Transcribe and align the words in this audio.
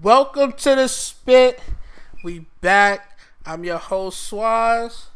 Welcome 0.00 0.52
to 0.52 0.74
the 0.74 0.88
spit. 0.88 1.60
We 2.24 2.46
back. 2.60 3.18
I'm 3.46 3.64
your 3.64 3.78
host 3.78 4.30
Swaz. 4.30 5.06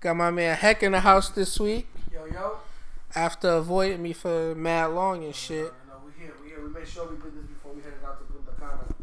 Got 0.00 0.16
my 0.16 0.30
man 0.30 0.56
Hec 0.56 0.82
in 0.82 0.92
the 0.92 1.00
house 1.00 1.30
this 1.30 1.58
week 1.58 1.86
Yo, 2.12 2.24
yo. 2.26 2.58
after 3.14 3.48
avoiding 3.50 4.02
me 4.02 4.12
for 4.12 4.54
mad 4.54 4.86
long 4.86 5.24
and 5.24 5.34
shit. 5.34 5.72
No, 5.88 5.94
no, 5.94 6.00
we 6.06 6.12
here. 6.22 6.34
We 6.42 6.48
here. 6.50 6.62
We 6.62 6.68
made 6.72 6.86
sure 6.86 7.06
we 7.08 7.16
did 7.16 7.34
this 7.34 7.46
before 7.46 7.72
we 7.72 7.82
headed 7.82 7.98
out 8.06 8.18
to 8.20 8.24
Punta 8.32 8.52
Cana. 8.60 8.94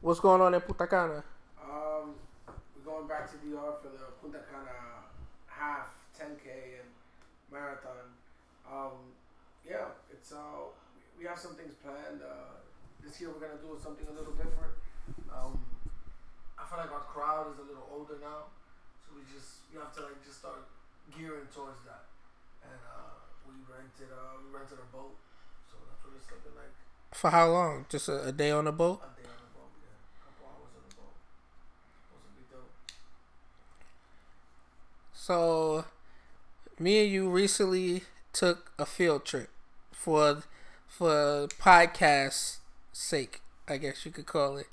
What's 0.00 0.20
going 0.20 0.40
on 0.40 0.54
in 0.54 0.60
Punta 0.60 0.86
Cana? 0.86 1.22
Um, 1.62 2.14
we're 2.74 2.92
going 2.92 3.06
back 3.06 3.30
to 3.30 3.36
DR 3.38 3.74
for 3.82 3.88
the 3.88 4.10
Punta 4.20 4.38
Cana 4.50 5.06
half 5.46 5.86
10K 6.18 6.80
and 6.80 6.88
marathon. 7.52 8.10
Um, 8.72 8.90
yeah, 9.68 9.86
it's 10.10 10.32
uh, 10.32 10.36
we 11.18 11.24
have 11.26 11.38
some 11.38 11.54
things 11.54 11.74
planned. 11.74 12.22
Uh, 12.22 12.58
this 13.06 13.20
year 13.22 13.30
we're 13.30 13.38
gonna 13.38 13.62
do 13.62 13.78
something 13.78 14.06
a 14.10 14.14
little 14.18 14.34
different. 14.34 14.74
Um, 15.30 15.62
I 16.58 16.66
feel 16.66 16.78
like 16.82 16.90
our 16.90 17.06
crowd 17.06 17.54
is 17.54 17.58
a 17.62 17.66
little 17.66 17.86
older 17.94 18.18
now, 18.18 18.50
so 19.06 19.14
we 19.14 19.22
just 19.30 19.70
we 19.70 19.78
have 19.78 19.94
to 19.94 20.02
like 20.10 20.18
just 20.26 20.42
start 20.42 20.66
gearing 21.14 21.46
towards 21.54 21.86
that. 21.86 22.10
And 22.66 22.80
uh, 22.82 23.22
we 23.46 23.54
rented 23.70 24.10
uh, 24.10 24.42
we 24.42 24.50
rented 24.50 24.82
a 24.82 24.88
boat, 24.90 25.14
so 25.70 25.78
that's 25.86 26.02
what 26.02 26.18
it's 26.18 26.26
looking 26.26 26.58
like. 26.58 26.74
For 27.14 27.30
how 27.30 27.46
long? 27.54 27.86
Just 27.88 28.10
a, 28.10 28.26
a 28.28 28.32
day 28.34 28.50
on 28.50 28.66
the 28.66 28.74
boat? 28.74 28.98
A 29.06 29.10
day 29.14 29.28
on 29.30 29.38
the 29.38 29.52
boat, 29.54 29.70
yeah. 29.78 29.94
A 29.94 30.18
couple 30.26 30.44
hours 30.50 30.74
on 30.74 30.82
the 30.90 30.94
boat. 30.98 31.14
Supposed 32.10 32.26
to 32.26 32.32
be 32.34 32.44
dope. 32.50 32.72
So, 35.12 35.84
me 36.78 37.02
and 37.04 37.12
you 37.12 37.28
recently 37.28 38.02
took 38.32 38.72
a 38.78 38.86
field 38.86 39.24
trip 39.24 39.50
for 39.92 40.42
for 40.88 41.48
podcast 41.60 42.58
sake, 42.96 43.42
I 43.68 43.76
guess 43.76 44.06
you 44.06 44.10
could 44.10 44.26
call 44.26 44.56
it. 44.56 44.68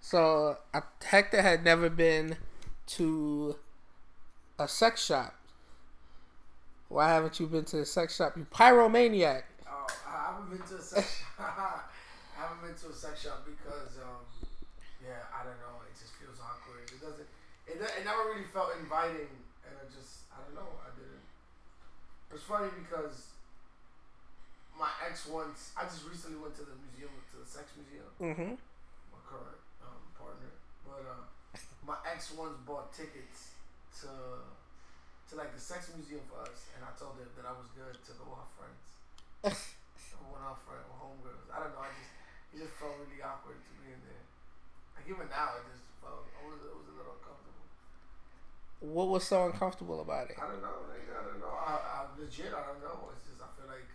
So, 0.00 0.58
Hector 1.04 1.42
had 1.42 1.64
never 1.64 1.90
been 1.90 2.36
to 2.98 3.56
a 4.58 4.66
sex 4.66 5.04
shop. 5.04 5.34
Why 6.88 7.08
haven't 7.08 7.40
you 7.40 7.46
been 7.46 7.64
to 7.66 7.80
a 7.80 7.84
sex 7.84 8.16
shop? 8.16 8.36
You 8.36 8.46
pyromaniac. 8.50 9.42
Oh, 9.68 9.86
I 10.08 10.32
haven't 10.32 10.50
been 10.50 10.66
to 10.68 10.76
a 10.76 10.82
sex 10.82 11.20
shop. 11.20 11.36
I 12.36 12.40
haven't 12.40 12.62
been 12.62 12.76
to 12.76 12.88
a 12.88 12.96
sex 12.96 13.22
shop 13.22 13.44
because, 13.44 13.96
um, 14.00 14.24
yeah, 15.04 15.28
I 15.32 15.44
don't 15.44 15.60
know. 15.60 15.84
It 15.88 15.96
just 15.96 16.12
feels 16.16 16.40
awkward. 16.40 16.88
It 16.88 17.00
doesn't. 17.00 17.28
It, 17.68 17.80
it 17.80 18.04
never 18.04 18.32
really 18.32 18.48
felt 18.52 18.72
inviting, 18.80 19.32
and 19.64 19.72
I 19.76 19.84
just, 19.92 20.28
I 20.32 20.40
don't 20.44 20.56
know. 20.56 20.72
I 20.84 20.92
didn't. 20.96 21.24
It's 22.32 22.44
funny 22.44 22.68
because 22.76 23.33
my 24.78 24.90
ex 25.06 25.26
once. 25.30 25.70
I 25.78 25.86
just 25.86 26.02
recently 26.06 26.38
went 26.38 26.54
to 26.58 26.66
the 26.66 26.74
museum, 26.74 27.10
to 27.32 27.36
the 27.42 27.48
sex 27.48 27.70
museum. 27.78 28.10
Mm-hmm. 28.18 28.58
my 29.14 29.20
current 29.22 29.62
um, 29.82 30.02
partner, 30.18 30.50
but 30.82 31.02
uh, 31.06 31.24
my 31.86 31.98
ex 32.02 32.34
once 32.34 32.58
bought 32.66 32.90
tickets 32.90 33.54
to 34.02 34.10
to 35.30 35.32
like 35.38 35.54
the 35.54 35.62
sex 35.62 35.90
museum 35.94 36.20
for 36.26 36.42
us, 36.42 36.68
and 36.74 36.82
I 36.82 36.90
told 36.98 37.16
her 37.22 37.26
that 37.38 37.46
I 37.46 37.54
was 37.54 37.70
good 37.72 37.94
to 37.94 38.12
go 38.18 38.34
with 38.34 38.50
friends. 38.58 38.84
One 40.30 40.42
of 40.42 40.58
her 40.58 40.60
friends, 40.66 40.90
homegirls. 41.00 41.48
I 41.54 41.62
don't 41.62 41.72
know. 41.72 41.84
I 41.86 41.94
just 41.94 42.12
it 42.54 42.58
just 42.66 42.74
felt 42.78 42.98
really 42.98 43.22
awkward 43.22 43.58
to 43.58 43.72
be 43.82 43.94
in 43.94 44.00
there. 44.02 44.24
Like 44.98 45.06
even 45.06 45.26
now, 45.30 45.58
it 45.58 45.64
just 45.70 45.86
felt 46.02 46.26
it 46.26 46.42
was, 46.42 46.60
it 46.66 46.74
was 46.74 46.86
a 46.90 46.94
little 46.98 47.14
uncomfortable. 47.14 47.66
What 48.82 49.08
was 49.08 49.24
so 49.24 49.48
uncomfortable 49.48 50.02
about 50.02 50.28
it? 50.34 50.36
I 50.36 50.50
don't 50.50 50.60
know. 50.60 50.86
Like, 50.90 51.06
I 51.08 51.22
don't 51.24 51.40
know. 51.40 51.54
I, 51.54 51.72
I 51.78 51.98
legit. 52.18 52.52
I 52.52 52.62
don't 52.68 52.82
know. 52.82 53.10
It's 53.14 53.24
just 53.24 53.40
I 53.40 53.48
feel 53.56 53.70
like 53.70 53.88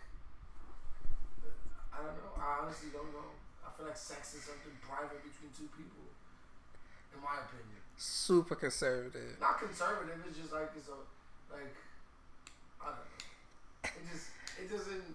I 2.00 2.08
don't 2.08 2.16
know. 2.16 2.32
I 2.40 2.64
honestly 2.64 2.88
don't 2.96 3.12
know. 3.12 3.28
I 3.60 3.68
feel 3.76 3.84
like 3.84 3.96
sex 4.00 4.32
is 4.32 4.48
something 4.48 4.72
private 4.80 5.20
between 5.20 5.52
two 5.52 5.68
people, 5.76 6.08
in 7.12 7.20
my 7.20 7.44
opinion. 7.44 7.76
Super 8.00 8.56
conservative. 8.56 9.36
not 9.36 9.60
conservative. 9.60 10.16
It's 10.24 10.40
just 10.40 10.52
like 10.56 10.72
it's 10.72 10.88
a 10.88 10.96
like 11.52 11.76
I 12.80 12.96
don't 12.96 13.04
know. 13.04 13.24
It 13.84 14.04
just 14.08 14.32
it 14.56 14.72
doesn't. 14.72 15.12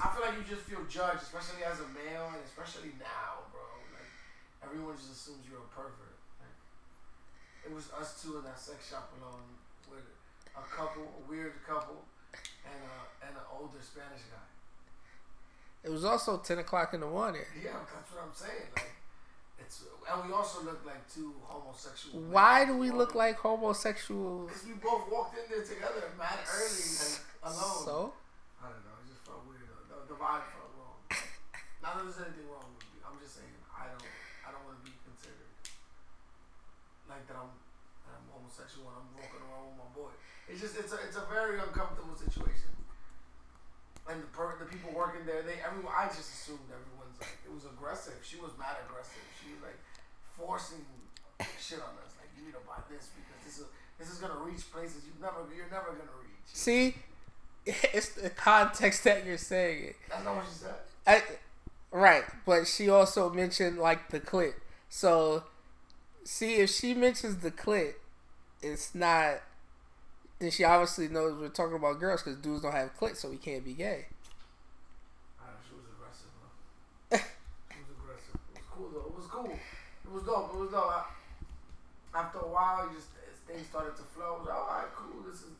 I 0.00 0.08
feel 0.16 0.24
like 0.24 0.36
you 0.40 0.44
just 0.48 0.64
feel 0.64 0.80
judged, 0.88 1.20
especially 1.28 1.64
as 1.68 1.84
a 1.84 1.88
male, 1.92 2.32
and 2.32 2.40
especially 2.48 2.96
now, 2.96 3.44
bro. 3.52 3.68
Like 3.92 4.08
everyone 4.64 4.96
just 4.96 5.12
assumes 5.12 5.44
you're 5.44 5.60
a 5.60 5.68
pervert. 5.76 6.16
Like 6.40 6.56
it 7.68 7.72
was 7.76 7.92
us 7.92 8.24
two 8.24 8.40
in 8.40 8.48
that 8.48 8.56
sex 8.56 8.88
shop 8.88 9.12
alone 9.20 9.44
with 9.92 10.08
a 10.56 10.64
couple, 10.72 11.04
a 11.04 11.22
weird 11.28 11.60
couple, 11.68 12.08
and 12.64 12.80
a, 12.80 12.96
and 13.28 13.36
an 13.36 13.46
older 13.52 13.84
Spanish 13.84 14.24
guy. 14.32 14.48
It 15.84 15.90
was 15.90 16.04
also 16.04 16.38
ten 16.38 16.58
o'clock 16.58 16.92
in 16.94 17.00
the 17.00 17.06
morning. 17.06 17.42
Yeah, 17.62 17.78
that's 17.94 18.10
what 18.12 18.24
I'm 18.24 18.34
saying. 18.34 18.68
Like 18.74 18.92
it's 19.58 19.84
and 20.10 20.26
we 20.26 20.32
also 20.34 20.62
look 20.64 20.82
like 20.84 21.04
two 21.12 21.34
homosexual. 21.44 22.20
Why 22.32 22.64
do 22.64 22.76
we 22.76 22.90
look 22.90 23.14
like 23.14 23.36
homosexuals? 23.38 24.50
Because 24.50 24.66
we 24.66 24.74
both 24.74 25.06
walked 25.10 25.38
in 25.38 25.44
there 25.48 25.62
together, 25.64 26.10
mad 26.18 26.40
early, 26.50 26.88
like 26.98 27.20
alone. 27.46 27.84
So 27.86 28.12
I 28.58 28.72
don't 28.74 28.82
know. 28.82 28.96
It 29.04 29.06
just 29.12 29.22
felt 29.22 29.46
weird. 29.46 29.68
though. 29.70 30.02
The, 30.02 30.14
the 30.14 30.18
vibe 30.18 30.44
felt 30.50 30.72
wrong. 30.74 30.98
Not 31.78 31.94
that 31.94 32.04
there's 32.10 32.20
anything 32.26 32.48
wrong 32.50 32.66
with 32.74 32.82
me. 32.90 32.98
I'm 33.06 33.14
just 33.22 33.38
saying 33.38 33.54
I 33.70 33.86
don't. 33.86 34.02
I 34.42 34.50
don't 34.50 34.64
want 34.66 34.82
to 34.82 34.84
be 34.84 34.96
considered 35.06 35.46
like 37.06 37.22
that. 37.30 37.38
I'm. 37.38 37.54
That 38.10 38.18
I'm 38.18 38.26
homosexual 38.34 38.90
and 38.90 38.98
I'm 38.98 39.08
walking 39.14 39.42
around 39.46 39.64
with 39.70 39.78
my 39.78 39.88
boy. 39.94 40.10
It's 40.50 40.58
just. 40.58 40.74
It's 40.74 40.90
a. 40.90 40.98
It's 41.06 41.20
a 41.22 41.26
very 41.30 41.62
uncomfortable 41.62 42.18
situation. 42.18 42.57
And 44.08 44.22
the 44.24 44.30
per, 44.32 44.56
the 44.58 44.64
people 44.64 44.90
working 44.96 45.28
there, 45.28 45.44
they 45.44 45.60
everyone. 45.60 45.92
I 45.92 46.08
just 46.08 46.32
assumed 46.32 46.64
everyone's 46.72 47.20
like 47.20 47.36
it 47.44 47.52
was 47.52 47.68
aggressive. 47.68 48.16
She 48.24 48.40
was 48.40 48.56
mad 48.58 48.80
aggressive. 48.88 49.20
She 49.36 49.52
was 49.52 49.60
like 49.68 49.76
forcing 50.32 50.84
shit 51.60 51.78
on 51.84 51.92
us. 52.00 52.16
Like 52.16 52.32
you 52.32 52.48
need 52.48 52.56
to 52.56 52.64
buy 52.64 52.80
this 52.88 53.12
because 53.12 53.38
this 53.44 53.60
is 53.60 53.68
this 54.00 54.08
is 54.08 54.18
gonna 54.18 54.40
reach 54.40 54.64
places 54.72 55.04
you 55.04 55.12
never. 55.20 55.44
You're 55.54 55.68
never 55.68 55.92
gonna 55.92 56.16
reach. 56.24 56.48
see, 56.48 56.96
it's 57.66 58.10
the 58.10 58.30
context 58.30 59.04
that 59.04 59.26
you're 59.26 59.36
saying 59.36 59.92
it. 59.92 59.96
That's 60.08 60.24
not 60.24 60.36
what 60.36 60.44
she 60.46 60.54
said. 60.54 60.74
I, 61.06 61.22
right, 61.90 62.24
but 62.46 62.66
she 62.66 62.88
also 62.88 63.30
mentioned 63.30 63.78
like 63.78 64.08
the 64.10 64.20
clit. 64.20 64.54
So, 64.88 65.44
see 66.24 66.56
if 66.56 66.70
she 66.70 66.94
mentions 66.94 67.36
the 67.36 67.50
clit, 67.50 67.94
it's 68.62 68.94
not. 68.94 69.42
Then 70.38 70.50
she 70.50 70.62
obviously 70.64 71.08
knows 71.08 71.34
we're 71.38 71.48
talking 71.48 71.74
about 71.76 71.98
girls 71.98 72.22
because 72.22 72.38
dudes 72.38 72.62
don't 72.62 72.72
have 72.72 72.96
clit, 72.98 73.16
so 73.16 73.28
we 73.28 73.36
can't 73.38 73.64
be 73.64 73.72
gay. 73.74 74.06
I 75.40 75.50
know 75.50 75.58
she 75.66 75.74
was 75.74 75.86
aggressive, 75.90 76.30
bro. 76.38 77.18
She 77.74 77.82
was 77.82 77.90
aggressive. 77.98 78.38
It 78.54 78.62
was 78.62 78.68
cool 78.70 78.88
though. 78.94 79.06
It 79.10 79.16
was 79.18 79.26
cool. 79.26 79.50
It 79.50 80.10
was 80.14 80.22
dope. 80.22 80.54
It 80.54 80.58
was 80.62 80.70
dope. 80.70 80.90
I, 80.94 81.02
after 82.14 82.38
a 82.38 82.48
while, 82.48 82.88
just 82.94 83.08
things 83.50 83.66
started 83.66 83.96
to 83.98 84.04
flow. 84.14 84.36
I 84.36 84.38
was 84.38 84.46
like, 84.46 84.56
all 84.58 84.68
right, 84.78 84.92
cool. 84.94 85.22
This 85.26 85.42
is 85.42 85.54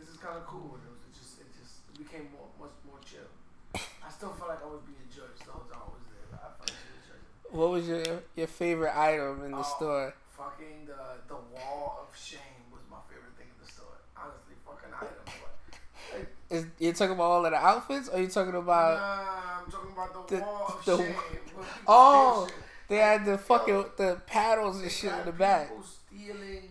this 0.00 0.08
is 0.08 0.16
kind 0.16 0.36
of 0.40 0.46
cool. 0.48 0.72
And 0.72 0.82
it 0.88 0.92
was 0.96 1.04
it 1.04 1.12
just 1.12 1.40
it 1.44 1.48
just 1.60 1.84
it 1.92 1.96
became 2.00 2.32
more 2.32 2.48
much 2.56 2.72
more 2.88 2.96
chill. 3.04 3.28
I 3.76 4.08
still 4.08 4.32
felt 4.40 4.48
like 4.56 4.64
I 4.64 4.70
was 4.72 4.80
being 4.88 5.04
judged 5.12 5.44
the 5.44 5.52
whole 5.52 5.68
time 5.68 5.84
I 5.84 5.90
was 5.92 6.04
there. 6.08 6.32
I 6.40 6.48
felt 6.56 6.64
like 6.72 6.80
she 6.80 6.90
was 6.96 7.04
judging. 7.12 7.52
What 7.52 7.68
was 7.76 7.84
your 7.84 8.24
your 8.40 8.48
favorite 8.48 8.96
item 8.96 9.44
in 9.44 9.52
the 9.52 9.60
Oh. 9.60 9.74
store? 9.76 10.14
Fucking 10.32 10.88
the 10.88 11.20
the 11.28 11.38
wall 11.52 12.02
of 12.02 12.10
shame 12.16 12.64
was 12.72 12.80
my 12.90 12.98
favorite 13.12 13.36
thing 13.38 13.46
in 13.52 13.58
the 13.62 13.70
store. 13.70 13.94
Honestly, 14.18 14.58
fucking 14.66 14.90
item. 14.90 15.22
But, 15.26 15.54
like, 16.10 16.28
Is 16.54 16.66
you 16.78 16.92
talking 16.92 17.14
about 17.14 17.24
all 17.24 17.44
of 17.46 17.50
the 17.52 17.58
outfits, 17.58 18.08
or 18.08 18.20
you 18.20 18.28
talking 18.28 18.54
about? 18.54 18.98
nah, 18.98 19.62
I'm 19.64 19.70
talking 19.70 19.92
about 19.92 20.28
the, 20.28 20.36
the- 20.36 20.42
wall 20.42 20.78
the- 20.84 20.96
shame. 20.98 21.12
where 21.54 21.66
Oh, 21.88 22.46
shit. 22.46 22.56
They 22.88 22.96
had 22.96 23.24
the 23.24 23.38
fucking 23.38 23.84
the 23.96 24.20
paddles 24.26 24.80
and 24.82 24.90
shit 24.92 25.10
in 25.12 25.24
the 25.24 25.32
back. 25.32 25.70
stealing. 26.10 26.68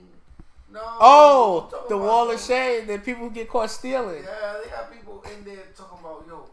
No. 0.72 0.80
Oh, 0.84 1.86
the 1.90 1.98
wall 1.98 2.32
of 2.32 2.40
shame 2.40 2.88
that 2.88 3.04
people 3.04 3.30
get 3.30 3.50
caught 3.50 3.70
stealing. 3.70 4.24
Yeah, 4.24 4.58
they 4.64 4.70
got 4.70 4.92
people 4.92 5.24
in 5.26 5.44
there 5.44 5.66
talking 5.76 6.00
about 6.00 6.26
yo. 6.28 6.46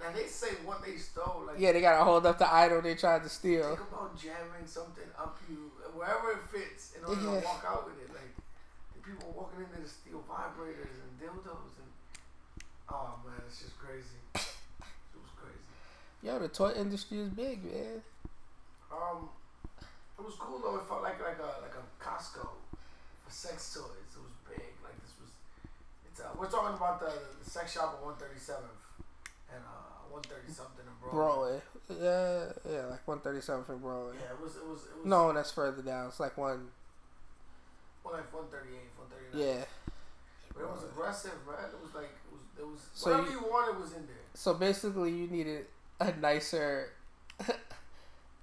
Now 0.00 0.12
they 0.14 0.26
say 0.26 0.48
what 0.64 0.84
they 0.84 0.96
stole. 0.96 1.44
Like 1.46 1.56
Yeah, 1.58 1.72
they 1.72 1.80
gotta 1.80 2.04
hold 2.04 2.24
up 2.26 2.38
the 2.38 2.48
idol 2.52 2.80
they 2.82 2.94
tried 2.94 3.22
to 3.24 3.28
steal. 3.28 3.76
think 3.76 3.88
about 3.92 4.16
jamming 4.20 4.64
something 4.66 5.04
up 5.18 5.36
you 5.48 5.70
wherever 5.94 6.32
it 6.32 6.42
fits 6.52 6.92
in 6.96 7.04
order 7.04 7.20
Yeah. 7.20 7.40
to 7.40 7.44
walk 7.46 7.64
out 7.68 7.84
with 7.86 7.98
it. 8.00 8.08
Like 8.12 8.32
the 8.96 9.00
people 9.00 9.32
walking 9.36 9.64
in 9.64 9.68
there 9.72 9.82
to 9.84 9.88
steal 9.88 10.22
vibrators 10.28 10.96
and 11.00 11.12
dildos 11.20 11.72
and 11.80 11.88
oh 12.92 13.16
man, 13.26 13.40
it's 13.48 13.60
just 13.60 13.76
crazy. 13.78 14.20
It 14.36 15.20
was 15.20 15.32
crazy. 15.36 15.68
Yo, 16.22 16.38
the 16.38 16.48
toy 16.48 16.72
industry 16.72 17.18
is 17.20 17.28
big, 17.30 17.64
man. 17.64 18.02
Um, 18.90 19.28
it 20.18 20.24
was 20.24 20.34
cool 20.38 20.58
though. 20.58 20.76
It 20.76 20.88
felt 20.88 21.02
like 21.02 21.20
like 21.22 21.38
a 21.38 21.60
like 21.62 21.74
a 21.76 22.02
Costco 22.02 22.48
for 23.24 23.30
sex 23.30 23.74
toys. 23.74 23.84
It 24.16 24.22
was 24.22 24.32
big. 24.48 24.72
Like 24.82 24.96
this 25.02 25.12
was. 25.20 25.30
It's 26.10 26.20
uh, 26.20 26.28
we're 26.38 26.50
talking 26.50 26.74
about 26.76 27.00
the, 27.00 27.12
the 27.42 27.48
sex 27.50 27.72
shop 27.74 27.98
on 28.00 28.06
One 28.10 28.16
Thirty 28.16 28.38
Seventh 28.40 28.64
and 29.54 29.62
uh 29.62 30.10
One 30.10 30.22
Thirty 30.22 30.50
something 30.50 30.84
in 30.86 30.94
Broadway. 31.00 31.60
Broadway. 31.86 32.02
Yeah, 32.02 32.50
yeah, 32.66 32.86
like 32.90 33.06
137 33.06 33.62
for 33.62 33.76
Broadway. 33.76 34.18
Yeah, 34.18 34.34
it 34.34 34.42
was 34.42 34.56
it 34.56 34.66
was 34.66 34.80
it 34.90 34.96
was 34.98 35.06
No, 35.06 35.32
that's 35.32 35.52
further 35.52 35.82
down. 35.82 36.08
It's 36.08 36.18
like 36.18 36.36
one. 36.36 36.66
well, 38.02 38.14
like 38.14 38.32
one 38.34 38.46
thirty 38.50 38.74
eight, 38.74 38.90
one 38.98 39.06
thirty 39.06 39.30
nine. 39.30 39.58
Yeah. 39.58 39.64
but 40.54 40.62
it 40.64 40.70
was 40.70 40.82
aggressive, 40.90 41.38
man. 41.46 41.70
It 41.70 41.78
was 41.80 41.94
like 41.94 42.10
it 42.10 42.32
was 42.32 42.42
it 42.58 42.66
was 42.66 42.80
So 42.94 43.10
whatever 43.12 43.30
you- 43.30 43.38
you, 43.38 43.46
wanted 43.52 43.78
was 43.80 43.92
in 43.92 44.06
there. 44.06 44.26
So 44.34 44.54
basically, 44.54 45.12
you 45.12 45.28
needed 45.28 45.66
a 46.00 46.12
nicer 46.20 46.92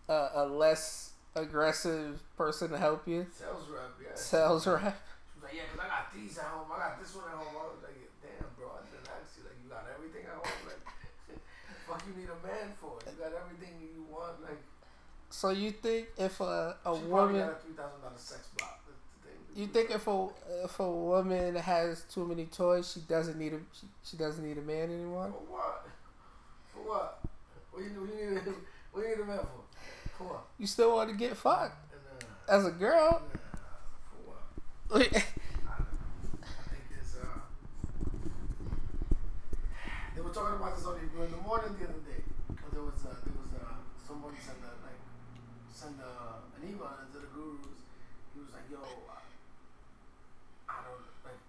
a, 0.10 0.28
a 0.36 0.46
less 0.46 1.12
aggressive 1.36 2.22
person 2.38 2.70
to 2.72 2.78
help 2.78 3.08
you. 3.08 3.26
Sales 3.32 3.68
rep, 3.70 3.92
yeah. 4.02 4.16
Sales 4.16 4.68
rep. 4.68 4.82
She 4.82 5.40
was 5.40 5.44
like, 5.44 5.54
yeah, 5.56 5.64
because 5.72 5.86
I 5.86 5.88
got 5.90 6.14
these 6.14 6.38
at 6.38 6.46
home. 6.46 6.68
I 6.74 6.78
got 6.80 7.00
this 7.02 7.16
one 7.16 7.26
at 7.26 7.38
home. 7.38 7.56
I 7.58 7.66
was 7.74 7.82
like, 7.84 7.98
damn, 8.22 8.50
bro, 8.58 8.70
I 8.78 8.82
didn't 8.86 9.10
ask 9.10 9.38
you. 9.38 9.44
Like, 9.46 9.58
you 9.64 9.70
got 9.70 9.86
everything 9.90 10.24
at 10.30 10.36
home? 10.38 10.62
Like, 10.68 10.82
fuck 11.88 12.02
you 12.08 12.14
need 12.22 12.30
a 12.30 12.40
man 12.46 12.74
for? 12.80 12.98
You 13.06 13.18
got 13.18 13.34
everything 13.34 13.74
you 13.82 14.06
want? 14.12 14.42
Like, 14.44 14.62
So 15.30 15.50
you 15.50 15.72
think 15.72 16.08
if 16.18 16.40
a, 16.40 16.78
a 16.86 16.96
woman, 16.96 17.42
got 17.42 17.62
a 17.66 17.82
$3,000 17.82 18.18
sex 18.18 18.50
block. 18.58 18.80
That's 18.86 19.02
the 19.10 19.30
thing. 19.30 19.40
you 19.56 19.68
think 19.68 19.90
if 19.92 20.06
a 20.08 20.28
if 20.64 20.80
a 20.80 20.90
woman 20.90 21.56
has 21.56 22.04
too 22.14 22.26
many 22.26 22.46
toys, 22.46 22.92
she 22.94 23.00
doesn't 23.02 23.38
need 23.40 23.54
a 23.54 23.60
she, 23.74 23.88
she 24.04 24.18
doesn't 24.18 24.46
need 24.46 24.58
a 24.58 24.62
man 24.62 24.92
anymore? 24.92 25.34
For 25.34 25.54
what? 25.54 25.88
For 26.68 26.80
what? 26.90 27.20
What 27.74 27.84
you, 27.84 27.90
what 28.02 28.10
you 28.14 28.30
need 28.30 28.38
a, 28.38 28.54
what 28.92 29.02
you 29.04 29.10
need 29.16 29.24
a 29.24 29.26
man 29.26 29.40
for? 29.40 29.64
For? 30.18 30.40
You 30.60 30.68
still 30.68 30.94
want 30.96 31.10
to 31.10 31.16
get 31.16 31.36
fucked 31.36 31.76
Nah, 32.48 32.56
as 32.56 32.66
a 32.66 32.72
girl? 32.72 33.22
nah, 33.34 33.40
for 34.10 34.20
what? 34.30 35.02
I. 35.02 35.02
I 35.02 35.04
think 36.70 36.86
it's 36.94 37.16
uh. 37.18 37.40
They 40.16 40.22
were 40.22 40.30
talking 40.30 40.56
about 40.62 40.76
this 40.78 40.86
on 40.86 40.94
the, 41.02 41.24
in 41.26 41.32
the 41.32 41.38
morning 41.42 41.74
the 41.80 41.86
other 41.90 42.04
day. 42.06 42.22
There 42.72 42.82
was 42.82 43.02
uh, 43.06 43.14
there 43.26 43.34
was 43.38 43.50
uh, 43.58 43.82
someone 43.98 44.34
sent 44.38 44.62
a, 44.62 44.74
like 44.86 45.02
send 45.74 45.98
a, 45.98 46.14
an 46.58 46.62
email 46.70 46.94
to 46.94 47.18
the 47.18 47.30
gurus. 47.34 47.82
He 48.34 48.40
was 48.42 48.50
like, 48.54 48.70
"Yo, 48.70 48.82
I, 48.82 49.22
I 50.70 50.78
don't 50.86 51.06
like 51.26 51.42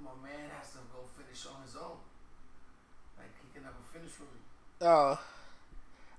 my 0.00 0.16
man 0.24 0.48
has 0.56 0.72
to 0.76 0.80
go 0.92 1.04
finish 1.12 1.44
on 1.48 1.60
his 1.64 1.76
own. 1.76 2.00
Like 3.20 3.32
he 3.40 3.48
can 3.52 3.62
never 3.68 3.80
finish 3.92 4.12
with 4.16 4.32
me." 4.32 4.40
oh, 4.88 5.16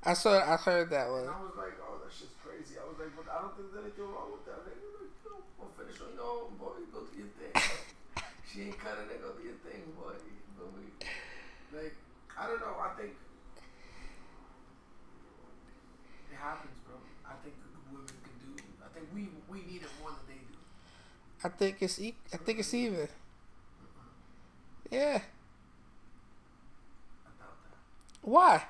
I 0.05 0.13
saw 0.13 0.35
I 0.39 0.57
heard 0.57 0.89
that 0.91 1.09
one. 1.09 1.27
I 1.27 1.39
was 1.39 1.55
like, 1.55 1.75
"Oh, 1.79 1.97
that 2.03 2.11
shit's 2.11 2.35
crazy." 2.43 2.75
I 2.75 2.83
was 2.87 2.99
like, 2.99 3.15
"But 3.15 3.31
I 3.31 3.39
don't 3.41 3.55
think 3.55 3.71
there's 3.71 3.83
anything 3.87 4.07
wrong 4.11 4.35
with 4.35 4.43
that." 4.45 4.59
Like, 4.67 4.75
you 4.75 4.91
know, 5.31 5.39
go 5.59 5.65
finish 5.79 5.99
on 6.03 6.11
your 6.15 6.27
own, 6.27 6.55
boy. 6.59 6.75
Go 6.91 7.07
do 7.07 7.15
your 7.15 7.31
thing. 7.39 7.53
she 8.49 8.67
ain't 8.67 8.79
cutting 8.79 9.07
it. 9.07 9.19
Go 9.23 9.31
do 9.39 9.43
your 9.47 9.59
thing, 9.63 9.81
boy. 9.95 10.15
Feel 10.59 10.71
me? 10.75 10.91
Like, 11.73 11.95
I 12.37 12.47
don't 12.47 12.61
know. 12.61 12.75
I 12.79 12.93
think 12.99 13.15
it 16.31 16.37
happens, 16.37 16.73
bro. 16.85 16.95
I 17.25 17.33
think 17.43 17.55
women 17.91 18.07
can 18.07 18.35
do. 18.43 18.51
I 18.83 18.89
think 18.93 19.07
we 19.13 19.29
we 19.49 19.65
need 19.67 19.81
it 19.83 19.91
more 20.01 20.11
than 20.11 20.25
they 20.27 20.41
do. 20.41 20.57
I 21.43 21.49
think 21.49 21.81
it's 21.81 21.99
e- 21.99 22.15
I 22.33 22.37
think 22.37 22.59
it's 22.59 22.73
even. 22.73 23.07
Mm-hmm. 23.07 23.09
Yeah. 24.91 25.21
I 27.25 27.29
doubt 27.39 27.57
that. 27.63 27.77
Why? 28.21 28.63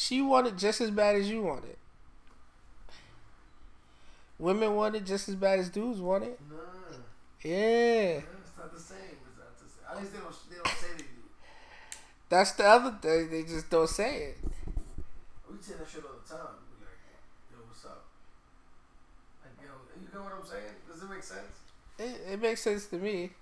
She 0.00 0.22
wanted 0.22 0.56
just 0.56 0.80
as 0.80 0.90
bad 0.90 1.16
as 1.16 1.28
you 1.28 1.42
wanted. 1.42 1.76
Women 4.38 4.74
want 4.74 4.96
it 4.96 5.04
just 5.04 5.28
as 5.28 5.34
bad 5.34 5.58
as 5.58 5.68
dudes 5.68 6.00
want 6.00 6.24
it. 6.24 6.40
Nah, 6.50 6.56
Yeah. 7.42 8.24
it's 8.24 8.56
not 8.56 8.72
the 8.72 8.80
same. 8.80 8.96
It's 9.28 9.36
not 9.36 9.52
the 9.60 9.68
same. 9.68 9.84
At 9.90 10.00
least 10.00 10.12
they 10.14 10.20
don't. 10.20 10.34
They 10.48 10.56
don't 10.56 10.68
say 10.80 10.88
they 10.96 11.02
do. 11.02 11.20
That's 12.30 12.52
the 12.52 12.64
other 12.64 12.96
thing. 13.02 13.30
They 13.30 13.42
just 13.42 13.68
don't 13.68 13.90
say 13.90 14.22
it. 14.32 14.38
We 15.50 15.60
say 15.60 15.74
that 15.78 15.86
shit 15.86 16.02
all 16.02 16.16
the 16.16 16.26
time. 16.26 16.56
We 16.72 16.86
like, 16.86 16.96
yo, 17.52 17.58
what's 17.68 17.84
up? 17.84 18.04
Like, 19.44 19.52
yo, 19.60 19.68
you 20.00 20.08
get 20.08 20.16
what 20.22 20.32
I'm 20.32 20.46
saying? 20.48 20.80
Does 20.90 21.02
it 21.02 21.10
make 21.10 21.22
sense? 21.22 21.56
It, 21.98 22.32
it 22.32 22.40
makes 22.40 22.62
sense 22.62 22.86
to 22.86 22.96
me, 22.96 23.32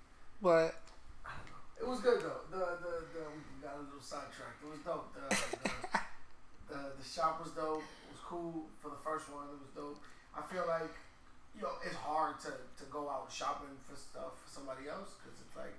but 0.41 0.75
I 1.23 1.31
don't 1.39 1.47
know. 1.47 1.79
It 1.79 1.87
was 1.87 2.01
good 2.01 2.19
though. 2.19 2.43
The 2.51 2.83
the 2.83 2.93
the 3.15 3.23
we 3.31 3.63
got 3.63 3.79
a 3.79 3.87
little 3.87 4.03
sidetracked. 4.03 4.59
It 4.61 4.67
was 4.69 4.79
dope. 4.83 5.15
The 5.15 5.23
the, 5.31 5.88
the 6.69 6.93
the 6.97 7.05
shop 7.05 7.41
was 7.43 7.51
dope. 7.51 7.83
It 7.83 8.13
was 8.13 8.23
cool 8.23 8.69
for 8.81 8.89
the 8.89 9.01
first 9.03 9.27
one. 9.33 9.49
It 9.51 9.59
was 9.59 9.73
dope. 9.75 9.99
I 10.37 10.41
feel 10.47 10.65
like 10.69 10.93
you 11.57 11.65
know 11.65 11.75
it's 11.83 11.97
hard 11.97 12.39
to 12.45 12.53
to 12.53 12.83
go 12.89 13.09
out 13.09 13.27
shopping 13.33 13.73
for 13.89 13.97
stuff 13.97 14.37
for 14.39 14.49
somebody 14.49 14.87
else 14.87 15.17
because 15.17 15.35
it's 15.41 15.55
like 15.57 15.73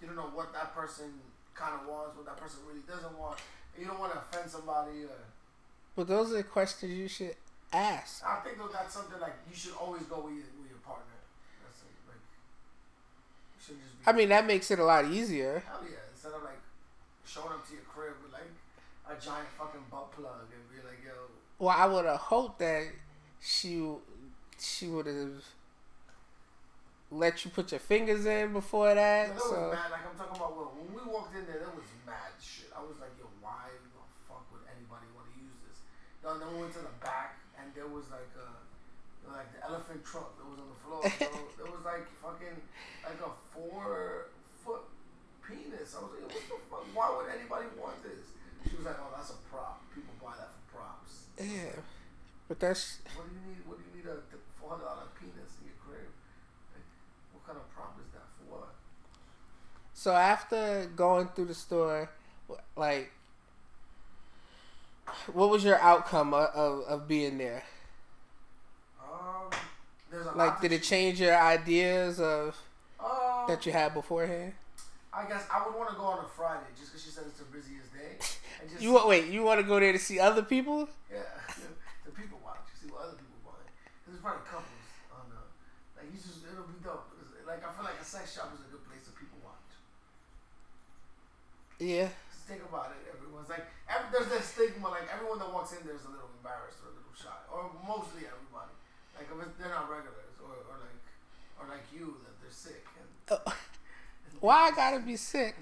you 0.00 0.06
don't 0.06 0.16
know 0.16 0.30
what 0.34 0.52
that 0.52 0.74
person 0.74 1.14
kind 1.54 1.74
of 1.80 1.86
wants, 1.86 2.16
what 2.18 2.26
that 2.26 2.36
person 2.36 2.60
really 2.66 2.82
doesn't 2.86 3.16
want. 3.16 3.38
And 3.74 3.82
you 3.82 3.88
don't 3.88 3.98
want 3.98 4.12
to 4.12 4.18
offend 4.18 4.50
somebody 4.50 5.06
or. 5.06 5.22
but 5.96 6.06
those 6.08 6.30
are 6.32 6.42
the 6.42 6.42
questions 6.42 6.92
you 6.92 7.08
should 7.08 7.34
ask. 7.72 8.22
I 8.26 8.42
think 8.42 8.58
that's 8.72 8.94
something 8.94 9.18
like 9.20 9.34
you 9.48 9.56
should 9.56 9.74
always 9.78 10.02
go 10.04 10.20
with 10.22 10.34
your, 10.34 10.50
with 10.58 10.70
your 10.70 10.82
partner. 10.82 11.14
Like 12.06 12.22
you 13.54 13.60
should 13.62 13.78
just. 13.80 13.98
Be, 13.98 14.10
I 14.10 14.12
mean, 14.12 14.28
that 14.28 14.46
makes 14.46 14.70
it 14.70 14.78
a 14.78 14.84
lot 14.84 15.06
easier. 15.06 15.62
hell 15.66 15.80
yeah! 15.82 16.02
Instead 16.12 16.32
of 16.34 16.42
like 16.42 16.60
showing 17.26 17.54
up 17.54 17.66
to 17.66 17.72
your 17.72 17.82
crib 17.82 17.93
with 17.93 17.93
like 17.93 17.93
a 19.14 19.20
giant 19.20 19.48
fucking 19.58 19.84
butt 19.90 20.12
plug 20.12 20.48
and 20.50 20.62
be 20.70 20.82
like, 20.86 20.98
yo, 21.04 21.12
Well, 21.58 21.74
I 21.76 21.86
would 21.86 22.04
have 22.04 22.20
hoped 22.20 22.58
that 22.58 22.88
she 23.40 23.84
she 24.58 24.86
would 24.88 25.06
have 25.06 25.44
let 27.10 27.44
you 27.44 27.50
put 27.50 27.70
your 27.70 27.80
fingers 27.80 28.26
in 28.26 28.52
before 28.52 28.94
that. 28.94 29.34
was 29.34 29.42
So 29.42 29.70
mad. 29.70 29.90
Like 29.90 30.02
I'm 30.08 30.16
talking 30.18 30.36
about 30.36 30.56
when, 30.56 30.66
when 30.82 30.88
we 30.98 31.02
walked 31.12 31.36
in 31.36 31.46
there, 31.46 31.62
that 31.62 31.74
was 31.74 31.86
mad 32.06 32.34
shit. 32.42 32.72
I 32.74 32.82
was 32.82 32.98
like, 32.98 33.14
yo, 33.18 33.30
why 33.40 33.70
the 33.70 34.02
fuck 34.26 34.42
would 34.50 34.66
anybody 34.66 35.06
want 35.14 35.30
to 35.30 35.34
use 35.38 35.58
this? 35.68 35.78
And 36.26 36.40
then 36.42 36.48
we 36.54 36.66
went 36.66 36.74
to 36.74 36.82
the 36.82 36.96
back 37.04 37.38
and 37.60 37.70
there 37.76 37.86
was 37.86 38.10
like 38.10 38.32
a 38.34 38.50
like 39.30 39.48
the 39.56 39.60
elephant 39.64 40.04
trunk 40.04 40.36
that 40.36 40.44
was 40.44 40.58
on 40.60 40.68
the 40.68 40.80
floor. 40.84 41.00
So 41.06 41.28
there 41.62 41.70
was 41.70 41.84
like 41.86 42.04
fucking 42.20 42.56
like 43.06 43.20
a 43.22 43.32
four 43.54 44.28
foot 44.64 44.84
penis. 45.44 45.94
I 45.96 46.02
was 46.02 46.12
like, 46.18 46.28
what 46.28 46.44
the 46.44 46.58
fuck? 46.68 46.84
Why 46.92 47.06
would 47.14 47.28
anybody 47.30 47.68
want 47.78 48.00
this? 48.02 48.33
Like, 48.84 48.96
oh, 49.00 49.10
that's 49.16 49.30
a 49.30 49.38
prop. 49.50 49.80
People 49.94 50.12
buy 50.22 50.32
that 50.38 50.50
for 50.68 50.76
props. 50.76 51.26
yeah, 51.40 51.80
but 52.48 52.60
that's 52.60 52.98
What 53.16 53.26
do 53.28 53.34
you 53.34 53.40
need? 53.48 53.62
What 53.66 53.78
do 53.78 53.84
you 53.88 53.96
need 53.96 54.08
a 54.10 54.16
four 54.60 54.70
hundred 54.70 54.84
dollar 54.84 55.08
penis 55.18 55.56
in 55.60 55.68
your 55.72 55.78
crib? 55.80 56.10
Like, 56.74 56.84
what 57.32 57.46
kind 57.46 57.58
of 57.58 57.64
prop 57.74 57.96
is 57.98 58.12
that 58.12 58.28
for? 58.36 58.60
What? 58.60 58.74
so 59.94 60.12
after 60.12 60.90
going 60.94 61.28
through 61.34 61.46
the 61.46 61.54
store, 61.54 62.10
like. 62.76 63.10
What 65.32 65.50
was 65.50 65.62
your 65.64 65.78
outcome 65.80 66.32
of, 66.34 66.48
of, 66.54 66.80
of 66.88 67.08
being 67.08 67.38
there? 67.38 67.62
Um, 69.00 69.50
there's 70.10 70.24
a 70.24 70.28
lot 70.28 70.36
Like, 70.36 70.60
did 70.60 70.72
it 70.72 70.82
change 70.82 71.20
your 71.20 71.36
ideas 71.36 72.18
of 72.20 72.56
Um, 72.98 73.44
that 73.48 73.64
you 73.66 73.72
had 73.72 73.92
beforehand? 73.94 74.54
I 75.12 75.26
guess 75.26 75.46
I 75.52 75.64
would 75.66 75.76
want 75.76 75.90
to 75.90 75.96
go 75.96 76.04
on 76.04 76.24
a 76.24 76.28
Friday 76.28 76.66
just 76.76 76.90
because 76.90 77.04
she 77.04 77.10
said 77.10 77.24
it's 77.28 77.38
the 77.38 77.44
busiest 77.44 77.92
day. 77.92 78.16
Just 78.70 78.82
You 78.82 78.92
wa- 78.94 79.06
wait, 79.08 79.26
you 79.28 79.42
want 79.42 79.60
to 79.60 79.66
go 79.66 79.78
there 79.80 79.92
to 79.92 79.98
see 79.98 80.18
other 80.20 80.42
people? 80.42 80.88
yeah, 81.10 81.22
the 82.04 82.12
people 82.12 82.38
watch. 82.44 82.64
You 82.72 82.88
see 82.88 82.90
what 82.92 83.02
other 83.08 83.18
people 83.18 83.38
buy. 83.44 83.60
There's 84.06 84.20
probably 84.20 84.44
couples 84.48 84.88
on 85.12 85.28
the 85.30 85.40
like. 85.98 86.08
You 86.12 86.18
just 86.18 86.42
it'll 86.46 86.68
be 86.68 86.78
dope. 86.82 87.08
Like 87.46 87.60
I 87.60 87.70
feel 87.76 87.84
like 87.84 88.00
a 88.00 88.04
sex 88.06 88.34
shop 88.34 88.50
is 88.56 88.64
a 88.64 88.68
good 88.72 88.84
place 88.88 89.04
that 89.04 89.14
people 89.20 89.38
watch. 89.44 89.68
Yeah. 91.78 92.08
Just 92.32 92.46
think 92.48 92.62
about 92.64 92.94
it. 92.96 93.02
Everyone's 93.12 93.48
like, 93.50 93.66
every, 93.90 94.08
there's 94.14 94.30
this 94.30 94.46
stigma. 94.48 94.88
Like 94.88 95.08
everyone 95.12 95.38
that 95.42 95.50
walks 95.52 95.72
in, 95.74 95.82
there's 95.84 96.04
a 96.06 96.12
little 96.12 96.30
embarrassed 96.40 96.80
or 96.84 96.92
a 96.92 96.96
little 96.96 97.14
shy, 97.16 97.34
or 97.50 97.68
mostly 97.84 98.24
everybody. 98.28 98.72
Like 99.18 99.28
if 99.30 99.52
they're 99.58 99.70
not 99.74 99.90
regulars, 99.90 100.34
or, 100.42 100.54
or 100.70 100.76
like, 100.80 101.02
or 101.60 101.64
like 101.70 101.84
you 101.92 102.16
that 102.24 102.34
they're 102.40 102.54
sick 102.54 102.84
and. 102.96 103.08
Uh, 103.46 103.50
Why 104.40 104.68
I 104.68 104.70
gotta 104.76 105.00
be 105.00 105.16
sick? 105.16 105.54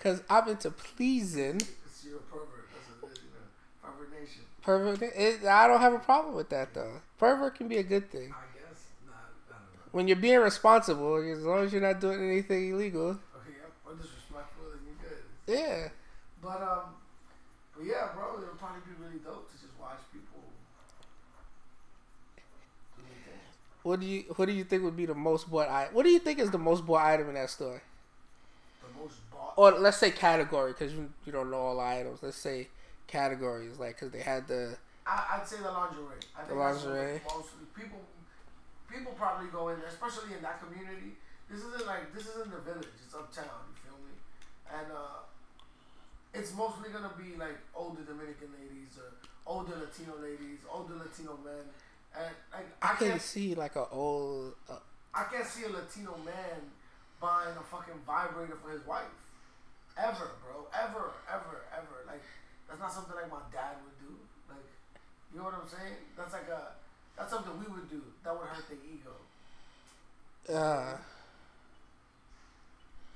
Cause 0.00 0.22
I'm 0.28 0.48
into 0.48 0.70
pleasing. 0.72 1.56
it's 1.60 2.04
you're 2.04 2.16
a 2.16 2.20
pervert. 2.22 2.66
That's 2.72 2.88
what 3.02 3.12
it 3.12 3.18
is, 3.18 3.22
you 3.22 3.30
know. 3.30 3.79
Pervert 3.90 4.12
nation. 4.12 4.42
Pervert. 4.62 5.02
It, 5.02 5.44
I 5.44 5.66
don't 5.66 5.80
have 5.80 5.92
a 5.92 5.98
problem 5.98 6.34
with 6.34 6.48
that 6.50 6.74
though. 6.74 7.00
Pervert 7.18 7.56
can 7.56 7.68
be 7.68 7.78
a 7.78 7.82
good 7.82 8.10
thing 8.10 8.32
I 8.32 8.46
guess. 8.58 8.82
Nah, 9.06 9.12
I 9.50 9.56
when 9.92 10.08
you're 10.08 10.16
being 10.16 10.40
responsible. 10.40 11.16
As 11.16 11.42
long 11.42 11.64
as 11.64 11.72
you're 11.72 11.82
not 11.82 12.00
doing 12.00 12.22
anything 12.30 12.70
illegal. 12.70 13.10
Okay, 13.10 13.56
yeah, 13.58 13.90
or 13.90 13.94
disrespectful, 13.94 14.64
then 14.70 14.80
you're 14.86 15.08
good. 15.08 15.68
Yeah. 15.68 15.88
But 16.42 16.62
um, 16.62 16.94
but 17.76 17.84
yeah, 17.84 18.08
bro, 18.14 18.42
it'll 18.42 18.54
probably 18.56 18.80
be 18.86 19.02
really 19.02 19.18
dope 19.24 19.50
to 19.50 19.56
just 19.60 19.72
watch 19.80 20.00
people 20.12 20.40
do 22.96 23.02
their 23.02 23.32
thing. 23.32 23.40
What 23.82 24.00
do 24.00 24.06
you 24.06 24.24
What 24.36 24.46
do 24.46 24.52
you 24.52 24.64
think 24.64 24.82
would 24.84 24.96
be 24.96 25.06
the 25.06 25.14
most 25.14 25.50
bought 25.50 25.68
item? 25.68 25.94
What 25.94 26.04
do 26.04 26.10
you 26.10 26.18
think 26.18 26.38
is 26.38 26.50
the 26.50 26.58
most 26.58 26.86
bought 26.86 27.04
item 27.04 27.28
in 27.28 27.34
that 27.34 27.50
store? 27.50 27.82
The 28.82 29.02
most 29.02 29.16
bought. 29.30 29.54
Or 29.56 29.72
let's 29.72 29.96
say 29.98 30.10
category, 30.10 30.72
because 30.72 30.92
you 30.92 31.10
you 31.26 31.32
don't 31.32 31.50
know 31.50 31.58
all 31.58 31.80
items. 31.80 32.22
Let's 32.22 32.36
say 32.36 32.68
categories, 33.10 33.78
like 33.78 33.98
because 33.98 34.12
they 34.12 34.22
had 34.22 34.46
the 34.46 34.76
I, 35.06 35.38
I'd 35.40 35.46
say 35.48 35.58
the 35.58 35.70
lingerie. 35.70 36.22
I 36.38 36.46
The 36.46 36.54
lingerie. 36.54 37.20
Mostly 37.26 37.66
people, 37.74 37.98
people 38.86 39.12
probably 39.18 39.50
go 39.50 39.68
in 39.70 39.80
there, 39.80 39.88
especially 39.88 40.34
in 40.36 40.42
that 40.42 40.62
community. 40.62 41.18
This 41.50 41.66
isn't 41.66 41.86
like 41.86 42.14
this 42.14 42.30
isn't 42.30 42.50
the 42.50 42.62
village. 42.62 42.94
It's 43.04 43.14
uptown. 43.14 43.66
You 43.66 43.74
feel 43.82 43.98
me? 44.06 44.14
And 44.70 44.86
uh, 44.94 45.26
it's 46.32 46.54
mostly 46.54 46.90
gonna 46.94 47.10
be 47.18 47.34
like 47.34 47.58
older 47.74 48.02
Dominican 48.06 48.54
ladies 48.54 48.94
or 48.94 49.10
older 49.46 49.74
Latino 49.74 50.14
ladies, 50.22 50.62
older 50.70 50.94
Latino 50.94 51.34
men, 51.42 51.66
and 52.14 52.30
like 52.54 52.70
I 52.82 52.92
I, 52.92 52.94
can 52.94 53.08
can't, 53.18 53.22
see 53.22 53.54
like 53.54 53.74
a 53.74 53.88
old. 53.90 54.54
Uh, 54.70 54.78
I 55.12 55.24
can't 55.24 55.46
see 55.46 55.64
a 55.64 55.70
Latino 55.74 56.14
man 56.24 56.70
buying 57.20 57.56
a 57.58 57.64
fucking 57.66 57.98
vibrator 58.06 58.56
for 58.62 58.70
his 58.70 58.86
wife. 58.86 59.10
Ever, 59.98 60.38
bro. 60.46 60.70
Ever, 60.70 61.10
ever, 61.26 61.66
ever. 61.74 61.96
Like 62.06 62.22
That's 62.70 62.78
not 62.78 62.94
something 62.94 63.18
like 63.18 63.26
my 63.26 63.42
dad 63.50 63.82
would 63.82 63.98
do. 63.98 64.14
Like, 64.46 64.62
you 65.34 65.42
know 65.42 65.50
what 65.50 65.58
I'm 65.58 65.66
saying? 65.66 66.14
That's 66.14 66.32
like 66.32 66.46
a 66.46 66.78
that's 67.18 67.34
something 67.34 67.58
we 67.58 67.66
would 67.66 67.90
do. 67.90 68.00
That 68.22 68.30
would 68.38 68.46
hurt 68.46 68.64
the 68.70 68.78
ego. 68.86 69.12
Uh, 70.46 70.94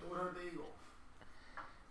It 0.02 0.11
would 0.11 0.18
hurt 0.18 0.34
the 0.34 0.44
ego. 0.44 0.66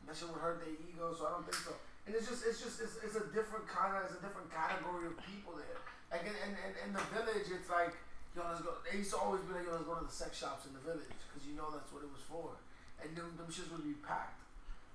That 0.06 0.14
shit 0.14 0.28
would 0.30 0.44
hurt 0.44 0.60
the 0.62 0.76
ego, 0.78 1.16
so 1.16 1.26
I 1.26 1.32
don't 1.34 1.48
think 1.48 1.58
so. 1.58 1.74
And 2.06 2.12
it's 2.14 2.28
just, 2.28 2.44
it's 2.46 2.60
just, 2.60 2.84
it's, 2.84 3.00
it's 3.00 3.16
a 3.16 3.26
different 3.32 3.64
kind 3.66 3.96
of, 3.96 4.06
it's 4.12 4.20
a 4.20 4.22
different 4.22 4.52
category 4.52 5.08
of 5.08 5.16
people 5.24 5.56
there. 5.56 5.80
Like 6.12 6.28
in, 6.28 6.36
in, 6.46 6.52
in, 6.54 6.72
in 6.86 6.90
the 6.92 7.02
village, 7.16 7.48
it's 7.50 7.72
like, 7.72 7.96
yo, 8.36 8.44
let's 8.46 8.60
go. 8.62 8.76
They 8.84 9.00
used 9.02 9.16
to 9.16 9.24
always 9.24 9.42
be 9.48 9.56
like, 9.56 9.66
yo, 9.66 9.80
let's 9.80 9.88
go 9.88 9.96
to 9.98 10.06
the 10.06 10.12
sex 10.12 10.38
shops 10.38 10.68
in 10.68 10.76
the 10.76 10.84
village 10.84 11.10
because 11.32 11.48
you 11.48 11.56
know 11.56 11.72
that's 11.72 11.90
what 11.96 12.04
it 12.04 12.12
was 12.12 12.22
for. 12.28 12.60
And 13.02 13.16
them, 13.16 13.34
them 13.40 13.48
shits 13.50 13.72
would 13.72 13.88
be 13.88 13.96
packed. 14.04 14.43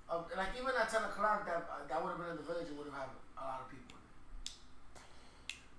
Like 0.09 0.57
even 0.57 0.73
at 0.73 0.89
ten 0.89 1.05
o'clock, 1.05 1.45
that 1.45 1.69
uh, 1.69 1.85
that 1.85 2.01
would 2.01 2.17
have 2.17 2.21
been 2.21 2.33
in 2.33 2.41
the 2.41 2.49
village, 2.49 2.69
it 2.73 2.77
would 2.81 2.89
have 2.89 2.97
had 2.97 3.13
a 3.37 3.45
lot 3.45 3.61
of 3.61 3.69
people. 3.69 3.93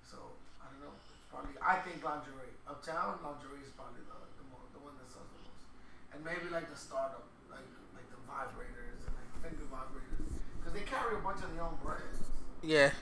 So 0.06 0.38
I 0.62 0.70
don't 0.70 0.86
know. 0.86 0.94
It's 0.94 1.26
probably, 1.34 1.58
I 1.58 1.82
think 1.82 2.06
lingerie 2.06 2.54
uptown 2.70 3.18
lingerie 3.26 3.66
is 3.66 3.74
probably 3.74 4.06
the 4.06 4.14
the, 4.38 4.46
more, 4.54 4.62
the 4.70 4.82
one 4.86 4.94
that 5.02 5.10
sells 5.10 5.26
the 5.34 5.42
most. 5.42 5.66
And 6.14 6.22
maybe 6.22 6.46
like 6.54 6.70
the 6.70 6.78
startup, 6.78 7.26
like 7.50 7.66
like 7.98 8.06
the 8.14 8.22
vibrators 8.30 9.02
and 9.02 9.14
like 9.18 9.30
finger 9.42 9.66
vibrators, 9.66 10.30
because 10.62 10.74
they 10.78 10.86
carry 10.86 11.18
a 11.18 11.22
bunch 11.26 11.42
of 11.42 11.50
their 11.58 11.66
own 11.66 11.82
brands. 11.82 12.30
yeah. 12.62 12.94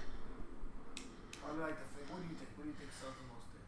Probably 1.44 1.60
like 1.68 1.76
the 1.76 1.88
thing. 1.96 2.08
What 2.12 2.24
do 2.24 2.28
you 2.32 2.36
think? 2.40 2.52
What 2.56 2.64
do 2.68 2.72
you 2.72 2.78
think 2.80 2.92
sells 2.96 3.16
the 3.20 3.28
most 3.28 3.52
there? 3.52 3.68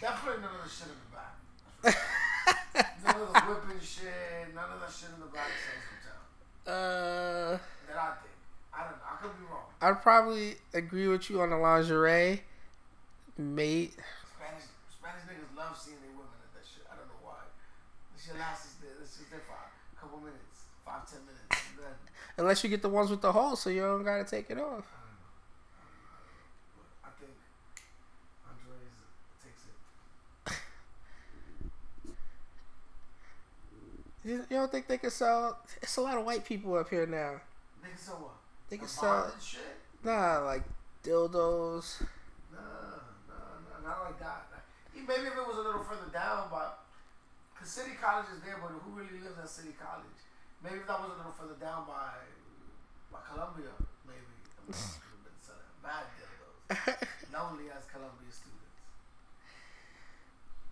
Definitely 0.00 0.40
none 0.44 0.52
of 0.56 0.64
the 0.64 0.72
shit 0.72 0.88
in 0.92 0.96
the 0.96 1.12
back. 1.12 1.36
none 3.04 3.20
of 3.20 3.28
the 3.32 3.40
whipping 3.52 3.80
shit. 3.84 4.35
None 4.56 4.72
of 4.72 4.80
that 4.80 4.88
shit 4.88 5.10
in 5.12 5.20
the 5.20 5.28
back 5.28 5.52
sells 5.52 5.84
uptown. 5.92 6.24
Uh, 6.64 7.58
That 7.92 7.98
I 8.00 8.16
think. 8.24 8.32
I 8.72 8.80
don't 8.88 8.96
know. 8.96 9.04
I 9.04 9.16
could 9.20 9.36
be 9.36 9.44
wrong. 9.52 9.68
I'd 9.84 10.00
probably 10.02 10.56
agree 10.72 11.08
with 11.08 11.28
you 11.28 11.42
on 11.42 11.50
the 11.50 11.56
lingerie. 11.56 12.40
Mate, 13.36 13.92
Spanish 14.32 14.64
Spanish 14.88 15.22
niggas 15.28 15.52
love 15.56 15.76
seeing 15.76 16.00
their 16.00 16.10
women 16.16 16.32
at 16.40 16.48
that 16.56 16.64
shit. 16.64 16.88
I 16.90 16.96
don't 16.96 17.04
know 17.04 17.20
why. 17.20 17.44
This 18.16 18.24
shit 18.24 18.38
lasts. 18.40 18.80
This 18.80 19.16
shit 19.20 19.28
there 19.30 19.44
for 19.44 19.52
a 19.60 20.00
couple 20.00 20.18
minutes, 20.24 20.64
five 20.86 21.04
ten 21.04 21.20
minutes, 21.28 21.52
unless 22.38 22.64
you 22.64 22.70
get 22.70 22.80
the 22.80 22.88
ones 22.88 23.10
with 23.10 23.20
the 23.20 23.32
hole, 23.32 23.56
so 23.56 23.68
you 23.68 23.82
don't 23.82 24.04
gotta 24.04 24.24
take 24.24 24.48
it 24.48 24.56
off. 24.56 24.88
I 24.88 24.96
don't 25.04 25.20
know. 25.20 25.28
But 26.80 26.88
I 27.04 27.10
think 27.20 27.36
Andres 28.48 28.96
takes 29.44 29.68
it. 29.68 30.56
You, 34.26 34.44
you 34.50 34.56
don't 34.56 34.72
think 34.72 34.88
they 34.88 34.98
can 34.98 35.10
sell? 35.10 35.58
It's 35.80 35.96
a 35.96 36.00
lot 36.00 36.18
of 36.18 36.24
white 36.24 36.44
people 36.44 36.74
up 36.74 36.90
here 36.90 37.06
now. 37.06 37.40
Niggas 37.78 37.98
sell 37.98 38.16
what? 38.16 38.34
They 38.68 38.76
can 38.76 38.88
sell 38.88 39.32
shit? 39.40 39.60
nah 40.02 40.40
like 40.40 40.64
dildos. 41.04 42.02
Nah, 42.50 42.58
nah, 43.30 43.62
nah, 43.70 43.88
not 43.88 44.04
like 44.04 44.18
that. 44.18 44.46
Maybe 45.06 45.30
if 45.30 45.38
it 45.38 45.46
was 45.46 45.58
a 45.58 45.62
little 45.62 45.84
further 45.84 46.10
down, 46.12 46.48
but 46.50 46.82
cause 47.54 47.70
City 47.70 47.92
College 48.02 48.26
is 48.34 48.42
there, 48.42 48.58
but 48.58 48.74
who 48.82 48.90
really 48.98 49.22
lives 49.22 49.38
at 49.38 49.48
City 49.48 49.76
College? 49.78 50.18
Maybe 50.64 50.82
if 50.82 50.86
that 50.88 50.98
was 50.98 51.14
a 51.14 51.18
little 51.22 51.36
further 51.38 51.54
down 51.62 51.86
by 51.86 52.10
by 53.12 53.22
Columbia, 53.30 53.70
maybe 54.02 54.26
I 54.26 54.66
mean, 54.66 54.74
could 54.74 55.14
have 55.14 55.22
been 55.30 55.38
selling 55.38 55.78
bad 55.78 56.10
dildos. 56.18 57.06
Lonely 57.32 57.70
as 57.70 57.86
Columbia 57.86 58.32
students. 58.34 58.74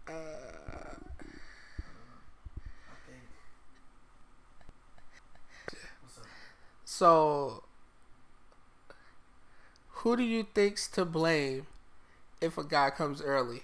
Uh, 0.08 0.10
I 0.10 0.98
don't 0.98 2.10
know. 2.10 2.26
I 2.90 2.96
think. 3.06 3.22
What's 6.02 6.18
up? 6.18 6.26
So, 6.94 7.64
who 9.88 10.16
do 10.16 10.22
you 10.22 10.46
think's 10.54 10.86
to 10.88 11.04
blame 11.04 11.66
if 12.40 12.58
a 12.58 12.64
guy 12.64 12.90
comes 12.90 13.20
early? 13.22 13.62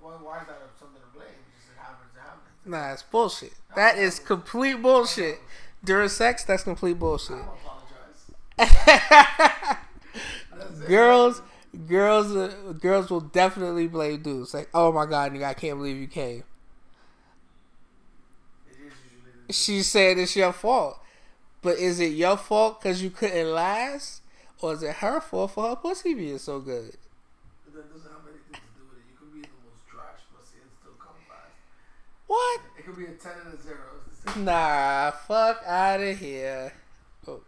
Why, 0.00 0.12
why 0.12 0.40
is 0.40 0.46
that 0.46 0.58
something 0.78 1.00
to 1.00 1.08
blame? 1.18 1.28
Just 1.56 1.70
it 1.70 1.78
happens, 1.78 2.10
it 2.14 2.20
happens. 2.20 2.66
Nah, 2.66 2.92
it's 2.92 3.02
bullshit. 3.02 3.52
That 3.74 3.98
is 3.98 4.18
complete 4.18 4.82
bullshit. 4.82 5.40
During 5.84 6.08
sex, 6.08 6.44
that's 6.44 6.62
complete 6.62 6.98
bullshit. 6.98 7.42
Girls, 10.86 11.42
girls, 11.86 12.34
uh, 12.34 12.72
girls 12.80 13.10
will 13.10 13.20
definitely 13.20 13.88
blame 13.88 14.22
dudes. 14.22 14.54
Like, 14.54 14.68
oh 14.74 14.92
my 14.92 15.06
god, 15.06 15.32
nigga, 15.32 15.44
I 15.44 15.54
can't 15.54 15.78
believe 15.78 15.96
you 15.96 16.06
came. 16.06 16.44
It 18.68 18.72
is 18.72 18.92
usually 19.04 19.32
the 19.46 19.52
She 19.52 19.82
said 19.82 20.18
it's 20.18 20.36
your 20.36 20.52
fault, 20.52 20.98
but 21.62 21.78
is 21.78 22.00
it 22.00 22.12
your 22.12 22.36
fault 22.36 22.80
because 22.82 23.02
you 23.02 23.10
couldn't 23.10 23.52
last, 23.52 24.22
or 24.60 24.74
is 24.74 24.82
it 24.82 24.96
her 24.96 25.20
fault 25.20 25.52
for 25.52 25.68
her 25.68 25.76
pussy 25.76 26.14
being 26.14 26.38
so 26.38 26.60
good? 26.60 26.94
That 27.74 27.92
doesn't 27.92 28.10
have 28.10 28.20
anything 28.28 28.52
to 28.52 28.78
do 28.78 28.84
with 28.88 28.98
it. 28.98 29.04
You 29.10 29.16
could 29.18 29.32
be 29.32 29.40
the 29.40 29.48
most 29.64 29.86
trash 29.88 30.20
pussy 30.36 30.58
and 30.60 30.70
still 30.80 30.92
come 30.98 31.14
fast. 31.28 31.52
What? 32.26 32.60
It 32.78 32.84
could 32.84 32.96
be 32.96 33.04
a 33.04 33.14
10 33.14 33.32
and 33.46 33.54
a 33.54 33.62
0. 33.62 33.76
It's 34.08 34.34
the. 34.34 34.40
Nah, 34.40 35.10
fuck 35.12 35.62
out 35.66 36.00
of 36.00 36.18
here. 36.18 36.72
Oh. 37.26 37.40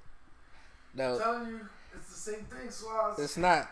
No. 0.95 1.15
I'm 1.15 1.21
telling 1.21 1.49
you, 1.49 1.61
it's 1.97 2.09
the 2.09 2.33
same 2.33 2.45
thing, 2.45 2.69
Swaz. 2.69 3.19
it's 3.19 3.37
not. 3.37 3.69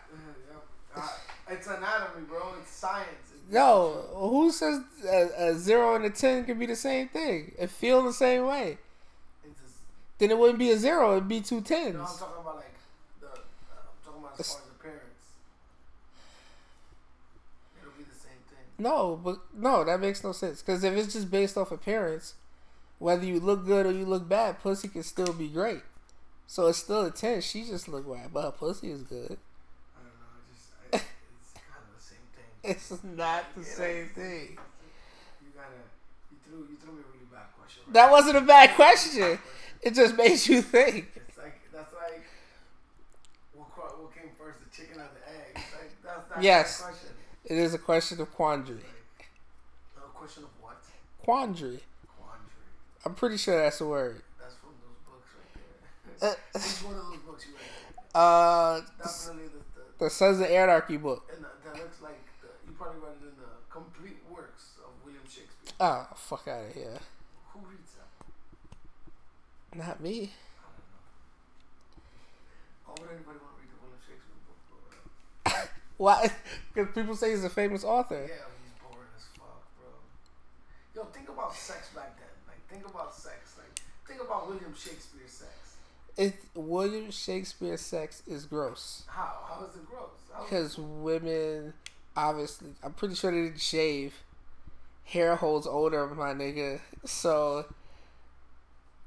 Uh, 0.94 1.08
it's 1.49 1.66
anatomy, 1.66 2.26
bro. 2.28 2.54
It's 2.61 2.70
science. 2.70 3.06
It's 3.32 3.52
No, 3.52 4.04
who 4.14 4.50
says 4.50 4.80
a, 5.08 5.30
a 5.49 5.54
zero 5.54 5.94
and 5.94 6.04
a 6.04 6.11
ten 6.11 6.44
can 6.44 6.58
be 6.58 6.66
the 6.66 6.76
same 6.76 7.08
thing? 7.08 7.52
It 7.58 7.70
feel 7.70 8.02
the 8.02 8.12
same 8.12 8.46
way. 8.46 8.78
Then 10.19 10.31
it 10.31 10.38
wouldn't 10.38 10.59
be 10.59 10.71
a 10.71 10.78
zero; 10.78 11.12
it'd 11.12 11.28
be 11.28 11.40
two 11.40 11.61
tens. 11.61 11.95
no, 11.95 12.00
I'm 12.02 12.07
talking 12.07 12.40
about 12.40 12.57
like 12.57 12.75
the. 13.21 13.26
Uh, 13.26 13.31
I'm 13.35 14.04
talking 14.04 14.21
about 14.25 14.40
as 14.40 14.52
far 14.52 14.61
as 14.62 14.69
appearance. 14.71 15.28
It'll 17.81 17.92
be 17.97 18.04
the 18.04 18.14
same 18.14 18.38
thing. 18.49 18.64
No, 18.78 19.21
but 19.23 19.38
no, 19.54 19.85
that 19.85 20.00
makes 20.00 20.23
no 20.25 20.33
sense. 20.33 20.61
Because 20.62 20.85
if 20.85 20.95
it's 20.95 21.12
just 21.12 21.31
based 21.31 21.57
off 21.57 21.71
appearance, 21.73 22.35
whether 22.99 23.25
you 23.26 23.40
look 23.40 23.66
good 23.66 23.87
or 23.87 23.92
you 23.92 24.04
look 24.07 24.28
bad, 24.28 24.61
pussy 24.62 24.88
can 24.88 25.02
still 25.02 25.33
be 25.33 25.49
great. 25.49 25.83
So 26.47 26.66
it's 26.69 26.78
still 26.78 27.07
a 27.07 27.11
ten. 27.11 27.40
She 27.40 27.64
just 27.64 27.88
look 27.88 28.11
bad, 28.12 28.33
but 28.33 28.42
her 28.45 28.52
pussy 28.52 28.90
is 28.90 29.02
good. 29.02 29.38
I 29.97 30.00
don't 30.00 30.19
know. 30.21 30.40
Just, 30.54 30.71
I, 30.92 30.97
it's 30.97 31.52
kind 31.54 31.83
of 31.83 31.97
the 31.97 32.04
same 32.04 32.26
thing. 32.35 32.45
It's 32.64 33.04
not 33.04 33.45
the 33.57 33.62
Yeah, 33.62 33.66
same 33.76 34.09
thing. 34.11 34.59
You 35.42 35.50
gotta. 35.54 35.83
You 36.31 36.38
threw. 36.47 36.59
You 36.71 36.76
threw 36.83 36.92
me 36.95 37.00
a 37.00 37.12
really 37.12 37.26
bad 37.33 37.49
question. 37.59 37.83
right 37.87 37.95
That 37.95 38.11
wasn't 38.11 38.37
a 38.38 38.40
bad 38.42 38.75
question. 38.76 39.38
It 39.86 39.94
just 39.94 40.16
made 40.16 40.44
you 40.46 40.62
think. 40.62 41.10
It's 41.16 41.36
like 41.38 41.60
that's 41.72 41.92
like 41.94 42.22
what, 43.54 43.68
what 44.00 44.14
came 44.14 44.30
first, 44.38 44.58
the 44.60 44.70
chicken 44.76 45.00
or 45.00 45.08
the 45.12 45.28
egg? 45.28 45.56
It's 45.56 45.72
like 45.74 45.90
that's 46.04 46.28
that's 46.28 46.42
Yes. 46.44 46.78
the 46.78 46.84
question. 46.84 47.08
It 47.44 47.58
is 47.58 47.74
a 47.74 47.78
question 47.78 48.20
of 48.20 48.32
quandary. 48.32 48.76
Like, 48.78 49.26
a 49.96 50.00
question 50.16 50.44
of 50.44 50.50
what? 50.60 50.78
Quandary. 51.24 51.80
Quandary. 52.18 52.66
I'm 53.04 53.14
pretty 53.14 53.36
sure 53.36 53.56
that's 53.60 53.80
a 53.80 53.86
word. 53.86 54.22
That's 54.40 54.54
from 54.54 54.70
those 54.80 54.98
books 55.06 55.28
right 55.34 56.20
there. 56.20 56.30
Uh, 56.30 56.34
Which 56.54 56.82
one 56.84 56.94
of 56.94 57.06
those 57.10 57.20
books 57.26 57.44
you 57.46 57.52
read? 57.54 57.60
Uh, 58.14 58.82
Definitely 58.98 59.44
the, 59.48 59.80
the 59.98 60.04
the 60.04 60.10
Sons 60.10 60.38
of 60.40 60.46
Anarchy 60.46 60.98
book. 60.98 61.30
and 61.34 61.42
that 61.44 61.80
looks 61.80 62.02
like 62.02 62.20
the, 62.42 62.48
you 62.66 62.74
probably 62.76 63.00
read 63.00 63.16
it 63.22 63.24
in 63.24 63.36
the 63.40 63.48
complete 63.70 64.18
works 64.30 64.72
of 64.84 64.90
William 65.02 65.22
Shakespeare. 65.24 65.72
Oh, 65.80 66.06
fuck 66.14 66.46
out 66.46 66.66
of 66.66 66.74
here. 66.74 66.98
Who 69.73 69.79
reads 69.79 69.87
that? 69.87 69.87
Not 69.88 70.00
me. 70.02 70.33
I 70.59 70.69
don't 70.69 70.79
know. 70.88 71.02
Why 72.87 72.95
would 73.00 73.11
anybody 73.14 73.38
want 73.38 73.57
to 73.57 73.61
read 73.61 73.71
the 73.71 73.79
William 73.83 74.00
Shakespeare 74.07 74.41
book? 74.47 74.61
Bro? 75.45 75.55
Why? 75.97 76.31
Because 76.75 76.95
people 76.95 77.17
say 77.17 77.31
he's 77.31 77.45
a 77.45 77.50
famous 77.50 77.85
author. 77.85 78.26
Yeah, 78.29 78.49
he's 78.62 78.75
boring 78.83 79.09
as 79.17 79.25
fuck, 79.37 79.62
bro. 79.79 79.91
Yo, 80.95 81.05
think 81.12 81.29
about 81.29 81.55
sex 81.55 81.88
back 81.95 82.17
then. 82.19 82.29
Like, 82.49 82.61
think 82.69 82.88
about 82.88 83.14
sex. 83.14 83.57
Like, 83.59 83.81
think 84.07 84.21
about 84.21 84.49
William 84.49 84.75
Shakespeare's 84.75 85.31
sex. 85.31 85.76
It 86.17 86.35
William 86.55 87.11
Shakespeare 87.11 87.79
sex 87.79 88.23
is 88.26 88.45
gross 88.45 89.05
How? 89.07 89.33
How 89.49 89.64
is 89.64 89.76
it 89.76 89.87
gross? 89.88 90.11
Because 90.45 90.76
women, 90.79 91.73
obviously, 92.17 92.69
I'm 92.83 92.93
pretty 92.93 93.14
sure 93.14 93.31
they 93.31 93.45
didn't 93.45 93.61
shave. 93.61 94.14
Hair 95.05 95.37
holds 95.37 95.67
odor, 95.67 96.07
my 96.09 96.33
nigga. 96.35 96.81
So, 97.05 97.64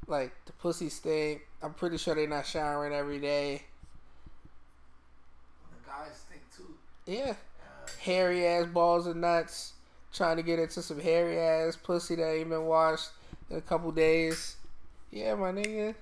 like 0.07 0.33
the 0.45 0.53
pussy 0.53 0.89
stink. 0.89 1.41
I'm 1.61 1.73
pretty 1.73 1.97
sure 1.97 2.15
they're 2.15 2.27
not 2.27 2.45
showering 2.45 2.93
every 2.93 3.19
day. 3.19 3.63
the 5.71 5.89
guys 5.89 6.23
think 6.29 6.41
too. 6.55 6.75
Yeah, 7.11 7.31
Uh, 7.61 7.89
hairy 8.01 8.45
ass 8.45 8.67
balls 8.67 9.07
and 9.07 9.21
nuts. 9.21 9.73
Trying 10.13 10.37
to 10.37 10.43
get 10.43 10.59
into 10.59 10.81
some 10.81 10.99
hairy 10.99 11.37
ass 11.39 11.75
pussy 11.75 12.15
that 12.15 12.31
ain't 12.31 12.49
been 12.49 12.65
washed 12.65 13.09
in 13.49 13.57
a 13.57 13.61
couple 13.61 13.91
days. 13.91 14.55
Yeah, 15.11 15.35
my 15.35 15.51
nigga, 15.51 15.93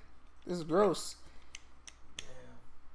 it's 0.46 0.64
gross. 0.64 1.16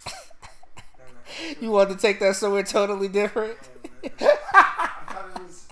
yeah. 0.06 0.12
You 1.60 1.70
want 1.70 1.90
to 1.90 1.96
take 1.96 2.20
that 2.20 2.36
somewhere 2.36 2.62
totally 2.62 3.08
different? 3.08 3.56
I 4.04 4.08
thought 4.08 5.30
it 5.36 5.42
was. 5.42 5.66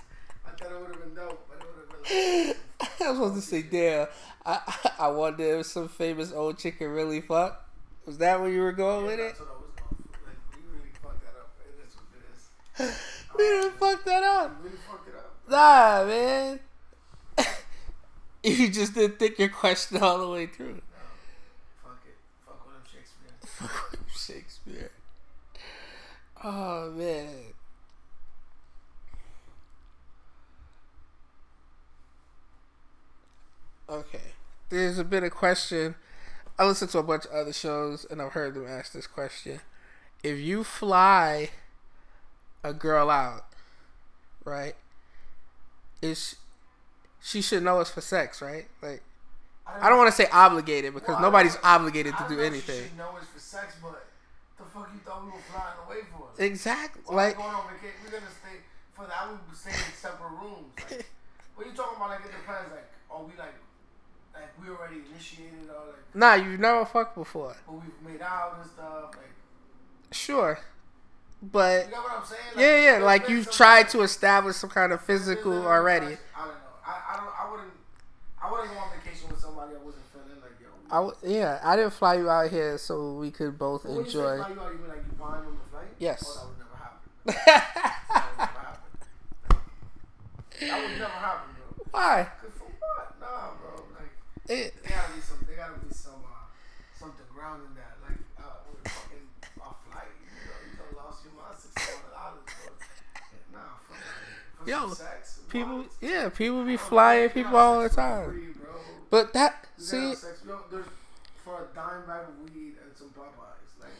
I 0.45 0.49
thought 0.51 0.71
it 0.71 0.79
would 0.81 0.89
have 0.95 0.99
been 1.03 1.13
dope, 1.15 1.47
but 1.49 1.57
it 1.65 1.67
would 1.75 1.89
have 1.91 2.03
been. 2.03 2.47
Like, 2.47 3.01
I 3.07 3.11
was 3.11 3.17
supposed 3.17 3.35
to 3.35 3.41
say, 3.41 3.61
damn, 3.63 4.07
I 4.47 4.91
I 4.99 5.07
wonder 5.09 5.59
if 5.59 5.67
some 5.67 5.89
famous 5.89 6.31
old 6.31 6.57
chicken 6.59 6.89
really 6.89 7.21
fuck. 7.21 7.65
Was 8.05 8.17
that 8.19 8.39
where 8.41 8.49
you 8.49 8.61
were 8.61 8.71
going 8.71 9.05
Yeah, 9.05 9.11
with 9.11 9.19
it? 9.19 9.39
what 9.39 9.49
I 9.49 9.53
was 9.53 9.71
going 9.75 10.09
for. 10.11 10.19
Like, 10.27 10.39
we 10.55 10.77
really 10.77 10.91
fucked 11.03 11.21
that 11.23 11.35
up. 11.39 11.51
It 11.61 11.87
is 11.87 11.95
what 11.95 12.87
it 12.87 12.91
is. 12.91 12.97
We 13.37 13.43
didn't 13.43 13.73
um, 13.73 13.77
fuck 13.79 14.05
that 14.05 14.23
up. 14.23 14.57
Really 14.63 14.77
fucked 14.77 15.07
it 15.09 15.15
up. 15.15 15.35
Nah, 15.49 16.05
man. 16.07 16.59
you 18.43 18.69
just 18.71 18.93
didn't 18.95 19.19
think 19.19 19.37
your 19.39 19.49
question 19.49 19.97
all 20.01 20.19
the 20.19 20.29
way 20.29 20.47
through. 20.47 20.75
No. 20.75 20.81
Fuck 21.83 21.99
it. 22.07 22.17
Fuck 22.45 22.65
William 22.65 22.83
Shakespeare. 22.91 23.33
Fuck 23.45 23.91
William 23.91 24.05
Shakespeare. 24.15 24.91
Oh 26.43 26.91
man. 26.91 27.53
Okay. 33.89 34.26
There's 34.69 34.97
a 34.97 35.03
bit 35.03 35.23
of 35.23 35.31
question. 35.31 35.95
I 36.59 36.65
listened 36.65 36.91
to 36.91 36.99
a 36.99 37.03
bunch 37.03 37.25
of 37.25 37.31
other 37.31 37.53
shows 37.53 38.05
and 38.09 38.21
I've 38.21 38.33
heard 38.33 38.53
them 38.55 38.67
ask 38.67 38.91
this 38.91 39.07
question. 39.07 39.61
If 40.23 40.39
you 40.39 40.63
fly 40.63 41.51
a 42.63 42.73
girl 42.73 43.09
out, 43.09 43.45
right? 44.45 44.75
Is 46.01 46.35
she 47.21 47.41
should 47.41 47.63
know 47.63 47.79
it's 47.79 47.89
for 47.91 48.01
sex, 48.01 48.41
right? 48.41 48.67
Like 48.81 49.01
I 49.67 49.89
don't 49.89 49.97
want 49.97 50.09
to 50.09 50.15
say 50.15 50.27
obligated 50.31 50.93
because 50.93 51.09
Well, 51.15 51.21
nobody's 51.21 51.57
obligated 51.63 52.15
to 52.17 52.25
do 52.29 52.39
She 52.39 52.45
anything. 52.45 52.83
should 52.89 52.97
know 52.97 53.11
it's 53.19 53.27
for 53.29 53.39
sex, 53.39 53.75
but 53.81 54.05
the 54.57 54.63
fuck 54.65 54.89
you 54.93 54.99
thought 55.05 55.25
we 55.25 55.31
were 55.31 55.37
flying 55.51 55.77
away 55.85 56.07
for? 56.11 56.29
Exactly. 56.41 57.01
Why 57.05 57.15
Like 57.27 57.37
we 57.37 57.43
going 57.43 57.55
on 57.55 57.63
vacation? 57.73 57.97
We're 58.05 58.11
gonna 58.19 58.31
stay 58.31 58.57
for 58.95 59.05
that. 59.07 59.27
We 59.29 59.55
stay 59.55 59.71
in 59.71 59.93
separate 59.95 60.31
rooms. 60.41 60.71
Like, 60.89 61.05
what 61.55 61.65
you 61.67 61.73
talking 61.73 61.97
about? 61.97 62.09
Like 62.11 62.25
it 62.25 62.31
depends. 62.31 62.71
Like, 62.71 62.87
are 63.11 63.23
we 63.23 63.33
like, 63.37 63.55
like 64.39 64.53
we 64.61 64.69
already 64.73 65.01
initiated 65.11 65.69
or 65.69 65.87
like, 65.91 66.15
Nah, 66.15 66.33
you've 66.35 66.59
never 66.59 66.85
fucked 66.85 67.15
before. 67.15 67.55
but 67.65 67.73
we've 67.73 68.11
made 68.13 68.21
out 68.21 68.57
and 68.61 68.69
stuff. 68.69 69.11
Like, 69.15 69.31
Sure. 70.11 70.59
But 71.41 71.85
you 71.85 71.91
know 71.91 71.97
what 72.01 72.11
I'm 72.19 72.25
saying? 72.25 72.41
Like, 72.55 72.61
yeah, 72.63 72.75
yeah, 72.77 72.91
there's 72.93 73.03
like 73.03 73.29
you've 73.29 73.51
tried 73.51 73.89
to 73.89 74.01
establish 74.01 74.55
some 74.55 74.69
kind 74.71 74.91
of 74.91 75.01
physical 75.01 75.53
already. 75.67 76.05
I 76.05 76.09
don't 76.09 76.17
know. 76.47 76.53
I, 76.85 77.01
I 77.13 77.17
don't. 77.17 77.29
I 77.47 77.51
wouldn't. 77.51 77.71
I 78.43 78.51
wouldn't 78.51 78.71
go 78.71 78.77
on 78.79 78.89
vacation 79.03 79.29
with 79.29 79.39
somebody 79.39 79.73
I 79.75 79.83
wasn't 79.85 80.03
feeling 80.13 80.41
like 80.41 80.59
yo. 80.59 80.67
I 80.89 80.95
w- 80.95 81.15
yeah, 81.37 81.59
I 81.63 81.75
didn't 81.75 81.93
fly 81.93 82.15
you 82.15 82.29
out 82.29 82.49
here 82.49 82.77
so 82.79 83.13
we 83.15 83.29
could 83.29 83.57
both 83.59 83.83
But 83.83 83.89
when 83.91 83.99
you 83.99 84.05
enjoy. 84.05 84.37
fly 84.37 84.49
you 84.49 84.59
out, 84.61 84.71
you 84.71 84.77
mean 84.79 84.87
like 84.87 84.97
you 85.05 85.11
buying 85.19 85.45
on 85.45 85.57
the 85.63 85.69
flight? 85.69 85.87
Yes. 85.99 86.23
Oh, 86.25 86.49
that 87.25 87.35
would 87.37 87.37
never 87.37 87.45
happen. 87.45 87.99
That 88.17 88.21
would 88.31 88.39
never 88.39 88.57
happen. 88.57 88.81
That 90.59 90.81
would 90.81 90.91
never 90.97 91.11
happen, 91.11 91.49
bro. 91.75 91.85
Why? 91.91 92.27
Cause 92.41 92.51
for 92.57 92.63
what? 92.79 93.15
Nah, 93.19 93.51
bro. 93.61 93.83
Like. 93.93 94.11
It, 94.49 94.73
There 94.83 94.95
gotta 94.95 95.13
be 95.13 95.21
some. 95.21 95.37
There 95.47 95.57
gotta 95.57 95.79
be 95.79 95.93
some. 95.93 96.23
Uh, 96.23 96.47
something 96.97 97.25
grounding 97.33 97.75
that. 97.75 97.99
Like, 98.01 98.19
uh, 98.39 98.63
fucking 98.87 99.27
a 99.43 99.71
flight. 99.91 100.07
You 100.23 100.47
know, 100.47 100.87
you 100.91 100.97
lost 100.97 101.23
your 101.25 101.33
mind 101.35 101.55
six 101.59 101.75
hundred 101.75 102.15
dollars. 102.15 102.47
Nah, 103.51 103.59
fuck. 103.87 104.67
Yo, 104.67 104.93
sex. 104.93 105.39
people, 105.49 105.85
yeah, 105.99 106.29
people 106.29 106.63
be 106.63 106.77
flying 106.77 107.29
people 107.29 107.57
all 107.57 107.83
the 107.83 107.89
time. 107.89 108.31
free. 108.31 108.47
But 109.09 109.33
that 109.33 109.67
see, 109.77 110.15
sex. 110.15 110.39
You 110.43 110.51
know, 110.51 110.59
there's 110.71 110.85
for 111.43 111.67
a 111.69 111.75
dime 111.75 112.05
bag 112.07 112.27
of 112.27 112.39
weed 112.43 112.75
and 112.83 112.95
some 112.97 113.09
Popeyes. 113.09 113.79
Like, 113.81 113.91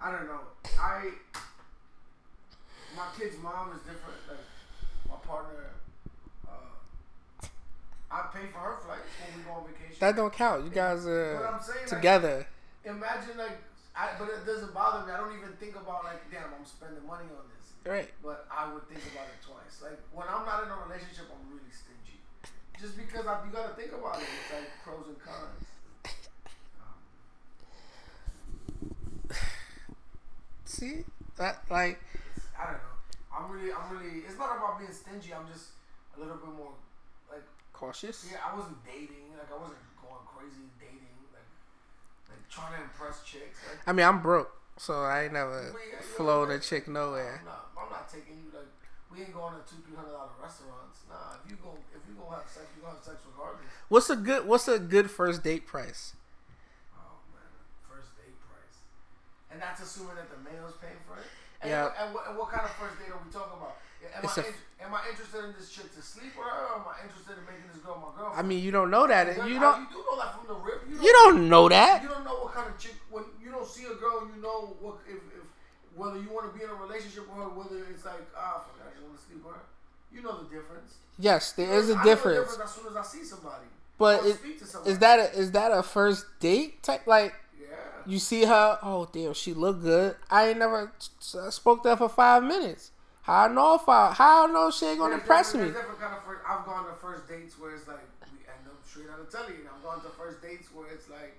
I 0.00 0.12
don't 0.12 0.26
know. 0.26 0.40
I 0.78 1.12
my 2.96 3.06
kid's 3.18 3.38
mom 3.42 3.72
is 3.72 3.80
different. 3.82 4.20
Like, 4.28 4.44
my 5.08 5.16
partner. 5.26 5.70
I 8.10 8.22
pay 8.32 8.46
for 8.48 8.58
her 8.58 8.76
flights 8.80 9.04
when 9.20 9.36
we 9.36 9.44
go 9.44 9.52
on 9.60 9.66
vacation. 9.68 10.00
that 10.00 10.16
don't 10.16 10.32
count. 10.32 10.64
You 10.64 10.70
guys 10.70 11.06
are 11.06 11.60
saying, 11.60 11.80
like, 11.84 11.88
together. 11.88 12.46
Imagine 12.84 13.36
like, 13.36 13.58
I, 13.94 14.08
but 14.18 14.28
it 14.32 14.46
doesn't 14.46 14.72
bother 14.72 15.06
me. 15.06 15.12
I 15.12 15.18
don't 15.20 15.36
even 15.36 15.52
think 15.60 15.76
about 15.76 16.04
like, 16.04 16.24
damn, 16.32 16.48
I'm 16.56 16.64
spending 16.64 17.04
money 17.04 17.28
on 17.28 17.44
this. 17.52 17.76
Right. 17.84 18.08
But 18.24 18.48
I 18.48 18.72
would 18.72 18.88
think 18.88 19.04
about 19.12 19.28
it 19.28 19.44
twice. 19.44 19.84
Like 19.84 20.00
when 20.16 20.24
I'm 20.24 20.48
not 20.48 20.64
in 20.64 20.72
a 20.72 20.78
relationship, 20.88 21.28
I'm 21.28 21.52
really 21.52 21.68
stingy. 21.68 22.16
Just 22.80 22.96
because 22.96 23.28
I, 23.28 23.44
you 23.44 23.52
got 23.52 23.68
to 23.68 23.74
think 23.76 23.92
about 23.92 24.16
it. 24.16 24.24
It's 24.24 24.56
like 24.56 24.72
pros 24.80 25.04
and 25.12 25.20
cons. 25.20 25.68
Um, 26.80 26.96
See 30.64 31.04
that 31.36 31.60
like 31.68 32.00
it's, 32.36 32.46
I 32.56 32.72
don't 32.72 32.80
know. 32.80 32.96
I'm 33.36 33.52
really, 33.52 33.68
I'm 33.68 33.92
really. 33.92 34.24
It's 34.24 34.38
not 34.38 34.56
about 34.56 34.78
being 34.80 34.92
stingy. 34.92 35.34
I'm 35.36 35.44
just 35.52 35.76
a 36.16 36.20
little 36.20 36.36
bit 36.36 36.48
more 36.56 36.72
like, 36.72 36.87
cautious. 37.78 38.26
yeah. 38.26 38.42
I 38.42 38.56
wasn't 38.58 38.82
dating. 38.82 39.30
Like 39.38 39.46
I 39.54 39.58
wasn't 39.58 39.78
going 40.02 40.24
crazy 40.26 40.66
dating. 40.82 41.14
Like, 41.30 41.46
like 42.26 42.42
trying 42.50 42.74
to 42.74 42.82
impress 42.82 43.22
chicks. 43.22 43.62
Like. 43.62 43.78
I 43.86 43.94
mean, 43.94 44.04
I'm 44.04 44.18
broke, 44.20 44.50
so 44.76 45.06
I 45.06 45.30
ain't 45.30 45.32
never 45.32 45.70
yeah, 45.70 46.02
flown 46.18 46.50
a 46.50 46.58
chick 46.58 46.88
nowhere. 46.90 47.38
I'm 47.38 47.46
not, 47.46 47.70
I'm 47.78 47.90
not 47.90 48.10
taking 48.10 48.42
you 48.42 48.50
like 48.50 48.66
we 49.14 49.22
ain't 49.22 49.32
going 49.32 49.54
to 49.54 49.62
two 49.62 49.78
three 49.86 49.94
hundred 49.94 50.18
dollar 50.18 50.34
restaurants. 50.42 51.06
Nah, 51.06 51.38
if 51.38 51.46
you 51.46 51.56
go 51.62 51.78
if 51.94 52.02
you 52.10 52.18
gonna 52.18 52.42
have 52.42 52.50
sex, 52.50 52.66
you 52.74 52.82
gonna 52.82 52.98
have 52.98 53.04
sex 53.06 53.22
regardless. 53.30 53.70
What's 53.86 54.10
a 54.10 54.18
good 54.18 54.42
What's 54.50 54.66
a 54.66 54.82
good 54.82 55.06
first 55.06 55.46
date 55.46 55.64
price? 55.64 56.18
Oh 56.98 57.22
man, 57.30 57.46
first 57.86 58.18
date 58.18 58.34
price, 58.50 58.82
and 59.54 59.62
that's 59.62 59.80
assuming 59.80 60.18
that 60.18 60.28
the 60.34 60.42
male's 60.42 60.74
paying 60.82 60.98
for 61.06 61.22
it. 61.22 61.30
And, 61.62 61.70
Yeah. 61.70 61.94
And 61.94 62.14
what, 62.14 62.26
and 62.26 62.34
what 62.38 62.50
kind 62.50 62.66
of 62.66 62.74
first 62.74 62.98
date 62.98 63.14
are 63.14 63.22
we 63.22 63.30
talking 63.30 63.54
about? 63.54 63.78
Am 64.16 64.24
It's 64.24 64.38
I 64.38 64.42
a- 64.42 64.84
am 64.86 64.94
I 64.94 65.00
interested 65.10 65.44
in 65.44 65.52
this 65.58 65.70
chick 65.70 65.92
to 65.94 66.02
sleep 66.02 66.32
with 66.36 66.46
her, 66.46 66.64
or 66.74 66.80
am 66.80 66.86
I 66.88 67.02
interested 67.04 67.36
in 67.38 67.44
making 67.44 67.68
this 67.72 67.82
girl 67.82 67.96
my 68.00 68.16
girlfriend? 68.16 68.38
I 68.38 68.48
mean, 68.48 68.62
you 68.62 68.70
don't 68.70 68.90
know 68.90 69.06
that. 69.06 69.26
Because 69.26 69.48
You 69.50 69.58
don't. 69.58 69.80
You 69.82 69.86
do 69.92 70.04
know 70.10 70.16
that 70.22 70.30
from 70.34 70.46
the 70.48 70.54
rip. 70.54 70.82
You 71.02 71.12
don't 71.12 71.48
know 71.48 71.68
that. 71.68 72.02
You 72.02 72.08
don't 72.08 72.24
know 72.24 72.38
what 72.44 72.54
kind 72.54 72.68
of 72.68 72.78
chick 72.78 72.94
when 73.10 73.24
you 73.42 73.50
don't 73.50 73.66
see 73.66 73.84
a 73.84 73.94
girl. 73.94 74.26
You 74.34 74.40
know 74.42 74.76
what 74.80 74.98
if, 75.08 75.16
if 75.16 75.44
whether 75.94 76.18
you 76.20 76.30
want 76.30 76.52
to 76.52 76.58
be 76.58 76.64
in 76.64 76.70
a 76.70 76.74
relationship 76.74 77.28
with 77.28 77.36
her, 77.36 77.48
whether 77.50 77.76
it's 77.90 78.04
like 78.04 78.22
ah, 78.36 78.62
fuck, 78.66 78.78
I 78.86 78.90
just 78.94 79.02
want 79.02 79.18
to 79.18 79.24
sleep 79.26 79.44
with 79.44 79.54
her. 79.54 79.62
You 80.12 80.22
know 80.22 80.38
the 80.42 80.48
difference. 80.48 80.94
Yes, 81.18 81.52
there 81.52 81.72
is 81.74 81.90
a 81.90 81.94
the 81.94 82.02
difference. 82.04 82.56
as 82.62 82.70
soon 82.72 82.86
as 82.86 82.96
I 82.96 83.02
see 83.02 83.24
somebody. 83.24 83.66
But 83.98 84.22
or 84.22 84.28
it, 84.28 84.38
somebody. 84.66 84.90
is 84.92 84.98
that 85.00 85.18
a, 85.18 85.38
is 85.38 85.52
that 85.52 85.72
a 85.72 85.82
first 85.82 86.24
date 86.38 86.82
type? 86.84 87.06
Like 87.06 87.34
yeah? 87.60 87.66
you 88.06 88.18
see 88.20 88.44
her, 88.44 88.78
oh 88.82 89.08
damn, 89.12 89.34
she 89.34 89.52
look 89.52 89.82
good. 89.82 90.14
I 90.30 90.50
ain't 90.50 90.58
never 90.60 90.92
spoke 91.18 91.82
to 91.82 91.90
her 91.90 91.96
for 91.96 92.08
five 92.08 92.44
minutes. 92.44 92.92
How 93.28 93.44
I 93.44 93.48
know 93.52 93.76
if 93.76 93.84
I, 93.84 94.16
how 94.16 94.48
I 94.48 94.50
know 94.50 94.72
she 94.72 94.88
ain't 94.88 94.96
gonna 94.96 95.20
There's 95.20 95.20
impress 95.20 95.52
me? 95.52 95.68
kind 95.68 96.16
of 96.16 96.24
first, 96.24 96.40
I've 96.48 96.64
gone 96.64 96.88
to 96.88 96.96
first 96.96 97.28
dates 97.28 97.60
where 97.60 97.76
it's 97.76 97.84
like 97.84 98.08
we 98.32 98.40
end 98.48 98.64
up 98.64 98.80
straight 98.88 99.12
out 99.12 99.20
of 99.20 99.28
telly, 99.28 99.60
and 99.60 99.68
I've 99.68 99.84
gone 99.84 100.00
to 100.00 100.08
first 100.16 100.40
dates 100.40 100.72
where 100.72 100.88
it's 100.88 101.12
like 101.12 101.36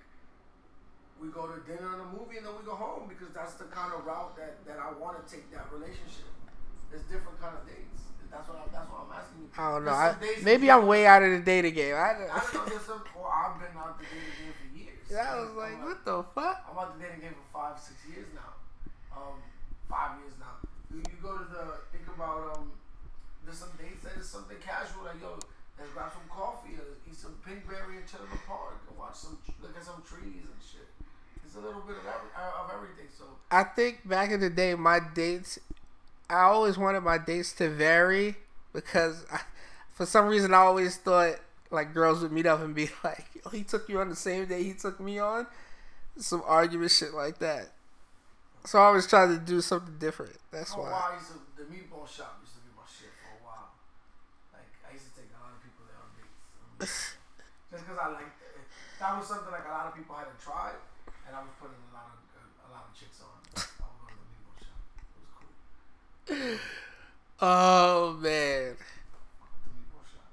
we 1.18 1.34
go 1.34 1.50
to 1.50 1.58
dinner 1.66 1.98
and 1.98 2.06
a 2.06 2.10
movie 2.14 2.38
and 2.38 2.46
then 2.46 2.54
we 2.54 2.62
go 2.62 2.78
home 2.78 3.10
because 3.10 3.34
that's 3.34 3.58
the 3.58 3.66
kind 3.74 3.90
of 3.90 4.06
route 4.06 4.38
that, 4.38 4.62
that 4.70 4.78
I 4.78 4.94
want 5.02 5.18
to 5.18 5.26
take 5.26 5.50
that 5.50 5.66
relationship. 5.74 6.30
There's 6.94 7.02
different 7.10 7.42
kind 7.42 7.58
of 7.58 7.66
dates. 7.66 8.06
That's 8.30 8.46
what 8.46 8.62
I, 8.62 8.70
that's 8.70 8.86
what 8.86 9.10
I'm 9.10 9.12
asking 9.12 9.38
you. 9.42 9.48
I 9.58 9.66
don't 9.74 9.84
know. 9.84 9.98
I, 9.98 10.14
maybe 10.46 10.70
I'm 10.70 10.86
way 10.86 11.10
out 11.10 11.26
of 11.26 11.34
the 11.34 11.42
dating 11.42 11.74
game. 11.74 11.98
I, 11.98 12.14
I 12.14 12.38
don't 12.38 12.70
know. 12.70 12.78
Some. 12.86 13.02
Well, 13.18 13.26
I've 13.26 13.58
been 13.58 13.74
out 13.74 13.98
the 13.98 14.06
dating 14.06 14.30
game 14.38 14.54
for 14.54 14.68
years. 14.78 15.10
Yeah, 15.10 15.26
I 15.26 15.42
was 15.42 15.58
like, 15.58 15.74
I'm 15.74 15.90
what 15.90 16.04
the 16.06 16.22
fuck? 16.38 16.70
I'm 16.70 16.78
out 16.78 16.94
the 16.94 17.02
dating 17.02 17.26
game 17.26 17.34
for 17.34 17.50
five, 17.50 17.74
six 17.82 17.98
years 18.06 18.30
now. 18.30 18.54
Um, 19.10 19.42
five 19.90 20.22
years 20.22 20.38
now. 20.38 20.39
You, 20.90 20.98
you 20.98 21.18
go 21.22 21.38
to 21.38 21.44
the 21.44 21.64
think 21.92 22.06
about 22.14 22.56
um. 22.56 22.72
There's 23.44 23.58
some 23.58 23.72
dates 23.78 24.04
that 24.04 24.16
is 24.20 24.28
something 24.28 24.56
casual 24.60 25.04
like 25.04 25.20
yo, 25.20 25.38
let's 25.78 25.90
grab 25.94 26.12
some 26.12 26.28
coffee 26.30 26.76
or 26.76 26.86
eat 27.08 27.16
some 27.16 27.34
pinkberry 27.46 27.98
and 27.98 28.06
chill 28.06 28.20
in 28.22 28.30
the 28.30 28.42
park 28.46 28.78
and 28.88 28.98
watch 28.98 29.16
some 29.16 29.38
look 29.62 29.76
at 29.76 29.84
some 29.84 30.02
trees 30.06 30.44
and 30.44 30.60
shit. 30.60 30.86
It's 31.44 31.56
a 31.56 31.60
little 31.60 31.80
bit 31.80 31.96
of 31.96 32.04
every, 32.06 32.30
uh, 32.36 32.62
of 32.64 32.70
everything. 32.74 33.06
So 33.16 33.24
I 33.50 33.64
think 33.64 34.06
back 34.08 34.30
in 34.30 34.40
the 34.40 34.50
day, 34.50 34.74
my 34.74 35.00
dates, 35.14 35.58
I 36.28 36.42
always 36.42 36.78
wanted 36.78 37.00
my 37.00 37.18
dates 37.18 37.52
to 37.54 37.68
vary 37.70 38.36
because 38.72 39.24
I, 39.32 39.40
for 39.94 40.06
some 40.06 40.26
reason 40.26 40.54
I 40.54 40.58
always 40.58 40.96
thought 40.96 41.36
like 41.70 41.94
girls 41.94 42.22
would 42.22 42.32
meet 42.32 42.46
up 42.46 42.60
and 42.60 42.74
be 42.74 42.90
like, 43.04 43.26
"Oh, 43.46 43.50
he 43.50 43.64
took 43.64 43.88
you 43.88 44.00
on 44.00 44.08
the 44.08 44.16
same 44.16 44.46
day 44.46 44.62
he 44.62 44.74
took 44.74 45.00
me 45.00 45.18
on," 45.18 45.46
some 46.18 46.42
argument 46.46 46.90
shit 46.90 47.14
like 47.14 47.38
that. 47.40 47.68
So 48.64 48.78
I 48.78 48.84
always 48.92 49.06
tried 49.06 49.28
to 49.28 49.38
do 49.38 49.60
something 49.60 49.96
different. 49.98 50.36
That's 50.50 50.74
a 50.74 50.78
why. 50.78 50.90
while, 50.90 51.08
I 51.12 51.16
used 51.16 51.32
to, 51.32 51.38
the 51.56 51.64
meatball 51.64 52.06
shop 52.06 52.38
used 52.44 52.54
to 52.54 52.60
be 52.60 52.70
my 52.76 52.84
shit 52.86 53.10
for 53.18 53.32
a 53.34 53.40
while. 53.44 53.72
Like 54.52 54.68
I 54.84 54.92
used 54.94 55.08
to 55.10 55.14
take 55.16 55.30
a 55.32 55.40
lot 55.40 55.56
of 55.56 55.60
people 55.64 55.88
there 55.88 55.96
on 55.98 56.10
dates. 56.14 57.16
Just 57.72 57.82
because 57.86 57.98
I 57.98 58.08
liked 58.12 58.36
it. 58.42 58.60
That 59.00 59.16
was 59.16 59.26
something 59.26 59.50
like 59.50 59.64
a 59.64 59.72
lot 59.72 59.86
of 59.88 59.96
people 59.96 60.14
hadn't 60.14 60.36
tried, 60.38 60.76
and 61.24 61.32
I 61.32 61.40
was 61.40 61.50
putting 61.56 61.80
a 61.80 61.92
lot 61.96 62.12
of 62.12 62.20
a, 62.36 62.42
a 62.44 62.68
lot 62.68 62.84
of 62.88 62.92
chicks 62.92 63.18
on. 63.24 63.32
I 63.56 63.88
would 63.88 63.96
go 64.04 64.12
to 64.12 64.18
the 64.20 64.28
meatball 64.28 64.58
shop. 64.60 64.76
It 65.00 65.20
was 65.24 65.32
cool. 65.34 66.60
Oh 67.40 68.12
man. 68.20 68.76
The 68.76 69.72
meatball 69.72 70.04
shop. 70.04 70.28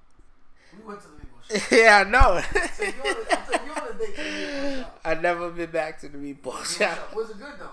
We 0.75 0.83
went 0.83 0.99
to 0.99 1.07
the 1.07 1.17
meatball 1.23 1.41
shop. 1.47 1.71
yeah, 1.71 2.03
I 2.03 2.09
know. 2.09 2.43
So 2.75 2.83
you 2.83 2.91
on 3.07 3.07
a, 3.07 3.55
you 3.63 3.71
on 3.71 3.87
a 3.87 3.93
date 3.95 4.15
to 4.19 4.21
the 4.21 4.29
meatball 4.35 4.83
shop. 4.83 4.99
I 5.05 5.13
never 5.15 5.49
been 5.49 5.71
back 5.71 5.99
to 6.01 6.09
the 6.09 6.17
meatball 6.17 6.59
Meatball 6.59 6.77
shop. 6.77 7.15
Was 7.15 7.29
it 7.31 7.39
good 7.39 7.55
though? 7.57 7.71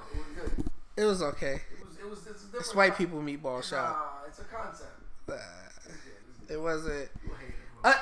It 0.97 1.05
was 1.05 1.19
good. 1.19 1.27
It 1.27 1.31
was 1.31 1.35
okay. 1.35 1.55
It 1.55 1.87
was. 1.87 1.97
It 1.99 2.11
was. 2.11 2.27
It's 2.27 2.45
a. 2.55 2.57
It's 2.59 2.75
white 2.75 2.97
people 2.97 3.21
meatball 3.21 3.63
shop. 3.63 3.97
Nah, 4.23 4.29
it's 4.29 4.39
a 4.39 4.45
concept. 4.45 4.91
It's 5.27 5.27
good. 5.27 5.41
It's 5.89 6.39
good. 6.49 6.55
It 6.55 6.61
wasn't. 6.61 7.09
You 7.25 7.31
hate 7.41 7.49
it, 7.49 7.83
bro. 7.83 7.91
Uh, 7.91 7.95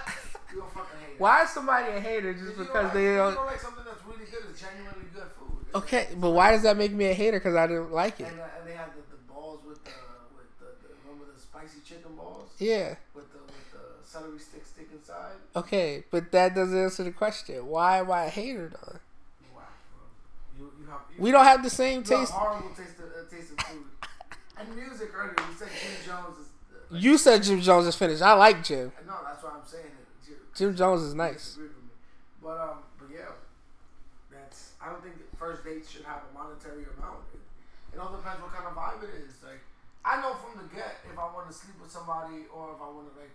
You're 0.53 0.63
a 0.65 0.67
fucking 0.69 0.99
hater. 1.01 1.15
Why 1.19 1.43
is 1.45 1.51
somebody 1.51 1.93
a 1.93 2.01
hater 2.01 2.35
just 2.35 2.57
because 2.57 2.73
don't 2.73 2.95
they 2.95 3.09
like, 3.11 3.17
don't? 3.19 3.31
You 3.31 3.37
don't 3.37 3.47
like 3.47 3.61
something 3.61 3.85
that's 3.85 4.05
really 4.05 4.27
good. 4.31 4.43
It's 4.51 4.61
genuinely 4.61 5.07
good 5.15 5.29
food. 5.39 5.57
It's 5.67 5.75
Okay, 5.77 6.07
like- 6.11 6.21
but 6.21 6.31
why 6.33 6.51
does 6.53 6.63
that 6.63 6.77
make 6.77 6.93
me 6.93 7.07
a 7.07 7.15
hater? 7.15 7.39
Because 7.39 7.55
I 7.57 7.67
didn't 7.67 7.93
like 7.93 8.21
it. 8.21 8.27
And, 8.29 8.41
uh, 8.41 8.45
and 8.59 8.69
they 8.69 8.75
had 8.75 8.91
the, 8.93 9.01
the 9.11 9.33
balls 9.33 9.61
with 9.67 9.83
the 9.85 9.91
with 10.37 10.51
the, 10.61 10.67
the 10.87 10.95
remember 11.07 11.33
the 11.33 11.41
spicy 11.41 11.81
chicken 11.85 12.15
balls 12.17 12.51
Yeah. 12.59 12.97
with 13.15 13.33
the 13.33 13.39
with 13.41 13.73
the 13.73 14.07
celery 14.07 14.39
stick 14.39 14.67
stick 14.67 14.89
inside. 14.93 15.37
Okay, 15.57 16.05
but 16.11 16.31
that 16.33 16.55
doesn't 16.55 16.77
answer 16.77 17.05
the 17.05 17.13
question. 17.13 17.65
Why 17.67 17.99
am 17.99 18.11
I 18.11 18.25
a 18.27 18.29
hater 18.29 18.69
though? 18.69 18.99
Wow, 19.55 19.63
bro. 19.97 20.05
You 20.59 20.65
you 20.65 20.67
have 20.67 20.73
you, 20.75 20.82
We 21.19 21.31
don't 21.31 21.45
have 21.45 21.63
the 21.63 21.71
same 21.71 22.03
taste. 22.03 22.33
horrible 22.33 22.71
taste 22.71 22.99
of, 22.99 23.05
uh, 23.07 23.31
taste 23.31 23.53
of 23.53 23.59
food. 23.67 23.85
and 24.59 24.77
music 24.77 25.11
earlier. 25.15 25.35
You 25.39 25.55
said 25.57 25.69
Jim 25.71 25.97
Jones 26.07 26.39
is. 26.39 26.47
Uh, 26.73 26.97
You 26.97 27.19
said 27.19 27.43
Jim 27.43 27.61
Jones 27.61 27.87
is 27.87 27.95
finished. 27.97 28.23
I 28.23 28.33
like 28.35 28.63
Jim. 28.65 28.93
no, 29.07 29.15
that's 29.25 29.43
what 29.43 29.55
I'm 29.55 29.67
saying. 29.67 29.85
It. 29.87 30.27
Jim, 30.27 30.37
Jim 30.55 30.77
Jones 30.77 31.03
is 31.03 31.15
nice. 31.15 31.57
disagree 31.57 31.69
with 31.69 31.77
me. 31.77 31.91
But 32.43 32.59
um, 32.59 32.79
but 32.99 33.09
yeah, 33.13 33.33
that's. 34.31 34.73
I 34.81 34.91
don't 34.91 35.03
think 35.03 35.17
that 35.19 35.31
first 35.39 35.65
dates 35.65 35.91
should 35.91 36.05
have 36.05 36.23
a 36.27 36.31
monetary 36.35 36.85
amount. 36.99 37.25
It, 37.35 37.41
it 37.95 37.99
all 38.01 38.13
depends 38.17 38.41
what 38.43 38.53
kind 38.53 38.67
of 38.67 38.75
vibe 38.75 39.03
it 39.05 39.15
is. 39.25 39.39
Like 39.45 39.63
I 40.05 40.21
know 40.21 40.35
from 40.35 40.59
the 40.59 40.67
get 40.75 41.03
if 41.07 41.15
I 41.19 41.27
want 41.31 41.47
to 41.47 41.55
sleep 41.55 41.79
with 41.81 41.91
somebody 41.91 42.51
or 42.51 42.75
if 42.75 42.81
I 42.83 42.89
want 42.91 43.07
to 43.13 43.15
like 43.15 43.35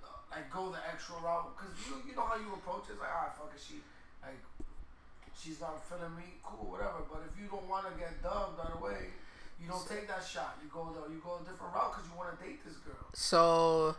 uh, 0.00 0.08
like 0.32 0.48
go 0.48 0.72
the 0.72 0.80
extra 0.88 1.20
route 1.20 1.52
because 1.56 1.72
you 1.84 2.00
you 2.08 2.14
know 2.16 2.24
how 2.24 2.40
you 2.40 2.48
approach 2.56 2.88
it. 2.88 2.96
It's 2.96 3.02
like 3.02 3.12
alright, 3.12 3.36
fuck 3.36 3.52
it, 3.52 3.60
she 3.60 3.84
like 4.24 4.40
she's 5.42 5.60
not 5.60 5.82
feeling 5.88 6.14
me, 6.16 6.24
cool, 6.44 6.70
whatever. 6.70 7.02
But 7.10 7.22
if 7.32 7.40
you 7.40 7.48
don't 7.48 7.68
want 7.68 7.86
to 7.90 7.98
get 7.98 8.22
dubbed 8.22 8.58
right 8.58 8.74
away. 8.80 9.06
You 9.62 9.68
don't 9.68 9.86
take 9.86 10.08
that 10.08 10.24
shot. 10.24 10.56
You 10.62 10.70
go 10.72 10.88
the, 10.94 11.12
you 11.12 11.20
go 11.22 11.36
a 11.36 11.38
different 11.40 11.74
route 11.74 11.92
because 11.92 12.08
you 12.10 12.16
want 12.16 12.38
to 12.38 12.44
date 12.44 12.64
this 12.64 12.76
girl. 12.76 12.96
So, 13.12 13.96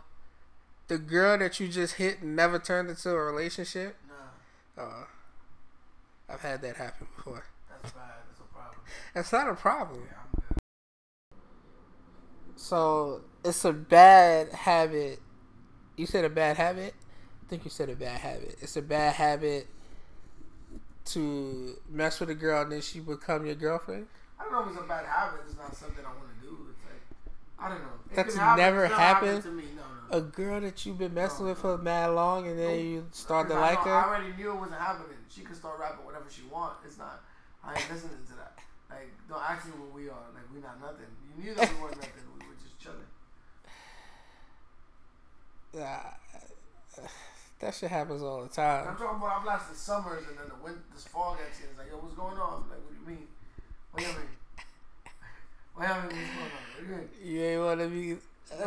the 0.88 0.98
girl 0.98 1.38
that 1.38 1.60
you 1.60 1.68
just 1.68 1.94
hit 1.94 2.20
never 2.22 2.58
turned 2.58 2.90
into 2.90 3.10
a 3.10 3.14
relationship. 3.22 3.96
Nah, 4.76 4.82
Uh, 4.82 5.04
I've 6.28 6.40
had 6.40 6.62
that 6.62 6.76
happen 6.76 7.06
before. 7.16 7.44
that's 7.70 7.92
bad. 7.92 8.02
That's 8.28 8.40
a 8.40 8.52
problem. 8.52 8.80
That's 9.14 9.32
not 9.32 9.48
a 9.48 9.54
problem. 9.54 10.02
Yeah, 10.10 10.16
I'm 10.18 10.42
good. 10.48 10.58
So 12.56 13.22
it's 13.44 13.64
a 13.64 13.72
bad 13.72 14.52
habit. 14.52 15.20
You 15.96 16.06
said 16.06 16.24
a 16.24 16.28
bad 16.30 16.56
habit. 16.56 16.94
I 17.44 17.48
think 17.48 17.64
you 17.64 17.70
said 17.70 17.88
a 17.88 17.96
bad 17.96 18.20
habit. 18.20 18.56
It's 18.60 18.76
a 18.76 18.82
bad 18.82 19.14
habit 19.14 19.68
to 21.06 21.76
mess 21.90 22.20
with 22.20 22.30
a 22.30 22.34
girl 22.34 22.62
and 22.62 22.72
then 22.72 22.80
she 22.80 23.00
become 23.00 23.46
your 23.46 23.54
girlfriend. 23.56 24.06
I 24.38 24.44
don't 24.44 24.52
know 24.52 24.60
if 24.62 24.68
it's 24.68 24.78
a 24.84 24.88
bad 24.88 25.04
habit. 25.06 25.40
It's 25.46 25.56
not 25.56 25.74
something 25.76 26.04
I 26.04 26.08
want 26.08 26.28
to 26.40 26.46
do. 26.46 26.56
It's 26.70 26.78
like 26.84 27.02
I 27.58 27.68
don't 27.70 27.80
know. 27.80 27.86
It 28.10 28.16
That's 28.16 28.36
happen. 28.36 28.62
never 28.62 28.86
happened? 28.86 29.42
to 29.44 29.50
me. 29.50 29.64
No, 29.76 29.82
no. 29.82 30.18
A 30.18 30.20
girl 30.20 30.60
that 30.60 30.84
you've 30.84 30.98
been 30.98 31.14
messing 31.14 31.44
No, 31.46 31.50
with 31.52 31.58
for 31.60 31.78
mad 31.78 32.08
long 32.10 32.46
and 32.46 32.58
then 32.58 32.80
you 32.80 33.06
start 33.12 33.48
to 33.48 33.54
I 33.54 33.60
like 33.60 33.86
know- 33.86 33.92
I 33.92 34.04
already 34.04 34.32
knew 34.36 34.50
it 34.52 34.56
wasn't 34.56 34.80
happening. 34.80 35.16
She 35.28 35.42
could 35.42 35.56
start 35.56 35.78
rapping 35.80 36.04
whatever 36.04 36.26
she 36.30 36.42
want. 36.50 36.74
It's 36.84 36.98
not. 36.98 37.22
I 37.64 37.70
ain't 37.78 37.90
listening 37.92 38.18
to 38.28 38.32
that. 38.36 38.58
Like, 38.90 39.10
don't 39.28 39.40
ask 39.42 39.64
me 39.66 39.72
what 39.80 39.94
we 39.94 40.08
are. 40.08 40.26
Like, 40.34 40.44
we 40.54 40.60
not 40.60 40.80
nothing. 40.80 41.06
You 41.38 41.42
knew 41.44 41.54
that 41.54 41.72
we 41.72 41.80
weren't 41.80 41.96
nothing. 42.02 42.24
We 42.38 42.46
were 42.46 42.54
just 42.62 42.78
chilling. 42.78 43.08
Ah, 45.80 46.16
that 47.62 47.74
shit 47.74 47.90
happens 47.90 48.22
all 48.22 48.42
the 48.42 48.48
time. 48.48 48.86
I'm 48.88 48.96
talking 48.96 49.16
about 49.16 49.40
I 49.40 49.42
blasted 49.42 49.76
summers 49.76 50.24
and 50.28 50.36
then 50.38 50.46
the 50.48 50.62
winter, 50.62 50.82
this 50.94 51.06
fall 51.06 51.34
gets 51.36 51.58
here. 51.58 51.68
It's 51.70 51.78
like, 51.78 51.88
yo, 51.88 51.96
what's 51.96 52.14
going 52.14 52.36
on? 52.36 52.64
Like, 52.68 52.78
what 52.84 52.92
do 52.92 53.00
you 53.00 53.06
mean? 53.16 53.26
What 53.92 54.02
do 54.02 54.08
you 54.10 54.14
mean? 54.18 54.28
What 55.74 55.88
do 55.88 55.94
you 55.94 56.00
mean? 56.02 56.20
What's 56.20 56.36
going 56.36 56.52
on? 56.52 56.64
What 56.68 56.76
do 56.76 56.84
you 56.84 56.96
mean? 57.00 57.08
You 57.24 57.42
ain't 57.48 57.62
want 57.64 57.80
to 57.80 57.88
be 57.88 58.06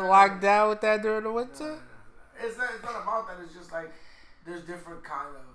locked 0.10 0.42
down 0.42 0.70
with 0.70 0.82
that 0.82 1.02
during 1.04 1.22
the 1.24 1.30
No, 1.30 1.36
no, 1.36 1.46
winter. 1.46 1.70
no, 1.70 1.76
no. 1.78 2.48
It's 2.48 2.58
not. 2.58 2.70
It's 2.74 2.84
not 2.84 2.98
about 3.04 3.28
that. 3.30 3.38
It's 3.46 3.54
just 3.54 3.72
like 3.72 3.92
there's 4.46 4.64
different 4.66 5.04
kind 5.04 5.30
of 5.38 5.46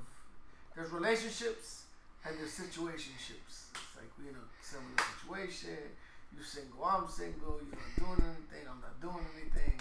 there's 0.76 0.92
relationships 0.92 1.82
and 2.24 2.38
there's 2.38 2.54
situationships. 2.54 3.66
It's 3.74 3.94
like 3.98 4.08
we 4.16 4.28
in 4.30 4.36
a 4.38 4.46
similar 4.62 4.94
situation. 5.18 5.90
You 6.36 6.44
single, 6.44 6.84
I'm 6.86 7.08
single. 7.10 7.58
You're 7.58 7.74
not 7.74 7.90
doing 7.98 8.22
anything. 8.30 8.64
I'm 8.70 8.78
not 8.80 8.94
doing 9.02 9.26
anything. 9.34 9.74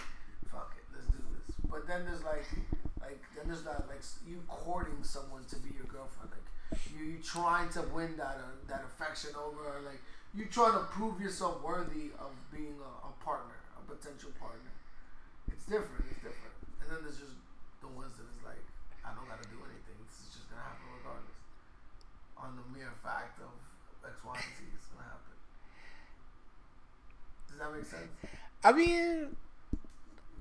Fuck 0.49 0.73
it, 0.75 0.83
let's 0.91 1.05
do 1.13 1.21
this. 1.37 1.55
But 1.69 1.85
then 1.85 2.03
there's 2.09 2.23
like 2.25 2.43
like 3.09 3.21
then 3.33 3.49
there's 3.49 3.65
that 3.65 3.89
like 3.89 4.05
you 4.29 4.45
courting 4.47 5.01
someone 5.01 5.41
to 5.49 5.57
be 5.57 5.73
your 5.73 5.89
girlfriend. 5.89 6.29
Like 6.29 6.45
you 6.93 7.17
you 7.17 7.17
trying 7.25 7.69
to 7.73 7.81
win 7.89 8.13
that 8.21 8.37
uh, 8.37 8.53
that 8.69 8.85
affection 8.85 9.33
over. 9.33 9.81
Like 9.81 10.01
you 10.37 10.45
trying 10.45 10.77
to 10.77 10.85
prove 10.93 11.17
yourself 11.17 11.65
worthy 11.65 12.13
of 12.21 12.29
being 12.53 12.77
a, 12.77 12.91
a 13.09 13.11
partner, 13.25 13.57
a 13.73 13.81
potential 13.89 14.29
partner. 14.37 14.69
It's 15.49 15.65
different. 15.65 16.05
It's 16.13 16.21
different. 16.21 16.53
And 16.85 16.87
then 16.93 16.99
there's 17.01 17.17
just 17.17 17.33
the 17.81 17.89
ones 17.97 18.13
that 18.21 18.29
is 18.29 18.37
like, 18.45 18.61
I 19.01 19.09
don't 19.17 19.25
gotta 19.25 19.49
do 19.49 19.57
anything. 19.65 19.97
This 20.05 20.21
is 20.21 20.29
just 20.37 20.45
gonna 20.53 20.61
happen 20.61 20.85
regardless. 21.01 21.41
On 22.37 22.53
the 22.53 22.65
mere 22.69 22.93
fact 23.01 23.41
of 23.41 23.49
X, 24.05 24.21
Y, 24.21 24.37
and 24.37 24.53
Z, 24.53 24.69
it's 24.77 24.85
gonna 24.93 25.09
happen. 25.09 25.33
Does 27.49 27.57
that 27.57 27.69
make 27.73 27.89
sense? 27.89 28.13
I 28.61 28.69
mean, 28.71 29.35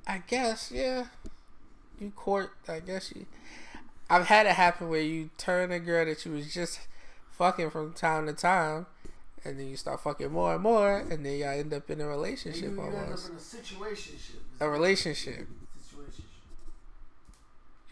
I 0.07 0.21
guess 0.27 0.71
yeah. 0.71 1.07
You 2.01 2.11
court. 2.15 2.51
I 2.69 2.81
guess 2.81 3.13
you. 3.15 3.27
I've 4.11 4.27
had 4.27 4.47
it 4.47 4.53
happen 4.53 4.89
where 4.89 5.01
you 5.03 5.31
turn 5.37 5.71
a 5.73 5.79
girl 5.79 6.05
that 6.07 6.25
you 6.25 6.33
was 6.33 6.53
just 6.53 6.81
fucking 7.33 7.71
from 7.71 7.93
time 7.93 8.27
to 8.27 8.33
time, 8.33 8.87
and 9.45 9.59
then 9.59 9.67
you 9.69 9.77
start 9.77 10.01
fucking 10.01 10.31
more 10.33 10.55
and 10.55 10.63
more, 10.63 10.99
and 10.99 11.25
then 11.27 11.39
y'all 11.39 11.51
end 11.51 11.73
up 11.75 11.91
in 11.91 12.01
a 12.01 12.05
And 12.05 12.11
relationship 12.11 12.63
you, 12.63 12.71
you 12.77 12.83
end 12.83 12.95
up 12.97 12.97
in 12.97 13.13
a 13.13 13.17
situationship. 13.39 14.37
A 14.61 14.69
relationship. 14.69 15.47
Situationship. 15.79 16.25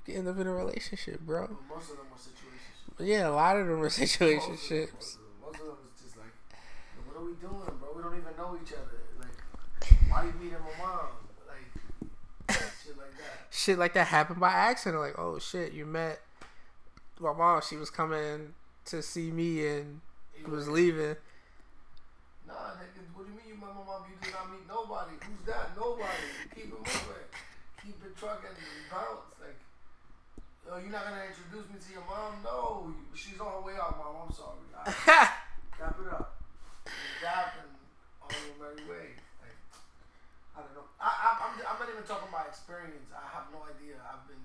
You 0.06 0.14
can 0.14 0.14
end 0.16 0.28
up 0.28 0.38
in 0.38 0.46
a 0.46 0.52
relationship, 0.54 1.20
bro. 1.20 1.48
Most 1.68 1.90
of 1.90 1.96
them 1.98 2.06
are 2.12 2.16
situationships. 2.18 2.96
But 2.96 3.06
yeah, 3.06 3.28
a 3.28 3.30
lot 3.30 3.56
of 3.56 3.66
them 3.66 3.76
are 3.76 3.82
Most 3.82 3.98
of 4.00 4.08
them- 4.18 4.28
situationships. 4.28 4.92
Most 4.94 5.14
of 5.16 5.18
them, 5.18 5.28
most 5.42 5.60
of 5.60 5.66
them 5.66 5.76
is 5.94 6.02
just 6.02 6.16
like, 6.16 6.32
what 7.06 7.20
are 7.20 7.24
we 7.26 7.32
doing, 7.34 7.78
bro? 7.78 7.88
We 7.94 8.02
don't 8.02 8.14
even 8.16 8.36
know 8.38 8.56
each 8.62 8.72
other. 8.72 9.02
Like, 9.20 9.98
why 10.10 10.24
you 10.24 10.32
meeting 10.40 10.58
my 10.62 10.84
mom? 10.86 11.06
Like, 11.46 12.58
shit 12.82 12.96
like 12.96 13.12
that. 13.18 13.46
Shit 13.66 13.82
like 13.82 13.94
that 13.94 14.06
happened 14.06 14.38
by 14.38 14.52
accident. 14.52 15.02
Like, 15.02 15.18
oh 15.18 15.40
shit, 15.40 15.72
you 15.72 15.86
met 15.86 16.22
my 17.18 17.32
mom. 17.32 17.60
She 17.68 17.74
was 17.74 17.90
coming 17.90 18.54
to 18.84 19.02
see 19.02 19.32
me 19.32 19.66
and 19.66 20.00
was 20.46 20.68
leaving. 20.68 21.16
Nah, 22.46 22.78
nigga, 22.78 23.02
what 23.10 23.26
do 23.26 23.32
you 23.34 23.38
mean 23.42 23.48
you 23.48 23.54
met 23.58 23.74
my 23.74 23.82
mom? 23.82 24.06
You 24.06 24.14
did 24.22 24.30
not 24.30 24.54
meet 24.54 24.62
nobody. 24.70 25.18
Who's 25.18 25.42
that? 25.50 25.74
Nobody. 25.74 26.06
Keep 26.54 26.66
it 26.66 26.78
moving. 26.78 27.26
Keep 27.82 27.98
it 28.06 28.14
trucking 28.14 28.54
and 28.54 28.86
bounce. 28.86 29.34
Like, 29.42 29.58
yo, 30.62 30.78
you're 30.78 30.94
not 30.94 31.02
gonna 31.10 31.26
introduce 31.26 31.66
me 31.66 31.82
to 31.82 31.90
your 31.90 32.06
mom? 32.06 32.38
No, 32.46 32.94
she's 33.18 33.40
on 33.42 33.50
her 33.50 33.66
way 33.66 33.74
out, 33.82 33.98
mom. 33.98 34.30
I'm 34.30 34.32
sorry. 34.32 34.62
I, 34.78 34.86
Dap 35.74 35.98
it 35.98 36.12
up. 36.14 36.38
Dap 37.20 37.58
and 37.66 37.74
on 38.22 38.30
your 38.30 38.62
merry 38.62 38.86
way. 38.86 39.15
Like, 41.00 41.12
I 41.12 41.36
don't 41.36 41.52
know. 41.52 41.60
I, 41.60 41.60
I, 41.60 41.68
I'm, 41.68 41.76
I'm 41.76 41.78
not 41.80 41.88
even 41.92 42.06
talking 42.08 42.28
about 42.30 42.46
experience. 42.48 43.08
I 43.12 43.26
have 43.36 43.48
no 43.52 43.64
idea. 43.68 44.00
I've 44.00 44.24
been, 44.28 44.44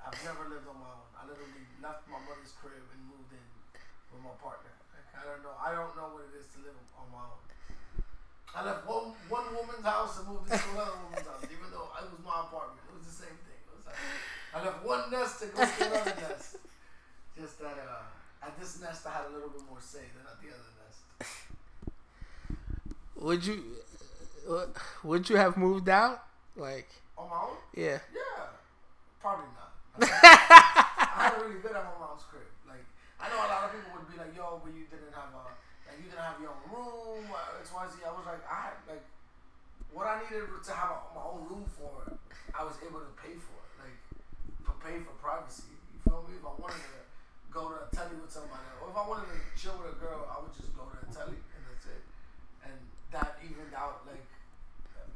I've 0.00 0.16
never 0.24 0.48
lived 0.48 0.66
on 0.68 0.78
my 0.80 0.90
own. 0.92 1.08
I 1.16 1.28
literally 1.28 1.64
left 1.84 2.08
my 2.08 2.20
mother's 2.24 2.54
crib 2.56 2.84
and 2.94 3.00
moved 3.08 3.32
in 3.34 3.46
with 4.12 4.22
my 4.24 4.34
partner. 4.40 4.72
Like, 4.92 5.08
I 5.12 5.22
don't 5.28 5.42
know. 5.44 5.54
I 5.56 5.70
don't 5.76 5.92
know 5.96 6.08
what 6.16 6.24
it 6.28 6.34
is 6.36 6.48
to 6.56 6.64
live 6.64 6.78
on 6.96 7.06
my 7.12 7.24
own. 7.24 7.42
I 8.56 8.64
left 8.64 8.88
one 8.88 9.12
one 9.28 9.44
woman's 9.52 9.84
house 9.84 10.18
and 10.18 10.28
moved 10.32 10.48
into 10.48 10.68
another 10.72 10.96
woman's 11.04 11.28
house, 11.28 11.44
even 11.44 11.68
though 11.68 11.92
it 12.00 12.08
was 12.08 12.22
my 12.24 12.48
apartment. 12.48 12.80
It 12.88 12.96
was 12.96 13.04
the 13.04 13.12
same 13.28 13.36
thing. 13.44 13.60
It 13.60 13.72
was 13.76 13.84
like 13.84 14.00
I 14.56 14.64
left 14.64 14.80
one 14.88 15.04
nest 15.12 15.44
to 15.44 15.52
go 15.52 15.60
to 15.60 15.80
another 15.84 16.16
nest. 16.24 16.56
Just 17.36 17.60
that 17.60 17.76
uh, 17.76 18.08
at 18.40 18.58
this 18.58 18.80
nest 18.80 19.04
I 19.06 19.12
had 19.20 19.24
a 19.28 19.32
little 19.36 19.52
bit 19.52 19.62
more 19.68 19.78
say 19.84 20.08
than 20.16 20.24
at 20.24 20.40
the 20.40 20.48
other 20.48 20.72
nest. 20.80 21.00
Would 23.20 23.44
you? 23.44 23.84
Would 25.04 25.28
you 25.28 25.36
have 25.36 25.56
moved 25.56 25.88
out? 25.88 26.24
Like, 26.56 26.88
On 27.16 27.28
my 27.28 27.36
own? 27.36 27.56
yeah. 27.76 28.00
Yeah, 28.10 28.48
probably 29.20 29.46
not. 29.54 29.70
I 30.02 31.30
had 31.30 31.32
it 31.34 31.42
really 31.44 31.60
good 31.62 31.74
at 31.74 31.84
my 31.86 31.94
mom's 32.02 32.22
crib. 32.26 32.46
Like 32.66 32.82
I 33.20 33.28
know 33.30 33.38
a 33.38 33.50
lot 33.50 33.66
of 33.66 33.70
people 33.74 33.94
would 33.98 34.06
be 34.10 34.18
like, 34.18 34.34
"Yo, 34.34 34.58
but 34.62 34.70
you 34.74 34.86
didn't 34.90 35.10
have 35.14 35.30
a 35.34 35.42
like 35.86 35.98
you 35.98 36.06
didn't 36.10 36.22
have 36.22 36.38
your 36.38 36.54
own 36.54 36.62
room." 36.70 37.26
uh, 37.30 37.58
X 37.62 37.70
Y 37.74 37.82
Z. 37.90 38.02
I 38.06 38.10
was 38.14 38.26
like, 38.26 38.42
I 38.46 38.58
had 38.70 38.78
like 38.86 39.04
what 39.94 40.06
I 40.06 40.22
needed 40.26 40.46
to 40.50 40.72
have 40.74 40.98
a, 40.98 41.18
my 41.18 41.22
own 41.26 41.42
room 41.50 41.64
for. 41.78 42.14
I 42.54 42.62
was 42.66 42.74
able 42.82 43.02
to 43.02 43.12
pay 43.18 43.34
for 43.38 43.54
it, 43.58 43.70
like 43.82 43.98
pay 44.82 44.98
for 45.02 45.14
privacy. 45.18 45.74
You 45.94 45.98
feel 46.06 46.22
me? 46.26 46.38
If 46.38 46.46
I 46.46 46.54
wanted 46.58 46.82
to 46.82 47.02
go 47.54 47.70
to 47.74 47.76
a 47.82 47.88
telly 47.94 48.18
with 48.18 48.30
somebody, 48.30 48.66
or 48.82 48.90
if 48.90 48.96
I 48.98 49.02
wanted 49.06 49.30
to 49.34 49.38
chill 49.58 49.78
with 49.82 49.94
a 49.94 49.98
girl, 49.98 50.26
I 50.30 50.38
would 50.42 50.54
just 50.54 50.70
go 50.78 50.86
to 50.86 50.96
a 50.98 51.06
telly 51.10 51.38
and 51.38 51.62
that's 51.70 51.86
it. 51.90 52.02
And 52.66 52.78
that 53.14 53.38
evened 53.42 53.74
out 53.74 54.02
like 54.06 54.22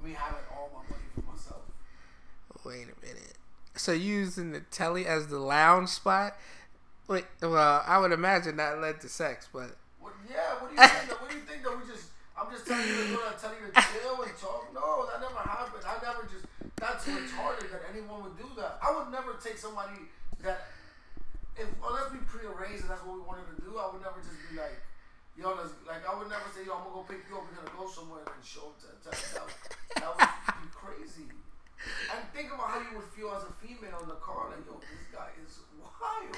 me 0.03 0.13
having 0.13 0.45
all 0.51 0.71
my 0.75 0.83
money 0.91 1.09
for 1.15 1.23
myself. 1.31 1.63
Wait 2.65 2.85
a 2.85 3.07
minute. 3.07 3.35
So 3.77 3.93
you 3.93 4.15
using 4.15 4.53
the 4.53 4.61
telly 4.61 5.07
as 5.07 5.29
the 5.29 5.39
lounge 5.39 5.89
spot? 5.89 6.37
Wait, 7.09 7.25
well, 7.41 7.83
I 7.87 7.99
would 7.99 8.13
imagine 8.13 8.57
that 8.57 8.81
led 8.81 9.01
to 9.01 9.09
sex, 9.09 9.49
but 9.53 9.77
yeah, 10.31 10.57
what 10.61 10.71
do 10.71 10.77
you 10.81 10.89
think? 10.89 11.21
What 11.21 11.31
do 11.31 11.37
you 11.37 11.43
think 11.43 11.63
that 11.63 11.75
we 11.75 11.85
just? 11.91 12.11
I'm 12.39 12.51
just 12.51 12.67
telling 12.67 12.87
you 12.87 12.95
to 12.95 13.07
go 13.15 13.23
and 13.29 13.39
tell 13.39 13.55
you 13.55 13.71
to 13.71 13.75
chill 13.75 14.19
and 14.23 14.35
talk. 14.39 14.71
No, 14.75 15.07
that 15.07 15.21
never 15.21 15.43
happened. 15.43 15.85
I 15.85 15.99
never 16.03 16.27
just 16.27 16.47
that's 16.79 17.07
retarded 17.07 17.71
that 17.71 17.87
anyone 17.91 18.27
would 18.27 18.35
do 18.35 18.49
that. 18.59 18.83
I 18.83 18.91
would 18.91 19.15
never 19.15 19.39
take 19.39 19.55
somebody 19.55 20.11
that, 20.43 20.67
if 21.55 21.71
unless 21.79 22.11
we 22.11 22.19
prearranged 22.27 22.83
and 22.83 22.91
that's 22.91 23.07
what 23.07 23.15
we 23.15 23.23
wanted 23.23 23.47
to 23.55 23.63
do, 23.63 23.79
I 23.79 23.87
would 23.93 24.03
never 24.03 24.19
just 24.19 24.35
be 24.51 24.59
like, 24.59 24.83
yo, 25.39 25.55
let's, 25.55 25.71
like 25.87 26.03
I 26.03 26.13
would 26.19 26.27
never 26.27 26.51
say, 26.51 26.67
yo, 26.67 26.75
I'm 26.75 26.91
gonna 26.91 26.99
go 26.99 27.07
pick 27.07 27.23
you 27.31 27.39
up. 27.39 27.47
We're 27.47 27.63
gonna 27.63 27.77
go 27.79 27.87
somewhere 27.87 28.27
and 28.27 28.43
show 28.43 28.75
up 28.75 28.83
to, 28.83 28.91
to 28.91 29.11
that. 29.15 29.47
That 30.03 30.11
would 30.11 30.67
be 30.67 30.71
crazy. 30.75 31.31
And 32.11 32.19
think 32.35 32.51
about 32.51 32.75
how 32.75 32.83
you 32.83 32.99
would 32.99 33.11
feel 33.15 33.31
as 33.35 33.47
a 33.47 33.53
female 33.63 34.03
in 34.03 34.11
the 34.11 34.19
car, 34.19 34.51
like, 34.51 34.67
yo, 34.67 34.79
this 34.83 35.07
guy 35.15 35.31
is 35.39 35.63
wild. 35.79 36.35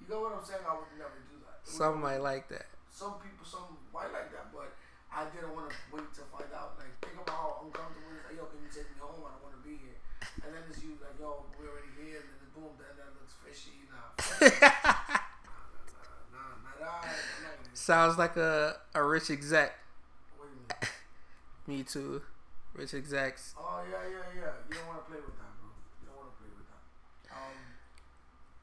You 0.00 0.06
know 0.08 0.24
what 0.24 0.40
I'm 0.40 0.44
saying? 0.44 0.64
I 0.64 0.72
would 0.72 0.88
never 0.96 1.20
do 1.28 1.36
that. 1.44 1.60
It 1.60 1.67
would 1.67 1.67
Some 1.78 2.02
might 2.02 2.18
like 2.18 2.48
that. 2.50 2.66
some 2.90 3.14
people, 3.22 3.46
some 3.46 3.78
might 3.94 4.10
like 4.10 4.34
that, 4.34 4.50
but 4.50 4.74
I 5.14 5.30
didn't 5.30 5.54
want 5.54 5.70
to 5.70 5.76
wait 5.94 6.10
to 6.18 6.26
find 6.34 6.50
out. 6.50 6.74
Like, 6.74 6.90
think 6.98 7.22
about 7.22 7.38
how 7.38 7.62
uncomfortable 7.62 8.10
it 8.10 8.18
is. 8.18 8.24
Like, 8.26 8.36
yo, 8.42 8.50
can 8.50 8.58
you 8.66 8.70
take 8.74 8.90
me 8.90 8.98
home? 8.98 9.22
I 9.22 9.30
don't 9.38 9.42
want 9.46 9.54
to 9.54 9.62
be 9.62 9.78
here. 9.78 9.98
And 10.42 10.50
then 10.50 10.66
it's 10.66 10.82
you, 10.82 10.98
like, 10.98 11.14
yo, 11.22 11.46
we're 11.54 11.70
already 11.70 11.94
here. 11.94 12.18
And 12.18 12.34
then 12.42 12.50
boom, 12.50 12.74
then 12.82 12.98
that 12.98 13.14
looks 13.14 13.38
fishy. 13.46 13.86
Nah, 13.86 14.10
nah, 14.50 14.82
nah, 16.34 16.50
nah, 16.74 16.82
nah, 16.82 16.98
I'm 17.06 17.46
not 17.46 17.62
gonna. 17.62 17.78
Sounds 17.78 18.18
like 18.18 18.36
a, 18.36 18.76
a 18.94 19.02
rich 19.02 19.30
exec. 19.30 19.78
What 20.36 20.50
do 20.50 20.58
you 20.58 20.66
mean? 20.66 21.78
Me 21.78 21.84
too. 21.86 22.22
Rich 22.74 22.94
execs. 22.94 23.54
Oh 23.58 23.82
yeah, 23.86 24.02
yeah, 24.10 24.26
yeah. 24.34 24.52
You 24.68 24.74
don't 24.82 24.86
want 24.90 24.98
to 25.04 25.06
play 25.10 25.20
with 25.22 25.38
that, 25.38 25.52
bro. 25.62 25.70
You 26.02 26.06
don't 26.10 26.18
want 26.18 26.30
to 26.34 26.36
play 26.42 26.50
with 26.50 26.66
that. 26.66 26.82
Um, 27.34 27.56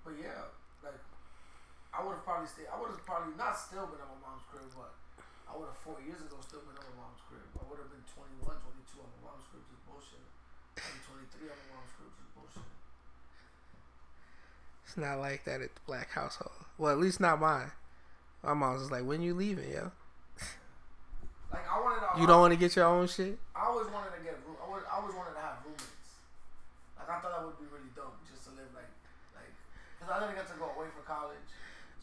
but 0.03 0.13
yeah, 0.19 0.51
like 0.83 0.99
I 1.93 2.03
would 2.03 2.15
have 2.19 2.25
probably 2.45 2.53
stayed. 2.53 2.69
I 2.69 2.77
would 2.77 2.91
have 2.93 3.01
probably 3.05 3.33
not 3.37 3.57
still 3.57 3.89
been 3.89 3.97
at 4.01 4.09
my 4.09 4.19
mom's 4.21 4.45
crib, 4.53 4.69
but 4.77 4.93
I 5.49 5.57
would 5.57 5.65
have 5.65 5.79
four 5.81 5.97
years 6.05 6.21
ago 6.21 6.37
still 6.45 6.61
been 6.61 6.77
at 6.77 6.85
my 6.93 6.95
mom's 7.01 7.21
crib. 7.25 7.41
I 7.57 7.65
would 7.65 7.81
have 7.81 7.89
been 7.89 8.05
21, 8.05 8.45
22 8.45 9.01
at 9.01 9.09
my 9.17 9.33
mom's 9.33 9.45
crib, 9.49 9.65
just 9.65 9.81
bullshit. 9.89 10.25
I'm 10.77 10.99
23 11.09 11.49
at 11.49 11.57
my 11.57 11.67
mom's 11.73 11.93
crib, 11.97 12.11
just 12.13 12.31
bullshit. 12.37 12.67
It's 14.85 14.97
not 15.01 15.17
like 15.17 15.41
that 15.49 15.65
at 15.65 15.73
the 15.73 15.83
black 15.89 16.13
household. 16.13 16.53
Well, 16.77 16.93
at 16.93 17.01
least 17.01 17.17
not 17.17 17.41
mine. 17.41 17.73
My 18.45 18.53
mom's 18.53 18.85
just 18.85 18.93
like, 18.93 19.05
when 19.05 19.25
you 19.25 19.33
leaving, 19.33 19.73
yo? 19.73 19.89
Like 21.53 21.65
I 21.71 21.77
wanted. 21.79 22.01
To, 22.03 22.19
You 22.19 22.27
don't 22.27 22.41
want 22.41 22.51
to 22.53 22.59
get 22.59 22.75
your 22.75 22.89
own 22.89 23.07
shit? 23.07 23.37
I 23.55 23.69
always 23.71 23.87
wanted 23.87 24.11
to 24.17 24.21
get. 24.25 24.35
room- 24.43 24.59
I 24.59 24.65
always, 24.67 24.83
I 24.91 24.93
always 24.99 25.15
wanted 25.15 25.37
to 25.39 25.43
have 25.45 25.61
roommates. 25.63 26.19
Like 26.99 27.07
I 27.07 27.21
thought 27.21 27.31
that 27.31 27.45
would 27.47 27.55
be 27.61 27.69
really 27.71 27.87
dope, 27.95 28.17
just 28.27 28.49
to 28.49 28.51
live 28.59 28.67
like, 28.75 28.89
like, 29.37 29.53
because 29.95 30.09
I 30.09 30.19
didn't 30.25 30.35
get 30.35 30.51
to 30.51 30.57
go 30.59 30.73
away 30.75 30.89
for 30.91 31.05
college. 31.07 31.44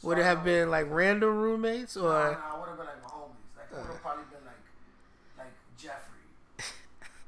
Would 0.02 0.18
it 0.18 0.24
have 0.24 0.42
been 0.42 0.70
like 0.70 0.86
random 0.90 1.38
roommates 1.38 1.94
Nah, 1.96 2.02
or? 2.02 2.10
nah, 2.34 2.56
I 2.56 2.58
would 2.58 2.68
have 2.70 2.78
been 2.78 2.86
like 2.90 3.02
my 3.02 3.10
homies. 3.10 3.46
Like 3.56 3.70
it 3.70 3.76
would 3.78 3.86
have 3.94 4.02
probably 4.02 4.26
been 4.34 4.44
like 4.44 4.62
like 5.38 5.54
Jeffrey. 5.78 6.26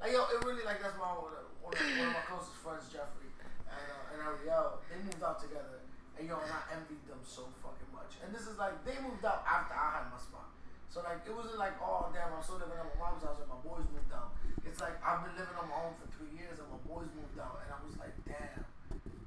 Like 0.03 0.13
yo, 0.13 0.27
it 0.35 0.43
really 0.45 0.65
like 0.67 0.83
that's 0.83 0.99
my 0.99 1.09
one 1.17 1.33
of, 1.33 1.47
one 1.65 1.73
of 1.73 2.13
my 2.13 2.25
closest 2.29 2.59
friends, 2.61 2.91
Jeffrey, 2.93 3.31
and 3.41 3.79
uh, 3.89 4.13
and 4.13 4.19
Ariel. 4.21 4.83
They 4.91 4.99
moved 5.01 5.23
out 5.23 5.39
together, 5.41 5.81
and 6.19 6.27
yo, 6.29 6.37
and 6.43 6.51
I 6.53 6.61
envied 6.77 7.01
them 7.09 7.23
so 7.25 7.47
fucking 7.65 7.89
much. 7.95 8.19
And 8.21 8.35
this 8.35 8.45
is 8.51 8.59
like 8.61 8.75
they 8.85 8.99
moved 9.01 9.25
out 9.25 9.47
after 9.49 9.73
I 9.73 10.03
had 10.03 10.11
my 10.13 10.19
spot. 10.21 10.51
So 10.93 11.01
like 11.03 11.23
it 11.27 11.33
wasn't 11.35 11.59
like 11.63 11.79
oh 11.83 12.11
damn 12.15 12.31
I'm 12.35 12.43
still 12.43 12.59
living 12.59 12.75
at 12.79 12.87
my 12.95 12.99
mom's 13.11 13.23
house 13.25 13.39
and 13.43 13.49
my 13.51 13.59
boys 13.65 13.87
moved 13.95 14.11
out. 14.13 14.35
It's 14.67 14.79
like 14.83 14.95
I've 15.03 15.23
been 15.27 15.35
living 15.39 15.55
on 15.59 15.67
my 15.71 15.79
own 15.89 15.95
for 15.99 16.07
three 16.15 16.31
years 16.39 16.59
and 16.63 16.67
my 16.71 16.79
boys 16.87 17.11
moved 17.15 17.39
out 17.39 17.63
and 17.67 17.71
I 17.71 17.79
was 17.83 17.95
like 17.99 18.15
damn, 18.29 18.63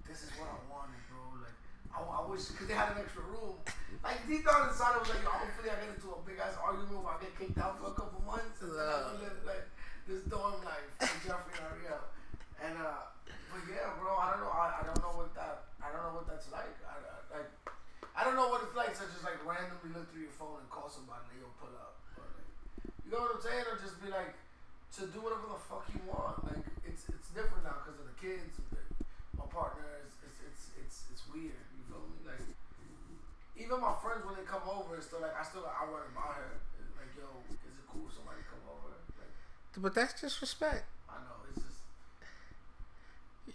this 0.08 0.24
is 0.24 0.32
what 0.40 0.48
I 0.48 0.56
wanted, 0.56 0.64
bro. 0.64 0.67
Like 0.67 0.67
I, 2.06 2.22
wish 2.30 2.54
because 2.54 2.68
they 2.70 2.78
had 2.78 2.94
an 2.94 3.02
extra 3.02 3.24
room. 3.26 3.58
Like 4.06 4.22
deep 4.30 4.46
down 4.46 4.70
inside, 4.70 4.94
I 4.94 5.02
was 5.02 5.10
like, 5.10 5.26
hopefully 5.26 5.74
I 5.74 5.78
get 5.82 5.90
into 5.98 6.14
a 6.14 6.20
big 6.22 6.38
ass 6.38 6.54
argument 6.62 7.02
where 7.02 7.16
I 7.16 7.20
get 7.24 7.34
kicked 7.34 7.58
out 7.58 7.82
for 7.82 7.90
a 7.90 7.96
couple 7.98 8.22
months 8.22 8.62
and 8.62 8.72
then 8.76 8.86
I 8.86 9.18
live 9.18 9.42
like 9.48 9.66
this 10.06 10.22
dorm 10.30 10.62
life 10.62 10.88
with 11.02 11.26
Jeffrey 11.26 11.58
and 11.58 11.66
Ariel. 11.66 12.06
And 12.62 12.76
uh, 12.78 13.10
but 13.26 13.62
yeah, 13.66 13.90
bro, 13.98 14.14
I 14.14 14.38
don't 14.38 14.46
know. 14.46 14.54
I, 14.54 14.66
I 14.78 14.84
don't 14.86 15.02
know 15.02 15.14
what 15.18 15.34
that. 15.34 15.74
I 15.82 15.90
don't 15.90 16.04
know 16.06 16.22
what 16.22 16.28
that's 16.30 16.50
like. 16.54 16.78
I, 16.86 16.96
I 16.98 17.42
like. 17.42 17.52
I 18.18 18.26
don't 18.26 18.38
know 18.38 18.50
what 18.50 18.66
it's 18.66 18.78
like 18.78 18.94
to 18.98 19.06
just 19.10 19.26
like 19.26 19.38
randomly 19.46 19.94
look 19.94 20.10
through 20.10 20.26
your 20.26 20.38
phone 20.38 20.62
and 20.62 20.70
call 20.74 20.90
somebody 20.90 21.26
and 21.34 21.42
they'll 21.42 21.58
pull 21.62 21.74
up. 21.78 22.02
Like, 22.18 22.46
you 23.06 23.10
know 23.14 23.26
what 23.26 23.38
I'm 23.38 23.44
saying? 23.46 23.66
Or 23.70 23.78
just 23.78 24.02
be 24.02 24.10
like, 24.10 24.34
to 24.98 25.06
do 25.14 25.22
whatever 25.22 25.46
the 25.52 25.62
fuck 25.62 25.86
you 25.94 26.02
want. 26.10 26.42
Like 26.42 26.66
it's 26.82 27.06
it's 27.14 27.30
different 27.30 27.62
now 27.62 27.78
because 27.84 28.02
of 28.02 28.10
the 28.10 28.18
kids. 28.18 28.58
My 29.38 29.46
partner 29.54 30.02
it's 30.02 30.18
it's 30.26 30.74
it's 30.82 30.98
it's 31.14 31.24
weird. 31.30 31.62
You 31.78 31.84
feel 31.86 32.02
me? 32.10 32.26
Like 32.26 32.42
even 33.58 33.82
my 33.82 33.94
friends 34.02 34.26
when 34.26 34.36
they 34.36 34.46
come 34.46 34.64
over, 34.70 34.96
it's 34.96 35.08
still 35.08 35.22
like 35.22 35.34
I 35.36 35.44
still 35.44 35.66
I 35.66 35.86
run 35.86 36.06
it 36.06 36.14
by 36.16 36.30
her. 36.38 36.62
Like 36.98 37.12
yo, 37.18 37.28
is 37.52 37.76
it 37.78 37.86
cool 37.90 38.06
if 38.10 38.14
somebody 38.16 38.42
come 38.50 38.64
over? 38.70 38.94
Like 39.18 39.34
But 39.82 39.94
that's 39.96 40.20
just 40.22 40.42
respect. 40.42 40.86
I 41.10 41.18
know 41.26 41.42
it's 41.50 41.64
just 41.64 41.82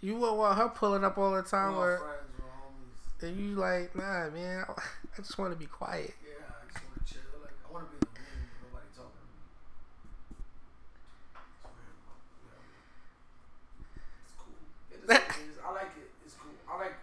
You 0.01 0.17
won't 0.17 0.37
want 0.37 0.57
her 0.57 0.69
pulling 0.69 1.03
up 1.03 1.17
all 1.17 1.31
the 1.33 1.41
time, 1.43 1.75
or 1.75 1.97
friends, 1.97 2.31
we're 2.39 3.27
homies. 3.27 3.29
and 3.29 3.39
you 3.39 3.55
like, 3.55 3.95
nah, 3.95 4.29
man. 4.29 4.65
I 4.67 5.17
just 5.21 5.37
want 5.37 5.53
to 5.53 5.59
be 5.59 5.65
quiet. 5.67 6.13
Yeah, 6.23 6.43
I 6.49 6.65
just 6.71 6.83
want 6.85 7.05
to 7.05 7.13
chill. 7.13 7.21
Like 7.41 7.53
I 7.67 7.71
want 7.73 7.85
to 7.87 7.91
be 7.91 7.97
in 8.03 8.13
the 8.13 8.19
room 8.19 8.49
with 8.49 8.61
nobody 8.67 8.87
talking 8.95 9.13
to 9.13 9.27
me. 9.29 9.39
It's 11.47 11.63
weird, 11.63 11.95
but 12.03 12.19
yeah. 12.43 12.59
It's 14.25 14.35
cool. 14.37 14.57
It 14.91 14.99
is, 15.03 15.07
what 15.07 15.21
it 15.39 15.49
is. 15.51 15.57
I 15.63 15.69
like 15.71 15.93
it. 15.97 16.09
It's 16.25 16.35
cool. 16.35 16.55
I 16.67 16.73
like 16.79 16.95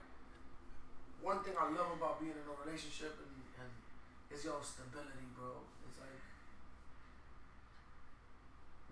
one 1.22 1.40
thing 1.44 1.54
I 1.58 1.68
love 1.70 1.92
about 1.96 2.20
being 2.20 2.32
in 2.32 2.44
a 2.48 2.56
relationship 2.70 3.18
and, 3.18 3.34
and 3.58 3.70
is 4.30 4.46
your 4.46 4.62
stability, 4.62 5.26
bro. 5.34 5.66
It's 5.82 5.98
like 5.98 6.22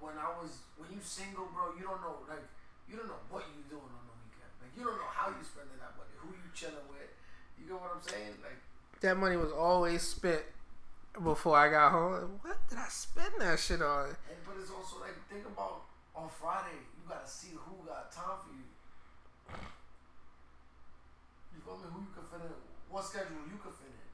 when 0.03 0.19
I 0.19 0.35
was 0.35 0.67
when 0.75 0.91
you 0.91 0.99
single, 0.99 1.47
bro. 1.55 1.79
You 1.79 1.87
don't 1.87 2.03
know 2.03 2.27
like 2.27 2.43
you 2.91 2.99
don't 2.99 3.07
know 3.07 3.23
what 3.31 3.47
you 3.55 3.63
doing 3.71 3.87
on 3.87 4.03
the 4.11 4.17
weekend. 4.19 4.51
Like 4.59 4.75
you 4.75 4.83
don't 4.83 4.99
know 4.99 5.13
how 5.15 5.31
you 5.31 5.39
spending 5.47 5.79
that 5.79 5.95
money, 5.95 6.11
who 6.19 6.35
you 6.35 6.51
chilling 6.51 6.91
with. 6.91 7.07
You 7.55 7.71
get 7.71 7.79
what 7.79 7.95
I'm 7.95 8.03
saying? 8.03 8.43
Like. 8.43 8.59
That 8.99 9.15
money 9.15 9.39
was 9.39 9.55
always 9.55 10.03
spent 10.03 10.43
before 11.15 11.55
I 11.55 11.71
got 11.71 11.95
home. 11.95 12.43
What 12.43 12.59
did 12.67 12.83
I 12.83 12.91
spend 12.91 13.39
that 13.39 13.63
shit 13.63 13.79
on? 13.79 14.11
And, 14.27 14.43
but 14.43 14.59
it's 14.59 14.75
also 14.75 14.99
like 14.99 15.15
think 15.31 15.47
about 15.47 15.87
on 16.19 16.27
Friday, 16.27 16.83
you 16.99 17.07
gotta 17.07 17.31
see 17.31 17.55
who 17.55 17.87
got 17.87 18.11
time 18.11 18.43
for 18.43 18.51
you. 18.51 18.67
You 21.55 21.63
feel 21.63 21.79
me? 21.79 21.87
Who 21.95 22.03
you 22.03 22.11
could 22.11 22.27
fit 22.27 22.43
in? 22.43 22.68
What 22.89 23.05
schedule 23.05 23.45
you 23.45 23.61
could 23.61 23.77
fit 23.77 23.93
in? 23.93 24.09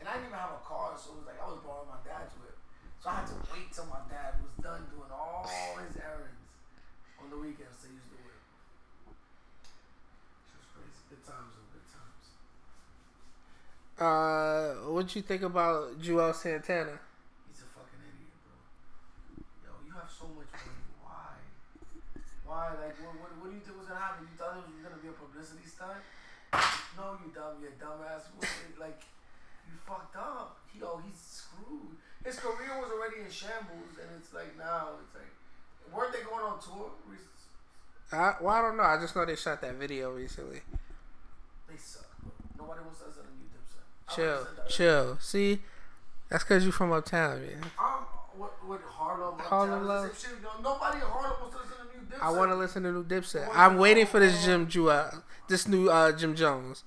And 0.00 0.08
I 0.08 0.16
didn't 0.16 0.32
even 0.32 0.40
have 0.40 0.56
a 0.56 0.64
car, 0.64 0.96
so 0.96 1.12
it 1.12 1.24
was 1.24 1.28
like 1.28 1.40
I 1.40 1.46
was 1.48 1.60
borrowing 1.60 1.92
my 1.92 2.00
dad's 2.00 2.32
whip. 2.40 2.56
So 3.00 3.12
I 3.12 3.20
had 3.20 3.28
to 3.28 3.36
wait 3.52 3.68
till 3.68 3.84
my 3.92 4.00
dad 4.08 4.40
was 4.40 4.56
done 4.64 4.88
doing 4.88 5.12
all 5.12 5.44
his 5.44 5.96
errands 6.00 6.40
on 7.20 7.28
the 7.28 7.36
weekends 7.36 7.84
to 7.84 7.92
use 7.92 8.08
the 8.08 8.20
whip. 8.24 8.40
It's 9.12 10.56
just 10.56 10.72
crazy. 10.72 11.04
Good 11.12 11.20
times 11.20 11.52
and 11.52 11.68
good 11.68 11.84
times. 11.92 12.26
Uh, 14.00 14.88
what 14.88 15.12
you 15.12 15.20
think 15.20 15.44
about 15.44 16.00
Juelz 16.00 16.40
Santana? 16.40 16.96
He's 17.52 17.60
a 17.60 17.68
fucking 17.76 18.00
idiot, 18.08 18.40
bro. 18.40 18.56
Yo, 19.68 19.70
you 19.84 19.92
have 19.92 20.08
so 20.08 20.32
much 20.32 20.48
money. 20.48 20.84
Why? 21.04 21.44
Why? 22.48 22.72
Like, 22.80 22.96
what, 23.04 23.20
what, 23.20 23.30
what 23.36 23.46
do 23.52 23.54
you 23.56 23.60
think 23.60 23.76
was 23.76 23.92
gonna 23.92 24.00
happen? 24.00 24.24
You 24.32 24.36
thought 24.40 24.56
it 24.58 24.64
was 24.64 24.80
gonna 24.80 25.00
be 25.00 25.12
a 25.12 25.16
publicity 25.16 25.68
stunt? 25.68 26.00
No, 26.96 27.18
you 27.24 27.30
dumb, 27.34 27.58
you 27.62 27.70
dumbass. 27.80 28.30
What- 28.36 28.48
like, 28.78 29.02
you 29.66 29.74
fucked 29.86 30.16
up. 30.16 30.58
He, 30.72 30.80
oh, 30.82 31.00
he's 31.04 31.18
screwed. 31.18 31.96
His 32.24 32.38
career 32.38 32.80
was 32.80 32.90
already 32.90 33.22
in 33.24 33.30
shambles, 33.30 33.98
and 34.00 34.08
it's 34.16 34.32
like 34.32 34.56
now, 34.56 34.96
it's 35.02 35.14
like, 35.14 35.30
weren't 35.92 36.12
they 36.12 36.22
going 36.22 36.44
on 36.44 36.58
tour? 36.60 36.90
I, 38.12 38.34
well, 38.40 38.54
I 38.54 38.62
don't 38.62 38.76
know. 38.76 38.82
I 38.84 38.98
just 39.00 39.16
know 39.16 39.24
they 39.24 39.34
shot 39.36 39.60
that 39.62 39.74
video 39.74 40.10
recently. 40.12 40.60
They 41.68 41.76
suck, 41.76 42.06
bro. 42.22 42.30
Nobody 42.58 42.84
wants 42.84 43.00
to 43.00 43.06
listen 43.06 43.22
to 43.24 43.28
new 43.34 43.48
Dipset. 43.50 44.14
Chill, 44.14 44.46
chill. 44.68 45.18
See, 45.20 45.60
that's 46.28 46.44
because 46.44 46.64
you 46.64 46.70
from 46.70 46.92
uptown, 46.92 47.42
man. 47.42 47.64
I'm 47.78 48.04
what, 48.36 48.52
what 48.66 48.80
Harlem, 48.86 49.38
Harlem 49.38 49.72
Uptown, 49.72 49.86
Love. 49.86 50.18
Shit. 50.18 50.42
No, 50.42 50.50
nobody 50.62 50.98
in 50.98 51.06
Harlem 51.06 51.32
wants 51.40 51.56
to 51.56 51.62
listen 51.62 51.62
to 51.62 51.63
new 51.63 51.63
Dipset. 52.14 52.22
I 52.22 52.30
want 52.30 52.50
to 52.50 52.56
listen 52.56 52.82
to 52.84 52.92
new 52.92 53.04
Dipset. 53.04 53.48
I'm 53.52 53.76
waiting 53.78 54.06
for 54.06 54.20
this 54.20 54.44
Jim 54.44 54.68
Joel, 54.68 55.22
this 55.48 55.66
new 55.68 55.88
uh, 55.88 56.12
Jim 56.12 56.34
Jones. 56.34 56.84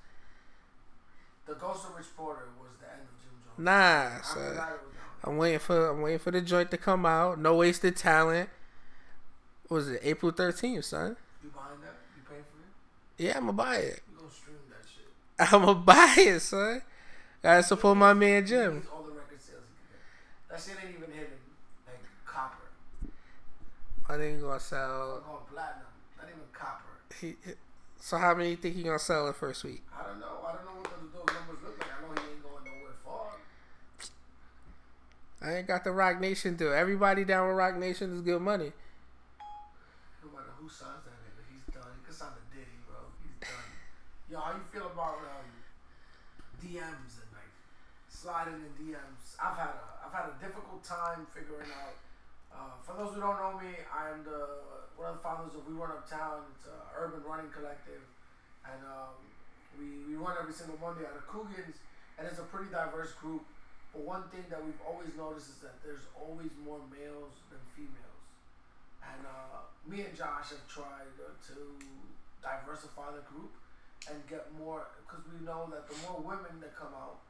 The 1.45 1.53
Ghost 1.55 1.85
of 1.85 1.95
Rich 1.95 2.07
Porter 2.17 2.45
was 2.59 2.69
the 2.79 2.85
end 2.87 3.01
of 3.03 3.21
Jim 3.21 3.31
Jones. 3.45 3.65
Nah, 3.65 3.71
After 3.71 4.23
son. 4.27 4.43
that, 4.43 4.49
it 4.49 4.55
was 4.55 4.93
down. 4.93 5.33
I'm 5.33 5.37
waiting 5.37 5.59
for 5.59 5.89
I'm 5.89 6.01
waiting 6.01 6.19
for 6.19 6.31
the 6.31 6.41
joint 6.41 6.71
to 6.71 6.77
come 6.77 7.05
out. 7.05 7.39
No 7.39 7.55
wasted 7.55 7.95
talent. 7.95 8.49
What 9.67 9.77
was 9.77 9.89
it 9.89 9.99
April 10.03 10.31
13th, 10.31 10.83
son? 10.85 11.17
You 11.43 11.49
buying 11.55 11.67
that? 11.81 11.95
You 12.15 12.23
paying 12.29 12.43
for 12.43 13.21
it? 13.21 13.25
Yeah, 13.25 13.37
I'ma 13.37 13.51
buy 13.51 13.75
it. 13.77 14.01
You 14.11 14.17
gonna 14.19 14.31
stream 14.31 14.57
that 14.69 14.85
shit? 14.87 15.53
I'ma 15.53 15.73
buy 15.73 16.15
it, 16.17 16.39
son. 16.41 16.81
Gotta 17.43 17.63
support 17.63 17.97
my 17.97 18.13
man 18.13 18.45
Jim. 18.45 18.87
all 18.93 19.03
the 19.03 19.11
record 19.11 19.39
sales 19.41 19.61
he 19.67 19.75
can 19.75 19.87
get. 19.91 20.49
That 20.49 20.61
shit 20.61 20.75
ain't 20.85 20.95
even 20.97 21.11
hitting 21.13 21.39
like 21.85 21.99
copper. 22.25 22.63
I 24.09 24.17
think 24.17 24.39
gonna 24.41 24.53
Or 24.53 24.59
sell. 24.59 25.19
going 25.25 25.43
platinum. 25.53 25.87
Not 26.17 26.27
even 26.29 26.41
copper. 26.53 26.83
He, 27.19 27.35
so 27.99 28.17
how 28.17 28.33
many 28.35 28.51
you 28.51 28.55
think 28.55 28.75
he 28.75 28.83
gonna 28.83 28.99
sell 28.99 29.25
the 29.27 29.33
first 29.33 29.63
week? 29.63 29.83
I 29.93 30.03
don't 30.07 30.19
know. 30.19 30.39
I 30.47 30.53
don't 30.55 30.65
know 30.65 30.71
what 30.79 30.89
those, 30.91 31.11
those 31.13 31.35
numbers 31.35 31.57
look 31.63 31.77
like. 31.79 31.89
I 31.91 32.01
know 32.01 32.13
he 32.21 32.31
ain't 32.31 32.43
going 32.43 32.63
nowhere 32.63 32.95
far. 33.03 33.31
I 35.41 35.57
ain't 35.57 35.67
got 35.67 35.83
the 35.83 35.91
Roc 35.91 36.19
Nation 36.19 36.55
deal. 36.55 36.73
Everybody 36.73 37.25
down 37.25 37.47
with 37.47 37.57
Roc 37.57 37.75
Nation 37.75 38.15
is 38.15 38.21
good 38.21 38.41
money. 38.41 38.71
No 40.23 40.31
matter 40.31 40.49
who 40.57 40.69
signs 40.69 41.03
that 41.05 41.13
nigga. 41.21 41.43
He's 41.51 41.73
done. 41.73 41.91
He 41.99 42.05
can 42.05 42.13
sign 42.15 42.31
the 42.33 42.55
Diddy, 42.55 42.77
bro. 42.87 42.97
He's 43.21 43.35
done. 43.43 43.69
Yo, 44.31 44.39
how 44.39 44.53
you 44.55 44.63
feel 44.71 44.87
about 44.87 45.19
um, 45.19 45.47
DMs 46.63 47.19
and 47.21 47.29
like 47.35 47.51
sliding 48.09 48.55
in 48.55 48.61
the 48.65 48.73
DMs? 48.81 49.35
I've 49.37 49.57
had 49.57 49.75
a 49.75 49.83
I've 50.07 50.13
had 50.15 50.31
a 50.31 50.35
difficult 50.39 50.83
time 50.83 51.27
figuring 51.35 51.69
out. 51.83 51.93
Uh, 52.57 52.73
for 52.81 52.97
those 52.97 53.13
who 53.13 53.21
don't 53.21 53.37
know 53.37 53.53
me, 53.61 53.69
I'm 53.93 54.25
the 54.25 54.65
one 54.97 55.13
of 55.13 55.21
the 55.21 55.23
founders 55.23 55.53
of 55.53 55.61
We 55.69 55.77
Run 55.77 55.93
Uptown. 55.93 56.41
It's 56.57 56.65
an 56.65 56.81
urban 56.97 57.21
running 57.21 57.53
collective, 57.53 58.01
and 58.65 58.81
um, 58.81 59.13
we 59.77 60.09
we 60.09 60.17
run 60.17 60.33
every 60.41 60.57
single 60.57 60.73
Monday 60.81 61.05
out 61.05 61.13
of 61.13 61.29
Coogan's, 61.29 61.77
and 62.17 62.25
it's 62.25 62.41
a 62.41 62.47
pretty 62.49 62.73
diverse 62.73 63.13
group. 63.21 63.45
But 63.93 64.01
one 64.01 64.25
thing 64.33 64.41
that 64.49 64.57
we've 64.57 64.81
always 64.81 65.13
noticed 65.13 65.53
is 65.53 65.59
that 65.61 65.77
there's 65.85 66.09
always 66.17 66.49
more 66.65 66.81
males 66.89 67.37
than 67.53 67.61
females. 67.77 68.25
And 69.05 69.21
uh, 69.23 69.69
me 69.85 70.01
and 70.01 70.17
Josh 70.17 70.49
have 70.49 70.65
tried 70.65 71.13
to 71.13 71.57
diversify 72.41 73.13
the 73.13 73.23
group 73.29 73.53
and 74.09 74.17
get 74.25 74.49
more, 74.57 74.89
because 75.05 75.23
we 75.29 75.45
know 75.45 75.69
that 75.69 75.85
the 75.85 75.95
more 76.09 76.19
women 76.25 76.57
that 76.59 76.73
come 76.73 76.91
out, 76.97 77.21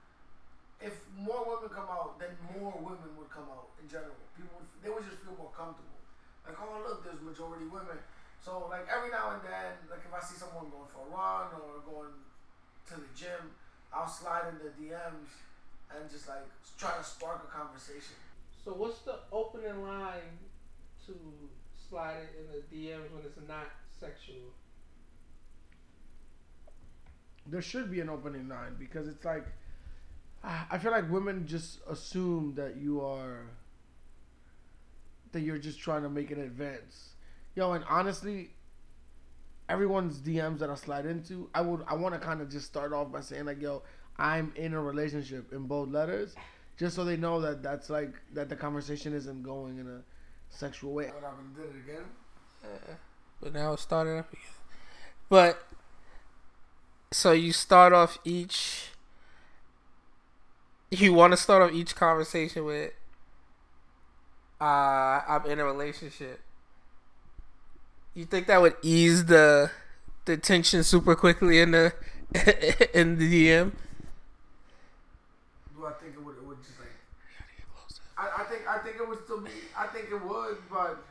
if 0.82 0.94
more 1.18 1.42
women 1.42 1.70
come 1.74 1.90
out, 1.90 2.22
then 2.22 2.38
more 2.54 2.74
women 2.78 3.10
would 3.18 3.30
come 3.34 3.50
out 3.50 3.74
in 3.82 3.90
general. 3.90 4.18
People 4.38 4.62
would, 4.62 4.70
they 4.86 4.90
would 4.94 5.06
just 5.06 5.26
feel 5.26 5.34
more 5.38 5.54
comfortable. 5.54 5.98
Like, 6.46 6.58
oh 6.62 6.86
look, 6.86 7.04
there's 7.04 7.22
majority 7.22 7.66
women. 7.66 7.98
So 8.40 8.70
like 8.70 8.86
every 8.88 9.10
now 9.10 9.36
and 9.36 9.42
then, 9.44 9.76
like 9.90 10.06
if 10.06 10.14
I 10.14 10.22
see 10.22 10.38
someone 10.38 10.70
going 10.70 10.88
for 10.88 11.04
a 11.04 11.10
run 11.10 11.52
or 11.58 11.82
going 11.84 12.14
to 12.94 12.96
the 12.96 13.12
gym, 13.18 13.58
I'll 13.92 14.08
slide 14.08 14.54
in 14.54 14.62
the 14.62 14.72
DMs 14.78 15.34
and 15.92 16.10
just 16.10 16.30
like 16.30 16.46
try 16.78 16.94
to 16.96 17.04
spark 17.04 17.44
a 17.44 17.50
conversation. 17.52 18.16
So 18.64 18.72
what's 18.72 19.00
the 19.00 19.20
opening 19.32 19.82
line 19.84 20.38
to 21.08 21.14
slide 21.90 22.24
it 22.24 22.36
in 22.40 22.46
the 22.52 22.62
DMs 22.70 23.12
when 23.12 23.24
it's 23.26 23.38
not 23.48 23.72
sexual? 24.00 24.54
There 27.50 27.62
should 27.62 27.90
be 27.90 28.02
an 28.02 28.10
opening 28.10 28.50
line 28.50 28.76
because 28.78 29.08
it's 29.08 29.24
like 29.24 29.46
I 30.44 30.78
feel 30.78 30.92
like 30.92 31.10
women 31.12 31.46
just 31.46 31.80
assume 31.90 32.54
that 32.56 32.78
you 32.78 33.02
are 33.02 33.48
that 35.32 35.42
you're 35.42 35.58
just 35.58 35.80
trying 35.80 36.04
to 36.04 36.10
make 36.10 36.32
an 36.32 36.40
advance. 36.40 37.16
Yo, 37.56 37.74
and 37.74 37.84
honestly, 37.90 38.52
everyone's 39.70 40.20
DMs 40.20 40.60
that 40.60 40.70
I 40.70 40.76
slide 40.76 41.06
into, 41.06 41.50
I 41.54 41.62
would 41.62 41.84
I 41.88 41.96
want 41.96 42.14
to 42.16 42.20
kind 42.20 42.42
of 42.42 42.50
just 42.50 42.66
start 42.66 42.94
off 42.94 43.12
by 43.12 43.22
saying 43.22 43.46
like, 43.46 43.62
yo, 43.62 43.84
I'm 44.18 44.54
in 44.56 44.74
a 44.74 44.82
relationship 44.82 45.52
in 45.54 45.64
both 45.64 45.90
letters, 45.90 46.36
just 46.78 46.96
so 46.96 47.04
they 47.04 47.18
know 47.18 47.42
that 47.42 47.62
that's 47.62 47.90
like 47.90 48.14
that 48.34 48.50
the 48.50 48.56
conversation 48.56 49.14
isn't 49.14 49.44
going 49.44 49.80
in 49.80 49.88
a 49.88 50.02
sexual 50.50 50.94
way. 50.94 51.08
What 51.08 51.24
happened? 51.24 51.56
Did 51.56 51.66
it 51.66 51.92
again? 51.92 52.06
Uh, 52.64 52.94
but 53.42 53.54
now 53.54 53.74
it's 53.74 53.82
starting 53.82 54.18
up 54.18 54.32
again. 54.32 54.44
But 55.30 55.62
so 57.12 57.32
you 57.32 57.52
start 57.54 57.94
off 57.94 58.18
each. 58.24 58.92
You 60.92 61.14
want 61.14 61.32
to 61.34 61.38
start 61.38 61.62
off 61.62 61.72
each 61.74 61.96
conversation 61.96 62.66
with, 62.66 62.92
uh, 64.60 65.22
"I'm 65.28 65.46
in 65.46 65.60
a 65.60 65.66
relationship." 65.66 66.42
You 68.14 68.26
think 68.26 68.48
that 68.48 68.62
would 68.62 68.76
ease 68.82 69.26
the 69.26 69.72
the 70.26 70.38
tension 70.38 70.84
super 70.84 71.16
quickly 71.16 71.60
in 71.60 71.72
the 71.72 71.94
in 72.94 73.18
the 73.18 73.28
DM? 73.32 73.72
Do 75.76 75.86
I 75.86 75.92
think 75.94 76.14
it 76.16 76.24
would? 76.24 76.36
It 76.38 76.44
would 76.44 76.64
just 76.64 76.80
like. 76.80 76.90
I, 78.18 78.42
I 78.42 78.44
think 78.46 78.68
I 78.68 78.78
think 78.80 78.98
it 78.98 79.08
would 79.08 79.24
still 79.24 79.42
be. 79.42 79.52
I 79.78 79.88
think 79.88 80.10
it 80.10 80.22
would, 80.24 80.58
but 80.70 81.04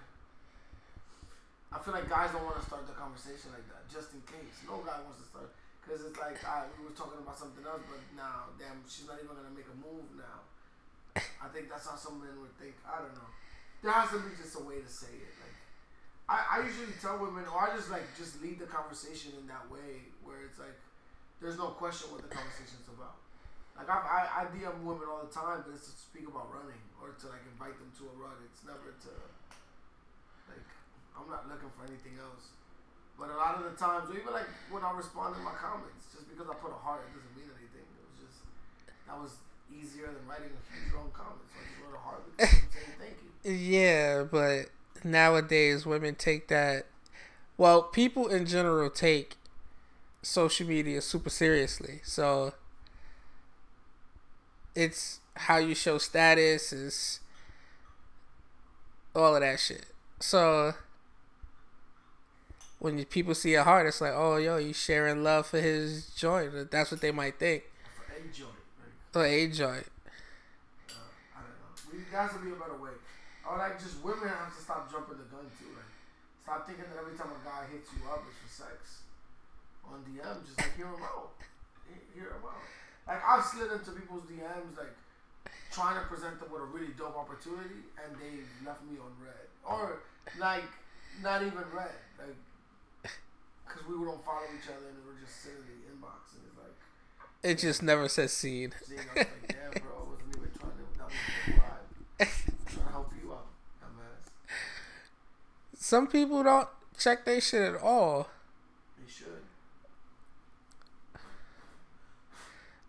I 1.72 1.78
feel 1.78 1.94
like 1.94 2.08
guys 2.08 2.30
don't 2.32 2.44
want 2.44 2.58
to 2.58 2.66
start 2.66 2.86
the 2.86 2.94
conversation 2.94 3.52
like 3.52 3.66
that, 3.68 3.86
just 3.92 4.12
in 4.14 4.20
case. 4.26 4.56
No 4.66 4.78
guy 4.82 4.98
wants 5.04 5.20
to 5.22 5.26
start 5.28 5.50
because 5.86 6.02
it's 6.02 6.18
like 6.18 6.42
I, 6.42 6.66
we 6.74 6.90
were 6.90 6.98
talking 6.98 7.22
about 7.22 7.38
something 7.38 7.62
else, 7.62 7.86
but 7.86 8.02
now, 8.18 8.50
damn, 8.58 8.82
she's 8.90 9.06
not 9.06 9.22
even 9.22 9.38
gonna 9.38 9.54
make 9.54 9.70
a 9.70 9.78
move 9.78 10.10
now. 10.18 10.42
I 11.14 11.46
think 11.54 11.70
that's 11.70 11.86
how 11.86 11.94
some 11.94 12.18
men 12.18 12.34
would 12.42 12.50
think. 12.58 12.74
I 12.82 12.98
don't 12.98 13.14
know. 13.14 13.30
There 13.86 13.94
has 13.94 14.10
to 14.10 14.18
be 14.18 14.34
just 14.34 14.58
a 14.58 14.66
way 14.66 14.82
to 14.82 14.90
say 14.90 15.14
it. 15.14 15.30
Like 15.38 15.56
I, 16.26 16.58
I 16.58 16.66
usually 16.66 16.90
tell 16.98 17.22
women, 17.22 17.46
or 17.46 17.70
I 17.70 17.78
just 17.78 17.86
like 17.94 18.02
just 18.18 18.42
lead 18.42 18.58
the 18.58 18.66
conversation 18.66 19.38
in 19.38 19.46
that 19.46 19.62
way, 19.70 20.10
where 20.26 20.42
it's 20.42 20.58
like 20.58 20.74
there's 21.38 21.54
no 21.54 21.70
question 21.78 22.10
what 22.10 22.26
the 22.26 22.34
conversation's 22.34 22.90
about. 22.90 23.22
Like 23.78 23.86
I, 23.86 23.94
I, 23.94 24.20
I 24.26 24.42
DM 24.50 24.82
women 24.82 25.06
all 25.06 25.22
the 25.22 25.30
time, 25.30 25.62
but 25.62 25.70
it's 25.70 25.86
to 25.86 25.94
speak 25.94 26.26
about 26.26 26.50
running 26.50 26.82
or 26.98 27.14
to 27.14 27.24
like 27.30 27.46
invite 27.46 27.78
them 27.78 27.94
to 28.02 28.10
a 28.10 28.14
run. 28.18 28.34
It's 28.42 28.66
never 28.66 28.90
to 28.90 29.12
like 30.50 30.66
I'm 31.14 31.30
not 31.30 31.46
looking 31.46 31.70
for 31.78 31.86
anything 31.86 32.18
else. 32.18 32.50
But 33.18 33.30
a 33.30 33.36
lot 33.36 33.56
of 33.56 33.64
the 33.64 33.76
times, 33.78 34.08
even 34.12 34.32
like 34.32 34.48
when 34.70 34.84
I 34.84 34.92
respond 34.92 35.34
to 35.36 35.40
my 35.40 35.56
comments, 35.56 36.12
just 36.12 36.28
because 36.28 36.48
I 36.50 36.54
put 36.60 36.70
a 36.70 36.80
heart, 36.80 37.04
it 37.08 37.16
doesn't 37.16 37.34
mean 37.36 37.48
anything. 37.56 37.86
It 37.88 38.04
was 38.12 38.16
just 38.28 38.38
that 39.08 39.16
was 39.16 39.32
easier 39.72 40.12
than 40.12 40.22
writing 40.28 40.52
a 40.52 40.62
huge 40.68 40.92
long 40.92 41.10
comment. 41.16 41.40
So 41.48 41.56
I 41.60 41.64
just 41.64 41.78
wrote 41.80 41.96
a 41.96 42.02
heart 42.04 42.22
saying 42.36 42.94
thank 43.00 43.16
you. 43.24 43.52
Yeah, 43.52 44.24
but 44.24 44.68
nowadays 45.04 45.86
women 45.86 46.14
take 46.14 46.48
that 46.48 46.86
well 47.56 47.82
people 47.82 48.28
in 48.28 48.44
general 48.46 48.90
take 48.90 49.36
social 50.22 50.66
media 50.66 51.00
super 51.00 51.30
seriously 51.30 52.00
so 52.02 52.52
it's 54.74 55.20
how 55.36 55.58
you 55.58 55.74
show 55.74 55.98
status 55.98 56.72
is 56.72 57.20
all 59.14 59.34
of 59.34 59.40
that 59.40 59.58
shit 59.58 59.86
so 60.20 60.74
when 62.78 63.02
people 63.06 63.34
see 63.34 63.54
a 63.54 63.64
heart 63.64 63.86
it's 63.86 64.00
like 64.00 64.12
oh 64.14 64.36
yo 64.36 64.56
you 64.56 64.72
sharing 64.72 65.22
love 65.22 65.46
for 65.46 65.60
his 65.60 66.08
joint 66.16 66.70
that's 66.70 66.90
what 66.90 67.00
they 67.00 67.10
might 67.10 67.38
think 67.38 67.64
for 67.96 68.12
a 68.12 68.32
joint 68.32 68.50
for 69.12 69.24
a 69.24 69.48
joint 69.48 69.86
uh, 70.90 70.94
I 71.34 71.40
don't 71.40 71.56
know. 71.56 71.98
We, 71.98 72.04
guys 72.12 72.32
will 72.34 72.44
be 72.44 72.50
a 72.50 72.60
better 72.60 72.76
way 72.80 72.90
or 73.46 73.58
like 73.58 73.78
just 73.78 74.02
women 74.02 74.26
have 74.28 74.50
to 74.50 74.60
stop 74.60 74.90
jumping 74.90 75.18
the 75.22 75.28
gun 75.30 75.46
too. 75.54 75.70
Like 75.70 75.90
stop 76.42 76.66
thinking 76.66 76.84
that 76.90 76.98
every 76.98 77.14
time 77.14 77.30
a 77.30 77.40
guy 77.46 77.70
hits 77.70 77.94
you 77.94 78.02
up 78.10 78.26
it's 78.26 78.38
for 78.42 78.50
sex. 78.66 79.06
On 79.86 80.02
DM, 80.02 80.42
just 80.42 80.58
like 80.58 80.74
hear 80.74 80.90
him 80.90 81.02
out. 81.06 81.38
Hear 82.10 82.34
him 82.34 82.42
out. 82.42 82.66
Like 83.06 83.22
I've 83.22 83.46
slid 83.46 83.70
into 83.70 83.94
people's 83.94 84.26
DMs 84.26 84.74
like 84.74 84.90
trying 85.70 85.94
to 85.94 86.04
present 86.10 86.42
them 86.42 86.50
with 86.50 86.62
a 86.62 86.68
really 86.74 86.90
dope 86.98 87.14
opportunity 87.14 87.86
and 88.02 88.10
they 88.18 88.42
left 88.66 88.82
me 88.82 88.98
on 88.98 89.14
red. 89.22 89.46
Or 89.62 90.02
like 90.42 90.66
not 91.22 91.46
even 91.46 91.62
red. 91.70 91.94
Like 92.18 92.34
because 93.66 93.86
we 93.86 93.94
don't 94.04 94.24
follow 94.24 94.46
each 94.54 94.68
other 94.68 94.88
and 94.88 94.98
we 95.04 95.12
are 95.12 95.20
just 95.20 95.42
sitting 95.42 95.58
in 95.66 95.80
the 95.82 95.86
inbox 95.92 96.34
and 96.34 96.42
it's 96.46 96.56
like 96.58 96.76
it 97.42 97.58
just 97.58 97.82
never 97.82 98.08
says 98.08 98.32
seen. 98.32 98.72
Seen, 98.84 98.98
I 98.98 99.02
was 99.02 99.16
like, 99.16 99.48
damn, 99.48 99.82
bro, 99.82 99.92
I 99.92 100.10
wasn't 100.10 100.36
even 100.36 100.50
trying 100.58 100.72
to. 100.72 100.98
That 100.98 101.06
was 101.06 101.14
the 101.46 101.52
vibe. 101.52 102.28
Some 105.78 106.06
people 106.08 106.42
don't 106.42 106.68
check 106.98 107.24
their 107.24 107.40
shit 107.40 107.74
at 107.74 107.80
all. 107.80 108.28
They 108.98 109.10
should. 109.10 109.42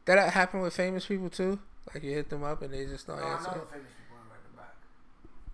That 0.05 0.33
happen 0.33 0.61
with 0.61 0.73
famous 0.75 1.05
people 1.05 1.29
too. 1.29 1.59
Like 1.93 2.03
you 2.03 2.11
hit 2.11 2.29
them 2.29 2.43
up 2.43 2.61
and 2.61 2.73
they 2.73 2.85
just 2.85 3.07
don't 3.07 3.19
no, 3.19 3.25
answer. 3.25 3.49
I 3.49 3.53
know 3.55 3.61
the 3.61 3.67
famous 3.67 3.91
people 3.93 4.17
ain't 4.17 4.31
writing 4.31 4.55
back. 4.57 4.75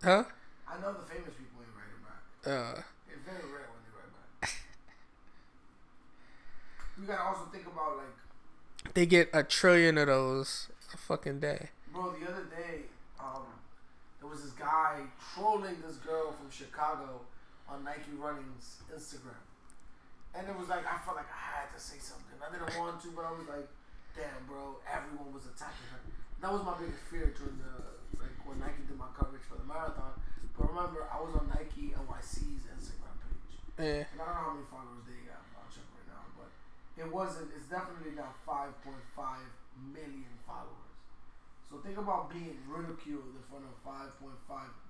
Huh? 0.04 0.24
I 0.68 0.82
know 0.82 0.94
the 0.94 1.06
famous 1.14 1.34
people 1.36 1.62
ain't 1.62 1.76
writing 1.76 2.02
back. 2.06 2.22
Uh. 2.48 2.82
It's 3.10 3.22
very 3.26 3.46
rare 3.52 3.68
when 3.70 3.82
they 3.84 3.92
write 3.94 4.42
back. 4.42 4.50
You 7.04 7.12
gotta 7.12 7.28
also 7.28 7.52
think 7.52 7.68
about 7.68 8.00
like. 8.00 8.96
They 8.96 9.06
get 9.06 9.30
a 9.34 9.44
trillion 9.44 9.98
of 9.98 10.08
those 10.08 10.72
a 10.94 10.98
fucking 10.98 11.40
day. 11.40 11.70
Bro, 11.92 12.16
the 12.16 12.32
other 12.32 12.48
day, 12.48 12.88
um, 13.20 13.44
there 14.20 14.30
was 14.30 14.44
this 14.44 14.56
guy 14.56 15.04
trolling 15.36 15.84
this 15.86 15.98
girl 16.00 16.32
from 16.32 16.48
Chicago 16.48 17.22
on 17.68 17.84
Nike 17.84 18.16
Running's 18.16 18.80
Instagram. 18.88 19.44
And 20.34 20.48
it 20.48 20.56
was 20.56 20.72
like 20.72 20.88
I 20.88 20.98
felt 21.04 21.20
like 21.20 21.28
I 21.28 21.60
had 21.60 21.68
to 21.76 21.80
say 21.80 22.00
something. 22.00 22.40
I 22.40 22.48
didn't 22.48 22.72
want 22.80 23.04
to, 23.04 23.12
but 23.12 23.28
I 23.28 23.32
was 23.36 23.46
like, 23.52 23.68
damn, 24.16 24.48
bro, 24.48 24.80
everyone 24.88 25.36
was 25.36 25.44
attacking 25.46 25.92
her. 25.92 26.00
That 26.40 26.52
was 26.56 26.64
my 26.64 26.76
biggest 26.80 27.04
fear 27.12 27.36
during 27.36 27.60
the 27.60 28.00
like 28.16 28.34
when 28.48 28.64
Nike 28.64 28.88
did 28.88 28.96
my 28.96 29.12
coverage 29.12 29.44
for 29.44 29.60
the 29.60 29.68
marathon. 29.68 30.16
But 30.56 30.72
remember, 30.72 31.04
I 31.12 31.20
was 31.20 31.36
on 31.36 31.52
Nike 31.52 31.92
NYC's 31.92 32.64
Instagram 32.72 33.16
page. 33.20 33.60
Yeah. 33.76 34.08
And 34.08 34.20
I 34.20 34.26
don't 34.26 34.36
know 34.40 34.48
how 34.48 34.56
many 34.56 34.68
followers 34.72 35.04
they 35.04 35.28
got. 35.28 35.44
I'll 35.58 35.70
check 35.70 35.86
right 35.98 36.08
now, 36.10 36.24
but 36.38 36.50
it 36.98 37.10
wasn't. 37.10 37.50
It's 37.58 37.70
definitely 37.70 38.14
not 38.16 38.38
5.5 38.46 38.94
million 39.94 40.34
followers. 40.46 40.94
So 41.70 41.82
think 41.82 41.98
about 41.98 42.30
being 42.30 42.58
ridiculed 42.70 43.34
in 43.34 43.44
front 43.50 43.66
of 43.66 43.74
5.5 43.82 44.30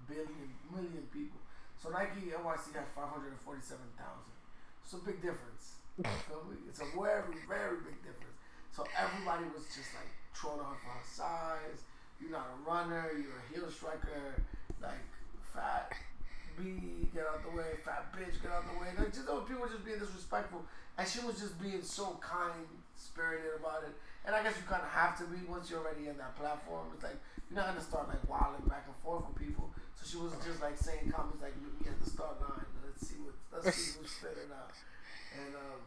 billion 0.08 0.52
million 0.68 1.08
people. 1.16 1.40
So 1.80 1.90
Nike 1.90 2.36
NYC 2.36 2.76
has 2.76 2.92
547,000. 2.96 3.96
It's 4.84 4.94
a 4.94 5.00
big 5.00 5.24
difference. 5.24 5.80
it's 6.68 6.84
a 6.84 6.90
very, 6.92 7.40
very 7.48 7.80
big 7.88 7.98
difference. 8.04 8.36
So 8.76 8.84
everybody 9.00 9.48
was 9.56 9.64
just 9.72 9.96
like 9.96 10.12
trolling 10.36 10.66
her 10.68 10.76
for 10.84 10.92
her 10.92 11.08
size. 11.08 11.88
You're 12.20 12.32
not 12.32 12.52
a 12.52 12.58
runner. 12.68 13.12
You're 13.16 13.40
a 13.40 13.46
heel 13.54 13.72
striker. 13.72 14.44
Like 14.82 15.08
fat. 15.56 15.96
B, 16.58 17.10
get 17.14 17.26
out 17.28 17.44
the 17.44 17.54
way, 17.56 17.78
fat 17.86 18.12
bitch, 18.14 18.42
get 18.42 18.52
out 18.52 18.66
the 18.68 18.78
way. 18.80 18.92
Like 18.98 19.14
just 19.14 19.28
those 19.28 19.48
people 19.48 19.68
just 19.68 19.86
being 19.86 20.00
disrespectful, 20.00 20.64
and 20.98 21.08
she 21.08 21.20
was 21.26 21.40
just 21.40 21.60
being 21.62 21.82
so 21.82 22.20
kind 22.22 22.68
spirited 22.96 23.60
about 23.60 23.84
it. 23.84 23.94
And 24.26 24.36
I 24.36 24.42
guess 24.42 24.56
you 24.56 24.64
kind 24.64 24.82
of 24.82 24.90
have 24.90 25.18
to 25.20 25.26
be 25.28 25.44
once 25.46 25.70
you're 25.70 25.84
already 25.84 26.08
in 26.08 26.18
that 26.18 26.38
platform. 26.40 26.88
It's 26.96 27.04
like 27.04 27.20
you're 27.50 27.60
not 27.60 27.68
gonna 27.74 27.84
start 27.84 28.08
like 28.08 28.24
wilding 28.30 28.66
back 28.66 28.88
and 28.88 28.96
forth 29.04 29.28
with 29.28 29.38
people. 29.38 29.70
So 30.00 30.08
she 30.08 30.18
was 30.18 30.34
just 30.42 30.64
like 30.64 30.78
saying 30.80 31.12
comments 31.12 31.44
like 31.44 31.56
meet 31.60 31.76
me 31.82 31.92
at 31.92 32.00
the 32.00 32.10
start 32.10 32.40
line. 32.40 32.66
Let's 32.82 33.04
see 33.04 33.20
what 33.20 33.36
let's 33.52 33.76
see 33.76 34.00
who's 34.00 34.14
fit 34.18 34.38
or 34.40 34.50
not. 34.50 34.72
And 35.36 35.54
um, 35.56 35.82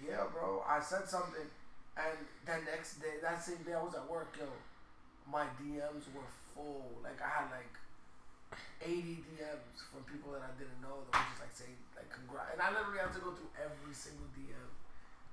yeah, 0.00 0.24
bro, 0.32 0.62
I 0.66 0.80
said 0.80 1.08
something, 1.08 1.46
and 1.96 2.16
that 2.46 2.64
next 2.64 3.02
day, 3.02 3.18
that 3.22 3.42
same 3.42 3.60
day, 3.66 3.74
I 3.74 3.82
was 3.82 3.94
at 3.94 4.08
work, 4.08 4.34
yo. 4.38 4.46
My 5.26 5.42
DMs 5.58 6.06
were 6.14 6.30
full. 6.54 6.86
Like 7.02 7.18
I 7.18 7.28
had 7.42 7.50
like 7.50 7.74
80 8.82 9.24
DMs 9.24 9.78
from 9.90 10.04
people 10.06 10.30
that 10.36 10.44
I 10.46 10.52
didn't 10.60 10.78
know 10.78 11.02
that 11.08 11.10
were 11.16 11.26
just 11.32 11.42
like 11.42 11.54
saying 11.56 11.76
like 11.96 12.08
congrats, 12.12 12.54
and 12.54 12.60
I 12.62 12.70
literally 12.70 13.00
had 13.02 13.12
to 13.16 13.22
go 13.22 13.32
through 13.34 13.50
every 13.58 13.94
single 13.96 14.28
DM. 14.36 14.68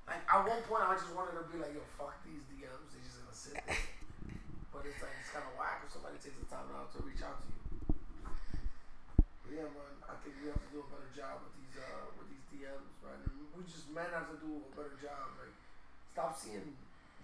Like 0.09 0.23
at 0.25 0.39
one 0.43 0.63
point, 0.67 0.83
I 0.83 0.95
just 0.97 1.13
wanted 1.13 1.37
to 1.39 1.45
be 1.47 1.61
like, 1.61 1.71
yo, 1.75 1.83
fuck 1.95 2.17
these 2.25 2.43
DMs. 2.51 2.91
They're 2.91 3.05
just 3.05 3.19
gonna 3.21 3.35
sit 3.35 3.55
there. 3.59 3.77
But 4.73 4.89
it's 4.89 4.97
like 5.05 5.13
it's 5.21 5.29
kind 5.29 5.45
of 5.45 5.53
whack 5.53 5.85
if 5.85 5.93
somebody 5.93 6.17
takes 6.17 6.33
the 6.33 6.49
time 6.49 6.65
out 6.73 6.89
to 6.97 7.05
reach 7.05 7.21
out 7.21 7.37
to 7.37 7.45
you. 7.45 7.61
But 9.45 9.51
yeah, 9.53 9.69
man, 9.69 9.93
I 10.01 10.17
think 10.25 10.33
we 10.41 10.49
have 10.49 10.57
to 10.57 10.69
do 10.73 10.81
a 10.81 10.89
better 10.89 11.13
job 11.13 11.45
with 11.45 11.53
these 11.61 11.77
uh 11.77 12.09
with 12.17 12.25
these 12.33 12.41
DMs, 12.49 12.89
right? 13.05 13.21
And 13.21 13.53
we 13.53 13.61
just 13.69 13.93
men 13.93 14.09
have 14.09 14.33
to 14.33 14.37
do 14.41 14.65
a 14.65 14.71
better 14.73 14.97
job. 14.97 15.37
Like, 15.37 15.53
stop 16.09 16.33
seeing 16.33 16.73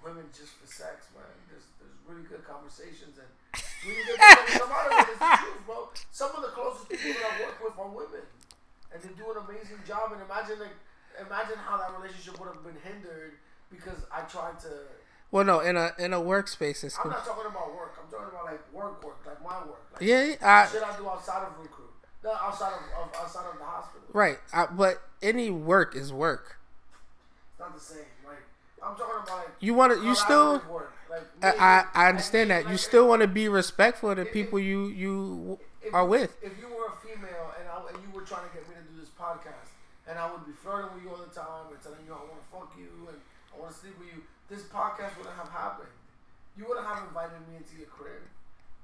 women 0.04 0.26
just 0.32 0.56
for 0.60 0.68
sex, 0.68 1.08
man. 1.16 1.26
There's 1.50 1.68
there's 1.80 1.98
really 2.08 2.26
good 2.28 2.44
conversations 2.48 3.20
and 3.20 3.30
really 3.88 4.04
good 4.06 4.20
things 4.20 4.60
come 4.60 4.72
out 4.72 4.88
of 4.88 4.94
it. 5.04 5.14
It's 5.14 5.20
the 5.20 5.38
truth, 5.44 5.62
bro. 5.66 5.90
Some 6.12 6.32
of 6.36 6.42
the 6.42 6.52
closest 6.56 6.90
people 6.90 7.14
that 7.14 7.26
I 7.26 7.34
work 7.46 7.58
with 7.64 7.76
are 7.80 7.92
women, 7.92 8.26
and 8.94 8.98
they 9.02 9.12
do 9.14 9.26
an 9.32 9.40
amazing 9.46 9.82
job. 9.86 10.12
And 10.14 10.22
imagine 10.24 10.60
like 10.60 10.76
imagine 11.20 11.60
how 11.60 11.78
that 11.78 11.92
relationship 11.98 12.40
would 12.40 12.50
have 12.50 12.64
been 12.64 12.80
hindered 12.84 13.40
because 13.72 14.06
I 14.12 14.22
tried 14.28 14.60
to. 14.66 14.72
Well, 15.32 15.46
no, 15.46 15.60
in 15.60 15.78
a 15.78 15.92
in 16.00 16.14
a 16.14 16.20
workspace, 16.20 16.84
it's 16.84 16.98
I'm 16.98 17.12
not 17.12 17.26
talking 17.26 17.46
about 17.46 17.76
work. 17.76 18.00
I'm 18.02 18.10
talking 18.10 18.34
about 18.34 18.46
like 18.46 18.62
work, 18.74 19.04
work, 19.04 19.22
like 19.26 19.42
my 19.44 19.62
work. 19.68 19.86
Like 19.94 20.02
yeah, 20.02 20.36
I, 20.42 20.66
shit 20.68 20.82
I 20.82 20.98
do 20.98 21.08
outside 21.08 21.46
of 21.46 21.54
recruit, 21.62 21.94
no, 22.24 22.34
outside 22.34 22.74
of, 22.74 22.82
of 22.98 23.16
outside 23.16 23.46
of 23.46 23.60
the 23.60 23.66
hospital. 23.66 24.08
right. 24.14 24.38
I, 24.52 24.66
but 24.66 25.02
any 25.22 25.52
work 25.52 25.96
is 25.96 26.12
work. 26.12 26.58
It's 27.52 27.60
not 27.60 27.76
the 27.76 27.80
same. 27.80 28.06
I'm 28.90 28.96
talking 28.98 29.24
about 29.24 29.38
like 29.38 29.48
You 29.60 29.74
want 29.74 29.94
to, 29.94 30.04
you 30.06 30.16
still. 30.16 30.62
Like 31.10 31.26
I, 31.42 31.86
I 31.96 32.06
I 32.06 32.10
understand 32.10 32.50
that. 32.52 32.70
You 32.70 32.78
still 32.78 33.08
want 33.08 33.22
to 33.22 33.28
be 33.28 33.48
respectful 33.50 34.12
of 34.12 34.18
the 34.18 34.28
if- 34.28 34.34
people 34.34 34.60
you 34.60 34.88
you 34.88 35.60
if 35.82 35.94
are 35.94 36.06
with. 36.06 36.38
If 36.42 36.54
you 36.60 36.68
were 36.70 36.86
a 36.90 36.96
female 37.02 37.50
and, 37.58 37.66
I, 37.66 37.82
and 37.90 37.98
you 38.06 38.10
were 38.14 38.22
trying 38.26 38.46
to 38.46 38.54
get 38.54 38.68
me 38.70 38.76
to 38.78 38.86
do 38.94 39.00
this 39.00 39.10
podcast, 39.18 39.74
and 40.08 40.20
I 40.20 40.30
would 40.30 40.46
be 40.46 40.54
flirting 40.54 40.94
with 40.94 41.04
you 41.04 41.10
all 41.10 41.18
the 41.22 41.34
time 41.34 41.74
and 41.74 41.82
telling 41.82 42.04
you 42.06 42.14
I 42.14 42.22
want 42.30 42.38
to 42.38 42.48
fuck 42.54 42.70
you 42.78 42.90
and 43.10 43.18
I 43.54 43.58
want 43.58 43.74
to 43.74 43.78
sleep 43.78 43.98
with 43.98 44.10
you, 44.14 44.22
this 44.50 44.70
podcast 44.70 45.18
wouldn't 45.18 45.36
have 45.36 45.50
happened. 45.50 45.90
You 46.58 46.66
wouldn't 46.70 46.86
have 46.86 47.08
invited 47.10 47.42
me 47.50 47.58
into 47.58 47.74
your 47.80 47.90
crib. 47.90 48.22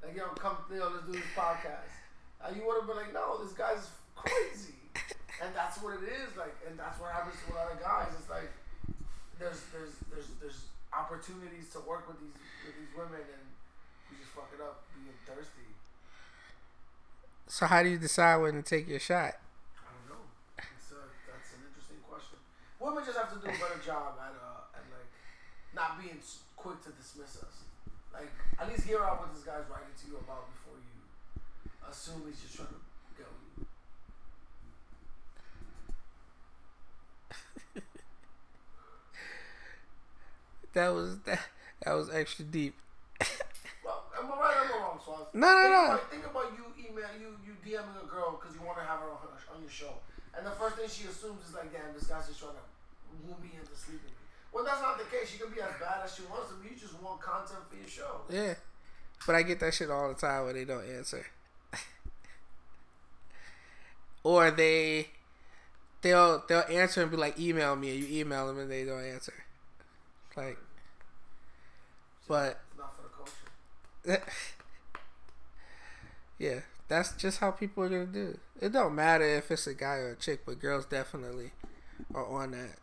Like, 0.01 0.15
yo, 0.17 0.33
come, 0.37 0.57
yo, 0.69 0.89
let's 0.89 1.05
do 1.05 1.13
this 1.13 1.29
podcast. 1.37 1.93
And 2.41 2.55
you 2.57 2.65
would 2.65 2.77
have 2.81 2.87
been 2.87 2.97
like, 2.97 3.13
no, 3.13 3.37
this 3.41 3.53
guy's 3.53 3.89
crazy. 4.15 4.77
and 5.43 5.53
that's 5.53 5.81
what 5.81 5.97
it 5.97 6.05
is. 6.07 6.33
Like, 6.37 6.55
and 6.67 6.77
that's 6.79 6.97
what 7.01 7.11
happens 7.11 7.35
to 7.45 7.45
a 7.51 7.55
lot 7.55 7.69
of 7.73 7.77
guys. 7.81 8.13
It's 8.17 8.29
like 8.29 8.49
there's 9.39 9.61
there's 9.73 9.93
there's 10.11 10.29
there's 10.39 10.59
opportunities 10.93 11.69
to 11.75 11.79
work 11.83 12.07
with 12.07 12.19
these 12.19 12.37
with 12.65 12.75
these 12.79 12.93
women, 12.95 13.19
and 13.21 13.45
we 14.09 14.17
just 14.17 14.31
fuck 14.31 14.49
it 14.55 14.61
up 14.61 14.83
being 14.95 15.15
thirsty. 15.27 15.67
So 17.47 17.67
how 17.67 17.83
do 17.83 17.89
you 17.89 17.97
decide 17.97 18.37
when 18.37 18.53
to 18.55 18.63
take 18.63 18.87
your 18.87 18.99
shot? 18.99 19.37
I 19.77 19.91
don't 19.93 20.17
know. 20.17 20.23
It's 20.57 20.89
a, 20.91 21.01
that's 21.29 21.53
an 21.53 21.61
interesting 21.69 22.01
question. 22.09 22.41
Women 22.81 23.05
just 23.05 23.17
have 23.17 23.29
to 23.33 23.39
do 23.39 23.47
a 23.47 23.57
better 23.61 23.79
job 23.85 24.17
at 24.17 24.33
uh 24.33 24.77
at 24.77 24.83
like 24.89 25.11
not 25.75 26.01
being 26.01 26.17
quick 26.57 26.81
to 26.83 26.91
dismiss 26.95 27.37
us. 27.43 27.67
Like 28.13 28.31
at 28.57 28.65
least 28.71 28.87
hear 28.87 29.03
out 29.03 29.19
what 29.21 29.29
this 29.35 29.43
guy's 29.43 29.67
writing 29.69 29.93
to 29.93 30.05
you 30.09 30.17
about 30.17 30.49
before 30.57 30.79
you 30.79 30.95
assume 31.85 32.23
he's 32.25 32.41
just 32.41 32.55
trying 32.57 32.73
to 32.73 32.81
get 33.19 33.27
with 33.29 33.43
you. 33.61 33.65
That 40.75 40.91
was 40.91 41.17
that, 41.23 41.39
that 41.83 41.93
was 41.95 42.11
extra 42.11 42.43
deep. 42.43 42.75
Well, 43.79 44.03
am 44.19 44.27
I 44.27 44.35
right 44.35 44.57
or 44.59 44.65
am 44.67 44.71
I 44.75 44.83
wrong, 44.83 44.99
Swaz? 44.99 45.31
No, 45.31 45.47
no, 45.47 45.63
no. 45.71 45.83
About, 45.95 46.11
think 46.11 46.27
about 46.27 46.51
you 46.51 46.67
email 46.75 47.07
you 47.15 47.31
you 47.47 47.55
DMing 47.63 47.95
a 47.95 48.07
girl 48.11 48.35
because 48.35 48.53
you 48.59 48.61
want 48.61 48.77
to 48.79 48.83
have 48.83 48.99
her 48.99 49.07
on, 49.07 49.17
her 49.23 49.55
on 49.55 49.63
your 49.63 49.71
show, 49.71 49.95
and 50.35 50.45
the 50.45 50.51
first 50.51 50.75
thing 50.75 50.91
she 50.91 51.07
assumes 51.07 51.47
is 51.47 51.55
like, 51.55 51.71
damn, 51.71 51.95
this 51.95 52.11
guy's 52.11 52.27
just 52.27 52.43
trying 52.43 52.59
to 52.59 52.65
woo 53.23 53.39
me 53.39 53.55
into 53.55 53.71
sleeping. 53.71 54.11
Well, 54.51 54.67
that's 54.67 54.83
not 54.83 54.99
the 54.99 55.07
case. 55.07 55.31
She 55.31 55.39
can 55.39 55.47
be 55.47 55.63
as 55.63 55.79
bad 55.79 56.03
as 56.03 56.11
she 56.11 56.27
wants 56.27 56.51
to 56.51 56.59
be. 56.59 56.75
You 56.75 56.75
just 56.75 56.99
want 56.99 57.23
content 57.23 57.63
for 57.71 57.79
your 57.79 57.87
show. 57.87 58.27
Yeah, 58.27 58.59
but 59.25 59.39
I 59.39 59.47
get 59.47 59.63
that 59.63 59.73
shit 59.73 59.87
all 59.89 60.11
the 60.11 60.19
time 60.19 60.43
when 60.43 60.59
they 60.59 60.67
don't 60.67 60.83
answer, 60.91 61.23
or 64.27 64.51
they 64.51 65.07
they'll 66.01 66.43
they'll 66.51 66.67
answer 66.67 66.99
and 66.99 67.11
be 67.11 67.15
like, 67.15 67.39
email 67.39 67.79
me, 67.79 67.95
and 67.95 67.99
you 68.03 68.19
email 68.19 68.47
them 68.47 68.59
and 68.59 68.67
they 68.67 68.83
don't 68.83 69.07
answer. 69.07 69.44
Like, 70.35 70.57
but 72.27 72.59
It's 72.69 72.77
not 72.77 72.95
for 72.95 73.03
the 73.03 73.09
culture. 73.09 74.23
yeah, 76.37 76.61
that's 76.87 77.13
just 77.15 77.39
how 77.39 77.51
people 77.51 77.83
are 77.83 77.89
gonna 77.89 78.05
do. 78.05 78.37
It 78.61 78.71
don't 78.71 78.95
matter 78.95 79.23
if 79.25 79.51
it's 79.51 79.67
a 79.67 79.73
guy 79.73 79.95
or 79.97 80.11
a 80.11 80.15
chick, 80.15 80.41
but 80.45 80.59
girls 80.59 80.85
definitely 80.85 81.51
are 82.13 82.25
on 82.25 82.51
that. 82.51 82.77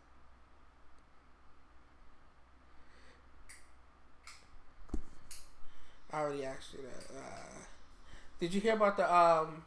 I 6.11 6.19
already 6.19 6.45
asked 6.45 6.73
you 6.73 6.79
that. 6.83 7.17
Uh, 7.17 7.63
did 8.39 8.53
you 8.53 8.61
hear 8.61 8.73
about 8.75 8.97
the 8.97 9.13
um 9.13 9.63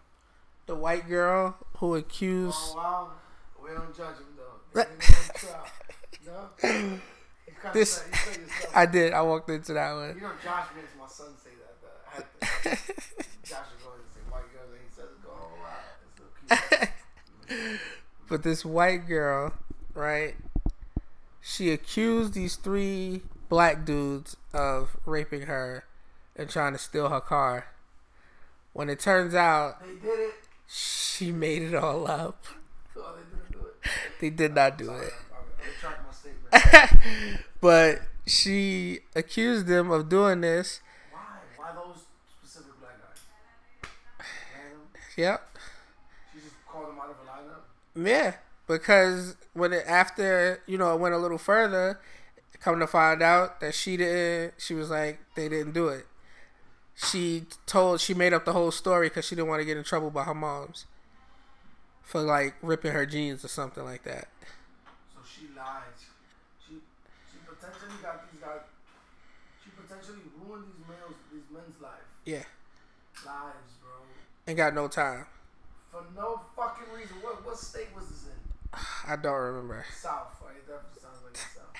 the 0.67 0.75
white 0.75 1.09
girl 1.09 1.57
who 1.79 1.95
accused? 1.97 2.59
Oh 2.61 2.77
wow, 2.77 3.11
we 3.63 3.71
don't 3.71 3.97
judge 3.97 4.17
him 4.19 4.37
though. 4.37 4.61
They 4.75 4.83
didn't 5.07 5.35
try. 5.35 5.69
No, 6.27 6.51
you 6.63 6.69
kind 6.75 7.01
This- 7.73 7.99
of 7.99 8.03
said, 8.05 8.13
you 8.13 8.19
said 8.35 8.41
yourself. 8.43 8.73
I 8.77 8.87
did. 8.87 9.13
I 9.13 9.23
walked 9.23 9.51
into 9.51 9.73
that 9.75 9.93
one. 9.95 10.15
You 10.15 10.21
know, 10.23 10.31
Josh 10.43 10.67
makes 10.77 10.93
my 10.99 11.07
son 11.09 11.29
say 11.43 11.51
that. 11.61 12.27
I 12.65 12.71
Josh 13.45 13.67
is 13.77 13.83
going 13.85 13.99
to 14.01 14.09
say 14.13 14.21
white 14.31 14.49
girls, 14.53 14.71
and 14.73 14.81
he 14.83 14.95
says 14.95 15.05
it 15.05 15.23
go 15.25 15.31
a 15.31 15.37
whole 15.37 15.59
lot. 15.63 16.79
Cute. 16.79 16.91
But 18.29 18.43
this 18.43 18.65
white 18.65 19.07
girl, 19.07 19.53
right? 19.95 20.35
She 21.41 21.71
accused 21.71 22.35
these 22.35 22.57
three 22.57 23.23
black 23.49 23.85
dudes 23.85 24.37
of 24.53 24.97
raping 25.07 25.43
her 25.43 25.85
and 26.35 26.51
trying 26.51 26.73
to 26.73 26.79
steal 26.79 27.09
her 27.09 27.21
car. 27.21 27.69
When 28.73 28.89
it 28.91 29.01
turns 29.01 29.35
out 29.35 29.81
They 29.81 29.95
did 29.95 30.19
it. 30.21 30.35
she 30.67 31.33
made 31.33 31.63
it 31.63 31.75
all 31.75 32.09
up. 32.11 32.45
Oh, 32.97 33.15
they 33.17 33.55
do 33.57 33.65
it. 33.67 33.91
They 34.21 34.31
did 34.31 34.55
not 34.55 34.77
do 34.79 34.91
it. 34.93 35.13
I, 35.33 35.37
I 35.37 35.67
retract 35.67 36.07
my 36.07 36.13
statement. 36.13 36.46
but 37.61 38.01
she 38.27 39.01
accused 39.15 39.67
them 39.67 39.91
of 39.91 40.09
doing 40.09 40.41
this. 40.41 40.81
Why? 41.13 41.21
Why 41.57 41.73
those 41.75 42.03
specific 42.43 42.79
black 42.81 42.99
guys? 43.01 43.21
Yep. 45.17 45.59
She 46.35 46.41
just 46.41 46.55
called 46.69 46.89
them 46.89 46.99
out 47.01 47.11
of 47.11 47.17
a 47.17 47.31
lineup. 47.31 48.09
Yeah, 48.09 48.35
because 48.67 49.37
when 49.55 49.73
it 49.73 49.85
after 49.87 50.63
you 50.67 50.79
know 50.79 50.95
it 50.95 51.01
went 51.01 51.15
a 51.15 51.19
little 51.19 51.39
further, 51.39 52.01
come 52.61 52.81
to 52.81 52.87
find 52.87 53.23
out 53.23 53.61
that 53.61 53.75
she 53.75 53.97
didn't. 53.97 54.55
She 54.59 54.75
was 54.75 54.91
like 54.91 55.21
they 55.35 55.49
didn't 55.49 55.73
do 55.73 55.89
it. 55.89 56.07
She 56.95 57.47
told 57.67 58.01
she 58.01 58.15
made 58.15 58.33
up 58.35 58.45
the 58.45 58.53
whole 58.55 58.71
story 58.73 59.09
because 59.09 59.27
she 59.27 59.35
didn't 59.37 59.49
want 59.49 59.61
to 59.61 59.67
get 59.67 59.77
in 59.77 59.85
trouble 59.85 60.11
by 60.11 60.25
her 60.25 60.35
moms 60.35 60.87
for 62.03 62.21
like 62.21 62.55
ripping 62.63 62.93
her 62.93 63.07
jeans 63.07 63.45
or 63.45 63.49
something 63.49 63.85
like 63.85 64.05
that. 64.05 64.29
So 65.15 65.21
she 65.25 65.49
lied. 65.57 65.95
She 66.67 66.75
she 67.31 67.39
potentially 67.47 67.99
got 68.03 68.31
these 68.31 68.41
guys. 68.41 68.63
She 69.65 69.71
potentially 69.71 70.23
ruined 70.41 70.65
these 70.67 70.87
males, 70.89 71.17
these 71.33 71.49
men's 71.53 71.81
life 71.83 72.07
Yeah, 72.25 72.45
lives, 73.27 73.73
bro. 73.83 73.93
and 74.47 74.57
got 74.57 74.75
no 74.75 74.89
time. 74.89 75.27
For 75.91 76.05
no 76.17 76.41
fucking 76.57 76.93
reason. 76.95 77.17
What 77.23 77.45
what 77.45 77.59
state 77.59 77.89
was 77.95 78.09
this 78.09 78.25
in? 78.27 78.39
I 79.13 79.17
don't 79.17 79.35
remember. 79.35 79.85
South, 79.93 80.37
right? 80.45 80.57
It 80.57 80.67
definitely 80.67 81.01
sounds 81.03 81.19
like 81.25 81.37
South. 81.37 81.75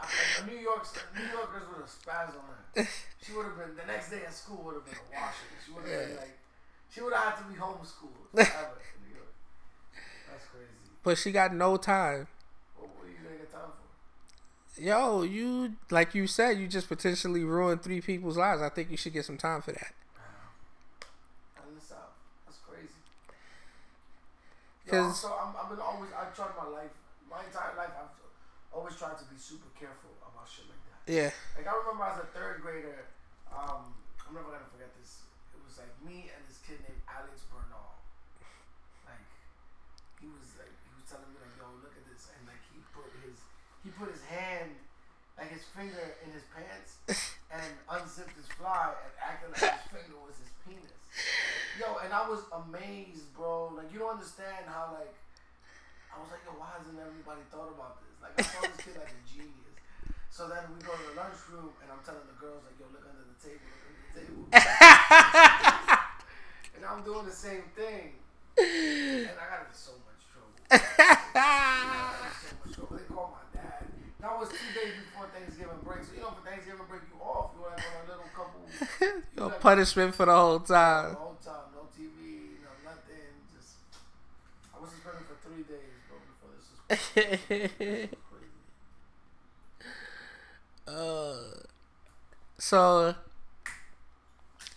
I- 0.00 0.46
New 0.46 0.58
York, 0.58 0.86
New 1.16 1.22
Yorkers 1.22 1.62
would 1.68 1.80
have 1.80 1.88
spazzed 1.90 2.36
on 2.36 2.44
her. 2.50 2.88
She 3.24 3.32
would 3.32 3.46
have 3.46 3.56
been 3.56 3.76
the 3.76 3.86
next 3.86 4.10
day 4.10 4.20
at 4.26 4.34
school 4.34 4.60
would 4.64 4.74
have 4.74 4.84
been 4.84 4.94
a 4.94 5.14
washing. 5.14 5.48
She 5.64 5.72
would 5.72 5.88
have 5.88 6.08
been 6.08 6.16
like, 6.16 6.38
she 6.90 7.00
would 7.00 7.12
have 7.14 7.34
had 7.34 7.42
to 7.42 7.44
be 7.52 7.58
homeschooled 7.58 8.28
forever 8.32 8.78
in 8.84 9.08
New 9.08 9.14
York. 9.16 9.32
That's 10.30 10.44
crazy. 10.46 10.92
But 11.02 11.16
she 11.18 11.32
got 11.32 11.54
no 11.54 11.76
time. 11.76 12.26
What 12.76 12.90
were 13.00 13.06
you 13.08 13.14
gonna 13.22 13.36
get 13.36 13.52
time 13.52 13.70
for? 14.76 14.82
Yo, 14.82 15.22
you 15.22 15.74
like 15.90 16.14
you 16.14 16.26
said, 16.26 16.58
you 16.58 16.66
just 16.66 16.88
potentially 16.88 17.44
ruined 17.44 17.82
three 17.82 18.00
people's 18.00 18.36
lives. 18.36 18.60
I 18.60 18.68
think 18.68 18.90
you 18.90 18.96
should 18.96 19.12
get 19.14 19.24
some 19.24 19.38
time 19.38 19.62
for 19.62 19.72
that. 19.72 19.94
Out 21.56 21.64
in 21.68 21.74
the 21.76 21.80
South. 21.80 22.12
That's 22.44 22.58
crazy. 22.68 22.88
Yo, 24.72 24.73
Because 24.84 25.20
so 25.20 25.32
I'm, 25.32 25.56
I've 25.56 25.70
been 25.72 25.80
always 25.80 26.12
I've 26.12 26.36
tried 26.36 26.52
my 26.60 26.68
life, 26.68 26.92
my 27.28 27.40
entire 27.44 27.72
life. 27.76 27.92
I've 27.96 28.12
always 28.72 28.94
tried 29.00 29.16
to 29.16 29.26
be 29.32 29.38
super 29.40 29.70
careful 29.78 30.12
about 30.20 30.44
shit 30.44 30.68
like 30.68 30.82
that. 30.92 31.00
yeah, 31.08 31.30
Like 31.56 31.64
I 31.68 31.72
remember 31.72 32.04
as 32.04 32.20
a 32.20 32.28
third 32.36 32.60
grader, 32.60 33.08
um, 33.48 33.96
I'm 34.28 34.32
never 34.36 34.52
gonna 34.52 34.68
forget 34.68 34.92
this. 35.00 35.24
It 35.56 35.60
was 35.64 35.80
like 35.80 35.92
me 36.04 36.28
and 36.32 36.42
this 36.48 36.60
kid 36.64 36.84
named 36.84 37.00
Alex 37.08 37.48
Bernal. 37.48 37.96
Like 39.08 39.24
he 40.20 40.28
was 40.28 40.52
like 40.60 40.72
he 40.84 40.90
was 40.92 41.04
telling 41.08 41.32
me 41.32 41.40
like, 41.40 41.54
yo, 41.56 41.68
look 41.80 41.94
at 41.96 42.04
this, 42.10 42.28
and 42.36 42.44
like 42.44 42.60
he 42.68 42.78
put 42.92 43.08
his 43.24 43.40
he 43.80 43.88
put 43.94 44.12
his 44.12 44.24
hand, 44.28 44.76
like 45.40 45.48
his 45.48 45.64
finger 45.72 46.18
in 46.24 46.28
his 46.34 46.44
pants, 46.52 47.00
and 47.54 47.72
unzipped 47.88 48.36
his 48.36 48.48
fly 48.52 48.92
and 49.00 49.12
acted 49.16 49.48
like 49.54 49.64
his 49.80 49.88
finger 49.92 50.16
was 50.20 50.36
his 50.40 50.52
penis. 50.66 50.92
Yo, 51.80 51.96
and 52.04 52.12
I 52.12 52.28
was 52.28 52.40
amazed, 52.54 53.32
bro. 53.34 53.72
Like 53.74 53.92
you 53.92 53.98
don't 53.98 54.12
understand 54.14 54.66
how 54.66 54.90
like 54.94 55.12
I 56.14 56.22
was 56.22 56.30
like, 56.30 56.46
yo, 56.46 56.54
why 56.54 56.70
hasn't 56.78 56.94
everybody 56.94 57.42
thought 57.50 57.74
about 57.74 57.98
this? 57.98 58.14
Like 58.22 58.38
I 58.38 58.46
saw 58.46 58.62
this 58.62 58.78
kid 58.78 58.94
like 58.94 59.10
a 59.10 59.18
genius. 59.26 59.74
So 60.30 60.46
then 60.46 60.62
we 60.70 60.78
go 60.82 60.94
to 60.94 61.04
the 61.10 61.18
lunchroom 61.18 61.74
and 61.82 61.90
I'm 61.90 61.98
telling 62.06 62.22
the 62.30 62.38
girls 62.38 62.62
like, 62.62 62.78
yo, 62.78 62.86
look 62.94 63.02
under 63.06 63.26
the 63.26 63.34
table, 63.38 63.66
look 63.66 63.82
under 63.86 64.02
the 64.02 64.14
table. 64.22 64.46
and 66.78 66.82
I'm 66.86 67.02
doing 67.02 67.26
the 67.26 67.34
same 67.34 67.66
thing. 67.74 68.14
And 68.54 69.34
I 69.34 69.44
got 69.50 69.66
in 69.66 69.74
so 69.74 69.98
much 70.06 70.22
trouble. 70.30 70.54
So 70.70 70.78
much 72.62 72.70
trouble. 72.74 72.94
They 72.98 73.06
called 73.10 73.34
my 73.34 73.42
dad. 73.50 73.82
That 74.22 74.38
was 74.38 74.50
two 74.54 74.70
days 74.74 74.94
before 75.06 75.26
Thanksgiving 75.34 75.82
break. 75.82 76.06
So 76.06 76.14
you 76.14 76.22
know, 76.22 76.30
for 76.34 76.42
Thanksgiving 76.46 76.86
break, 76.86 77.02
you 77.10 77.18
off. 77.18 77.50
You're 77.58 77.66
like 77.70 77.82
on 77.82 78.06
a 78.06 78.08
little 78.14 78.30
couple 79.36 79.50
Yo, 79.50 79.50
punishment 79.60 80.14
for 80.14 80.26
the 80.26 80.34
whole 80.34 80.58
the 80.58 80.74
time. 80.74 81.14
whole 81.14 81.36
time, 81.44 81.70
no 81.74 81.88
TV, 81.96 82.60
no 82.62 82.70
nothing. 82.84 83.34
Just 83.54 83.76
I 84.74 84.80
was 84.80 84.90
suspended 84.90 85.24
for 85.26 85.36
three 85.48 85.62
days, 85.64 85.98
bro. 86.08 86.18
Before 86.18 86.50
this 86.54 86.68
was 86.70 86.80
crazy. 87.48 88.08
uh, 90.88 91.34
so 92.58 93.14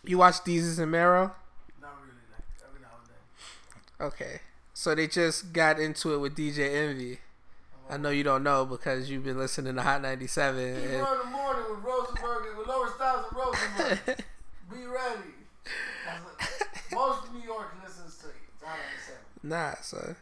you 0.04 0.18
watch 0.18 0.36
Desus 0.44 0.80
and 0.80 0.92
Mero? 0.92 1.34
Not 1.82 1.94
really, 2.02 2.14
like 2.32 2.44
every 2.68 2.82
now 2.82 2.98
and 3.02 3.10
then. 3.10 4.08
Okay. 4.08 4.42
So 4.74 4.94
they 4.96 5.08
just 5.08 5.54
got 5.54 5.80
into 5.80 6.14
it 6.14 6.20
with 6.20 6.36
DJ 6.36 6.60
Envy. 6.90 7.20
I 7.90 7.98
know 7.98 8.10
you 8.10 8.24
don't 8.24 8.44
know 8.44 8.66
because 8.66 9.10
you've 9.10 9.24
been 9.24 9.38
listening 9.38 9.76
to 9.76 9.82
Hot 9.82 10.02
97. 10.02 10.76
Keep 10.76 10.84
and- 10.92 11.02
on 11.02 11.14
in 11.14 11.20
the 11.20 11.26
morning 11.38 11.64
with 11.70 11.80
Rosenberg 11.84 12.48
and 12.50 12.58
with 12.58 12.68
Laura 12.68 12.90
Stylez 12.90 13.28
and 13.30 13.38
Rosenberg. 13.38 14.26
Be 14.72 14.86
ready. 14.86 15.32
That's 16.06 16.94
Most 16.94 17.32
New 17.34 17.42
York 17.42 17.68
listens 17.84 18.18
to 18.20 18.28
Hot 18.66 18.78
97. 18.78 19.22
nah, 19.44 19.76
son. 19.82 20.16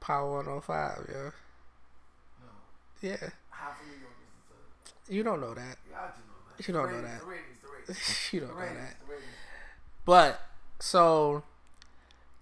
Power 0.00 0.36
105, 0.36 1.06
yo. 1.08 1.24
No. 1.24 1.30
Yeah. 3.02 3.16
Half 3.50 3.80
of 3.80 3.86
New 3.86 3.92
York 4.00 4.14
listens 4.18 5.04
to. 5.06 5.14
You 5.14 5.22
don't 5.22 5.40
know 5.40 5.54
that. 5.54 5.76
Yeah, 5.90 5.96
I 5.98 6.06
do 6.08 6.22
know 6.26 6.56
that. 6.56 6.68
You 6.68 6.74
don't 6.74 6.92
know 6.92 7.02
that. 7.02 7.20
The 7.20 7.26
ratings, 7.26 7.58
the 7.62 7.68
ratings. 7.68 8.28
you 8.32 8.40
don't 8.40 8.48
know 8.50 8.54
ratings, 8.56 8.78
that. 8.80 8.96
the 9.06 9.12
ratings. 9.12 9.28
But 10.04 10.40
so 10.80 11.42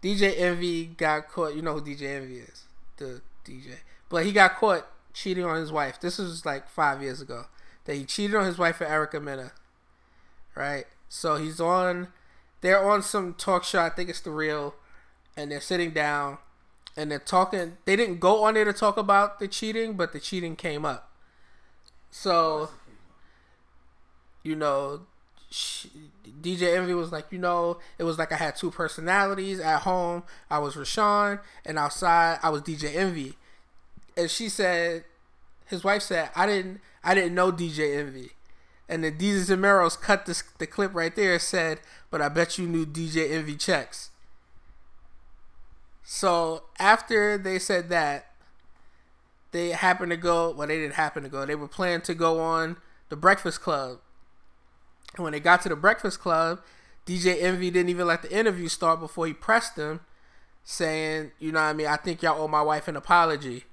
DJ 0.02 0.38
Envy 0.38 0.86
got 0.86 1.28
caught. 1.28 1.54
You 1.54 1.62
know 1.62 1.74
who 1.74 1.80
DJ 1.82 2.02
Envy 2.16 2.38
is, 2.38 2.64
the 2.96 3.22
DJ. 3.44 3.76
But 4.08 4.24
he 4.24 4.32
got 4.32 4.56
caught 4.56 4.86
cheating 5.12 5.44
on 5.44 5.56
his 5.56 5.72
wife. 5.72 6.00
This 6.00 6.18
was 6.18 6.44
like 6.44 6.68
five 6.68 7.02
years 7.02 7.20
ago 7.20 7.46
that 7.84 7.94
he 7.94 8.04
cheated 8.04 8.36
on 8.36 8.44
his 8.46 8.58
wife 8.58 8.80
with 8.80 8.90
Erica 8.90 9.20
Mena. 9.20 9.52
Right. 10.54 10.86
So 11.08 11.36
he's 11.36 11.60
on. 11.60 12.08
They're 12.60 12.88
on 12.88 13.02
some 13.02 13.34
talk 13.34 13.64
show. 13.64 13.80
I 13.80 13.90
think 13.90 14.08
it's 14.08 14.20
the 14.20 14.30
real, 14.30 14.74
and 15.36 15.50
they're 15.50 15.60
sitting 15.60 15.90
down, 15.90 16.38
and 16.96 17.10
they're 17.10 17.18
talking. 17.18 17.76
They 17.84 17.96
didn't 17.96 18.18
go 18.18 18.44
on 18.44 18.54
there 18.54 18.64
to 18.64 18.72
talk 18.72 18.96
about 18.96 19.38
the 19.38 19.46
cheating, 19.46 19.94
but 19.94 20.12
the 20.12 20.20
cheating 20.20 20.56
came 20.56 20.84
up. 20.84 21.10
So 22.10 22.70
you 24.46 24.54
know, 24.54 25.00
DJ 25.50 26.76
Envy 26.76 26.94
was 26.94 27.12
like, 27.12 27.26
you 27.30 27.38
know, 27.38 27.78
it 27.98 28.04
was 28.04 28.18
like 28.18 28.32
I 28.32 28.36
had 28.36 28.56
two 28.56 28.70
personalities. 28.70 29.60
At 29.60 29.82
home, 29.82 30.24
I 30.50 30.58
was 30.58 30.74
Rashawn, 30.74 31.40
and 31.64 31.78
outside, 31.78 32.38
I 32.42 32.50
was 32.50 32.62
DJ 32.62 32.94
Envy. 32.94 33.34
And 34.16 34.30
she 34.30 34.48
said, 34.48 35.04
his 35.66 35.84
wife 35.84 36.02
said, 36.02 36.30
I 36.34 36.46
didn't, 36.46 36.80
I 37.04 37.14
didn't 37.14 37.34
know 37.34 37.52
DJ 37.52 37.98
Envy. 37.98 38.30
And 38.88 39.02
then 39.02 39.18
Desus 39.18 39.50
and 39.50 39.60
Mero's 39.60 39.96
cut 39.96 40.26
this, 40.26 40.42
the 40.58 40.66
clip 40.66 40.94
right 40.94 41.14
there. 41.14 41.34
and 41.34 41.42
Said, 41.42 41.80
but 42.10 42.22
I 42.22 42.28
bet 42.28 42.58
you 42.58 42.66
knew 42.66 42.86
DJ 42.86 43.30
Envy 43.30 43.56
checks. 43.56 44.10
So 46.04 46.64
after 46.78 47.36
they 47.36 47.58
said 47.58 47.88
that, 47.88 48.26
they 49.50 49.70
happened 49.70 50.10
to 50.10 50.16
go. 50.16 50.52
Well, 50.52 50.68
they 50.68 50.78
didn't 50.78 50.94
happen 50.94 51.24
to 51.24 51.28
go. 51.28 51.44
They 51.44 51.56
were 51.56 51.66
planning 51.66 52.02
to 52.02 52.14
go 52.14 52.40
on 52.40 52.76
the 53.08 53.16
Breakfast 53.16 53.60
Club. 53.60 53.98
And 55.14 55.24
when 55.24 55.32
they 55.32 55.40
got 55.40 55.62
to 55.62 55.68
the 55.68 55.76
Breakfast 55.76 56.20
Club, 56.20 56.60
DJ 57.06 57.40
Envy 57.40 57.70
didn't 57.70 57.88
even 57.88 58.06
let 58.06 58.22
the 58.22 58.36
interview 58.36 58.68
start 58.68 59.00
before 59.00 59.26
he 59.26 59.32
pressed 59.32 59.76
them, 59.76 60.00
saying, 60.64 61.32
"You 61.38 61.52
know 61.52 61.60
what 61.60 61.66
I 61.66 61.72
mean? 61.72 61.86
I 61.86 61.96
think 61.96 62.22
y'all 62.22 62.40
owe 62.42 62.48
my 62.48 62.62
wife 62.62 62.88
an 62.88 62.96
apology." 62.96 63.64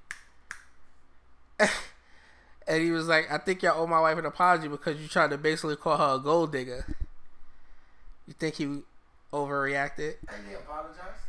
and 1.59 2.81
he 2.81 2.91
was 2.91 3.07
like, 3.07 3.31
"I 3.31 3.37
think 3.39 3.63
y'all 3.63 3.81
owe 3.81 3.87
my 3.87 3.99
wife 3.99 4.17
an 4.17 4.25
apology 4.25 4.67
because 4.67 5.01
you 5.01 5.07
tried 5.07 5.31
to 5.31 5.37
basically 5.37 5.75
call 5.75 5.97
her 5.97 6.15
a 6.15 6.19
gold 6.19 6.51
digger." 6.51 6.85
You 8.27 8.33
think 8.33 8.55
he 8.55 8.83
overreacted? 9.33 10.15
And 10.29 10.47
they 10.47 10.55
apologized? 10.55 11.23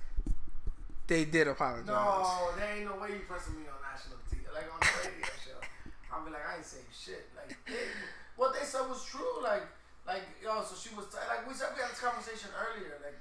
They 1.06 1.24
did 1.24 1.48
apologize. 1.48 1.86
No, 1.86 2.50
there 2.56 2.76
ain't 2.76 2.86
no 2.86 2.96
way 2.96 3.10
you 3.10 3.20
pressing 3.28 3.56
me 3.56 3.62
on 3.68 3.76
national 3.82 4.18
TV, 4.30 4.52
like 4.54 4.72
on 4.72 4.80
the 4.80 5.08
radio 5.08 5.26
show. 5.44 5.58
I'll 6.12 6.24
be 6.24 6.30
like, 6.30 6.46
I 6.48 6.56
ain't 6.56 6.64
saying 6.64 6.84
shit. 6.92 7.28
Like, 7.36 7.56
they, 7.66 7.74
what 8.36 8.54
they 8.54 8.64
said 8.64 8.88
was 8.88 9.04
true. 9.04 9.42
Like, 9.42 9.64
like 10.06 10.24
yo, 10.44 10.60
so 10.62 10.76
she 10.76 10.92
was 10.94 11.08
like 11.14 11.42
we 11.48 11.54
said 11.56 11.72
we 11.76 11.80
had 11.82 11.90
this 11.92 12.00
conversation 12.00 12.52
earlier. 12.56 13.00
Like, 13.00 13.16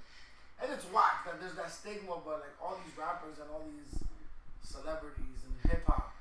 and 0.61 0.71
it's 0.71 0.85
whack 0.91 1.25
that 1.27 1.39
there's 1.39 1.55
that 1.55 1.71
stigma, 1.71 2.19
but 2.23 2.43
like 2.43 2.55
all 2.61 2.75
these 2.83 2.93
rappers 2.95 3.39
and 3.39 3.47
all 3.51 3.63
these 3.65 4.03
celebrities 4.63 5.43
and 5.47 5.53
hip 5.71 5.83
hop 5.87 6.13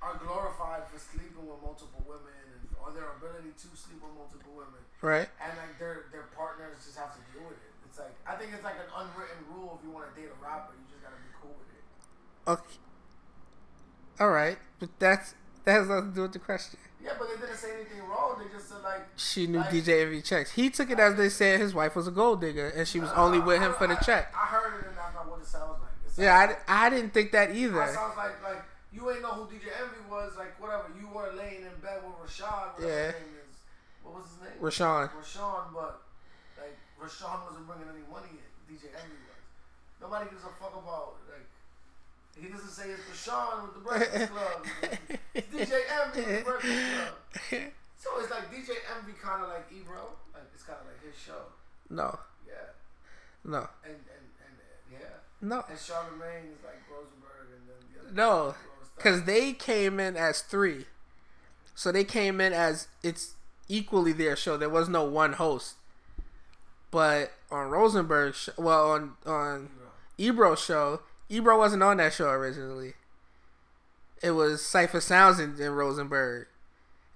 are 0.00 0.14
glorified 0.22 0.86
for 0.88 0.96
sleeping 0.98 1.42
with 1.44 1.58
multiple 1.60 2.00
women 2.06 2.32
and 2.54 2.62
or 2.78 2.94
their 2.94 3.10
ability 3.18 3.50
to 3.58 3.68
sleep 3.74 3.98
with 3.98 4.14
multiple 4.14 4.54
women 4.54 4.78
Right? 5.02 5.28
and 5.42 5.52
like 5.58 5.74
their 5.78 6.06
their 6.14 6.30
partners 6.34 6.78
just 6.86 6.96
have 6.98 7.12
to 7.14 7.22
deal 7.34 7.44
with 7.48 7.58
it. 7.58 7.72
It's 7.88 7.98
like 7.98 8.14
I 8.26 8.34
think 8.38 8.54
it's 8.54 8.64
like 8.64 8.78
an 8.78 8.90
unwritten 8.94 9.42
rule 9.50 9.78
if 9.78 9.84
you 9.84 9.90
want 9.90 10.06
to 10.08 10.14
date 10.14 10.30
a 10.30 10.38
rapper, 10.38 10.72
you 10.78 10.86
just 10.90 11.02
gotta 11.02 11.18
be 11.18 11.32
cool 11.40 11.54
with 11.56 11.70
it. 11.74 11.84
Okay. 12.46 12.78
All 14.20 14.30
right, 14.30 14.58
but 14.78 14.90
that's 14.98 15.34
that 15.64 15.72
has 15.72 15.88
nothing 15.88 16.10
to 16.10 16.14
do 16.14 16.22
with 16.22 16.32
the 16.32 16.38
question. 16.38 16.78
Yeah, 17.02 17.12
but 17.18 17.28
they 17.28 17.36
didn't 17.46 17.56
say 17.56 17.74
anything 17.74 18.00
wrong. 18.08 18.36
They 18.42 18.50
just 18.52 18.68
said 18.68 18.82
like 18.82 19.06
She 19.16 19.46
knew 19.46 19.58
Like- 19.58 19.70
DJ 19.70 20.02
Envy 20.02 20.20
checks. 20.22 20.50
He 20.52 20.68
took 20.70 20.90
it 20.90 20.98
as 20.98 21.14
they 21.16 21.28
said 21.28 21.60
his 21.60 21.72
wife 21.74 21.94
was 21.94 22.08
a 22.08 22.10
gold 22.10 22.40
digger 22.40 22.68
and 22.68 22.86
she 22.88 22.98
was 23.00 23.10
only 23.12 23.38
with 23.38 23.60
him 23.60 23.72
for 23.74 23.86
the 23.86 23.96
I- 23.96 24.00
check. 24.00 24.32
I, 24.36 24.42
I 24.42 24.46
heard 24.46 24.80
it 24.82 24.86
and 24.88 24.96
that's 24.96 25.14
not 25.14 25.30
what 25.30 25.40
it 25.40 25.46
sounds 25.46 25.78
like. 25.80 25.92
It 26.04 26.10
sounds 26.10 26.18
Yeah, 26.18 26.38
like, 26.38 26.68
I, 26.68 26.86
I 26.86 26.90
didn't 26.90 27.14
think 27.14 27.32
that 27.32 27.54
either. 27.54 27.82
It 27.82 27.94
sounds 27.94 28.16
like 28.16 28.42
like 28.42 28.62
you 28.92 29.08
ain't 29.10 29.22
know 29.22 29.30
who 29.38 29.44
DJ 29.46 29.70
Envy 29.78 30.02
was. 30.10 30.32
Like 30.36 30.58
whatever, 30.60 30.90
you 30.98 31.06
were 31.08 31.30
laying 31.36 31.62
in 31.62 31.74
bed 31.80 32.02
with 32.02 32.18
Rashad. 32.18 32.80
Yeah. 32.80 33.12
his 33.12 33.14
name 33.14 33.36
is. 33.46 33.56
What 34.02 34.14
was 34.16 34.24
his 34.26 34.38
name? 34.42 34.58
Rashawn. 34.60 35.10
Rashawn, 35.14 35.70
but 35.74 36.02
like 36.58 36.74
Rashawn 36.98 37.46
wasn't 37.46 37.66
bringing 37.68 37.86
any 37.94 38.02
money 38.10 38.32
in. 38.34 38.46
DJ 38.66 38.90
Envy 38.90 39.22
was. 39.30 39.38
Nobody 40.02 40.30
gives 40.30 40.42
a 40.42 40.50
fuck 40.58 40.74
about. 40.74 41.17
He 42.40 42.48
doesn't 42.48 42.68
say 42.70 42.90
it's 42.90 43.02
Rashawn 43.02 43.62
with 43.64 43.74
the 43.74 43.80
Breakfast 43.80 44.32
Club. 44.32 44.66
It's 45.34 45.46
DJ 45.48 45.80
Envy 46.04 46.20
with 46.20 46.38
the 46.38 46.44
Breakfast 46.44 46.82
Club. 47.50 47.62
So 47.98 48.10
it's 48.20 48.30
like 48.30 48.50
DJ 48.52 48.70
Envy, 48.96 49.12
kind 49.20 49.42
of 49.42 49.48
like 49.48 49.66
Ebro. 49.76 50.10
Like 50.32 50.44
it's 50.54 50.62
kind 50.62 50.78
of 50.80 50.86
like 50.86 51.02
his 51.12 51.20
show. 51.20 51.42
No, 51.90 52.18
Yeah. 52.46 52.54
no, 53.44 53.68
And 53.84 53.94
and 53.94 54.24
and 54.44 54.56
yeah. 54.92 54.98
no, 55.40 55.64
And 55.68 55.78
Charlamagne 55.78 56.52
is 56.52 56.62
like 56.64 56.82
Rosenberg, 56.90 57.48
and 57.52 57.68
then 57.68 57.76
the 57.92 58.00
other 58.06 58.14
no. 58.14 58.54
Because 58.96 59.24
they 59.24 59.52
came 59.52 59.98
in 60.00 60.16
as 60.16 60.40
three. 60.42 60.86
So 61.74 61.92
they 61.92 62.04
came 62.04 62.40
in 62.40 62.52
as 62.52 62.88
it's 63.02 63.34
equally 63.68 64.12
their 64.12 64.34
show. 64.36 64.56
There 64.56 64.68
was 64.68 64.88
no 64.88 65.04
one 65.04 65.34
host. 65.34 65.74
But 66.90 67.32
on 67.50 67.68
Rosenberg's, 67.70 68.36
sh- 68.36 68.48
well, 68.56 68.90
on 68.92 69.12
on 69.26 69.70
Ebro. 70.18 70.46
Ebro's 70.50 70.60
show, 70.60 71.00
Ebro 71.28 71.58
wasn't 71.58 71.82
on 71.82 71.98
that 71.98 72.12
show 72.14 72.30
originally. 72.30 72.94
It 74.22 74.32
was 74.32 74.60
Cipha 74.62 75.00
Sounds 75.00 75.38
and, 75.38 75.58
and 75.58 75.76
Rosenberg. 75.76 76.46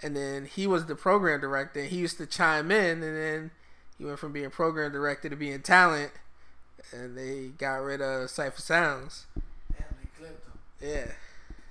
And 0.00 0.16
then 0.16 0.46
he 0.46 0.66
was 0.66 0.86
the 0.86 0.94
program 0.94 1.40
director. 1.40 1.80
And 1.80 1.88
he 1.88 1.98
used 1.98 2.18
to 2.18 2.26
chime 2.26 2.70
in, 2.70 3.02
and 3.02 3.16
then 3.16 3.50
he 3.96 4.04
went 4.04 4.18
from 4.18 4.32
being 4.32 4.50
program 4.50 4.92
director 4.92 5.28
to 5.28 5.36
being 5.36 5.62
talent. 5.62 6.12
And 6.92 7.16
they 7.16 7.48
got 7.56 7.76
rid 7.76 8.00
of 8.00 8.28
Cipha 8.28 8.60
Sounds. 8.60 9.26
Damn, 9.72 9.86
they 10.00 10.08
clipped 10.18 10.44
him. 10.44 10.58
Yeah. 10.80 11.12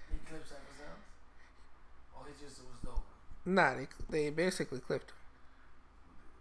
He 0.09 0.17
clipped 0.27 0.47
Cipha 0.47 0.77
Sounds. 0.77 1.03
Oh, 2.17 2.25
he 2.25 2.33
just 2.43 2.59
was 2.59 2.77
dope. 2.83 3.03
Nah, 3.45 3.75
they, 3.75 3.87
they 4.09 4.29
basically 4.29 4.79
clipped 4.79 5.11
him. 5.11 5.17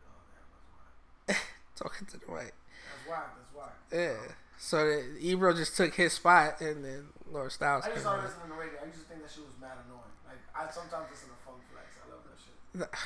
Oh 0.07 0.23
damn, 0.33 1.37
that's 1.37 1.37
whack. 1.37 1.47
Talking 1.77 2.07
to 2.07 2.19
the 2.19 2.33
mic. 2.33 2.55
That's 2.55 3.09
whack. 3.09 3.35
That's 3.37 3.55
whack. 3.57 3.75
Yeah. 3.93 4.35
So 4.63 5.03
Ebro 5.19 5.55
just 5.55 5.75
took 5.77 5.95
his 5.95 6.13
spot, 6.13 6.61
and 6.61 6.85
then 6.85 7.07
Laura 7.33 7.49
Stylez 7.49 7.63
I 7.63 7.81
just 7.81 7.85
came 7.93 8.01
started 8.01 8.31
on. 8.43 8.49
the 8.51 8.55
radio. 8.55 8.79
I 8.83 8.87
used 8.87 8.99
to 9.01 9.05
think 9.07 9.23
that 9.23 9.31
shit 9.31 9.43
was 9.45 9.55
mad 9.59 9.79
annoying. 9.87 10.13
Like 10.29 10.39
I 10.55 10.71
sometimes 10.71 11.07
listen 11.11 11.29
to 11.31 11.35
Funk 11.47 11.63
Flex. 11.73 11.89
I 12.05 12.11
love 12.13 12.23
that 12.29 12.91
shit. 12.93 13.01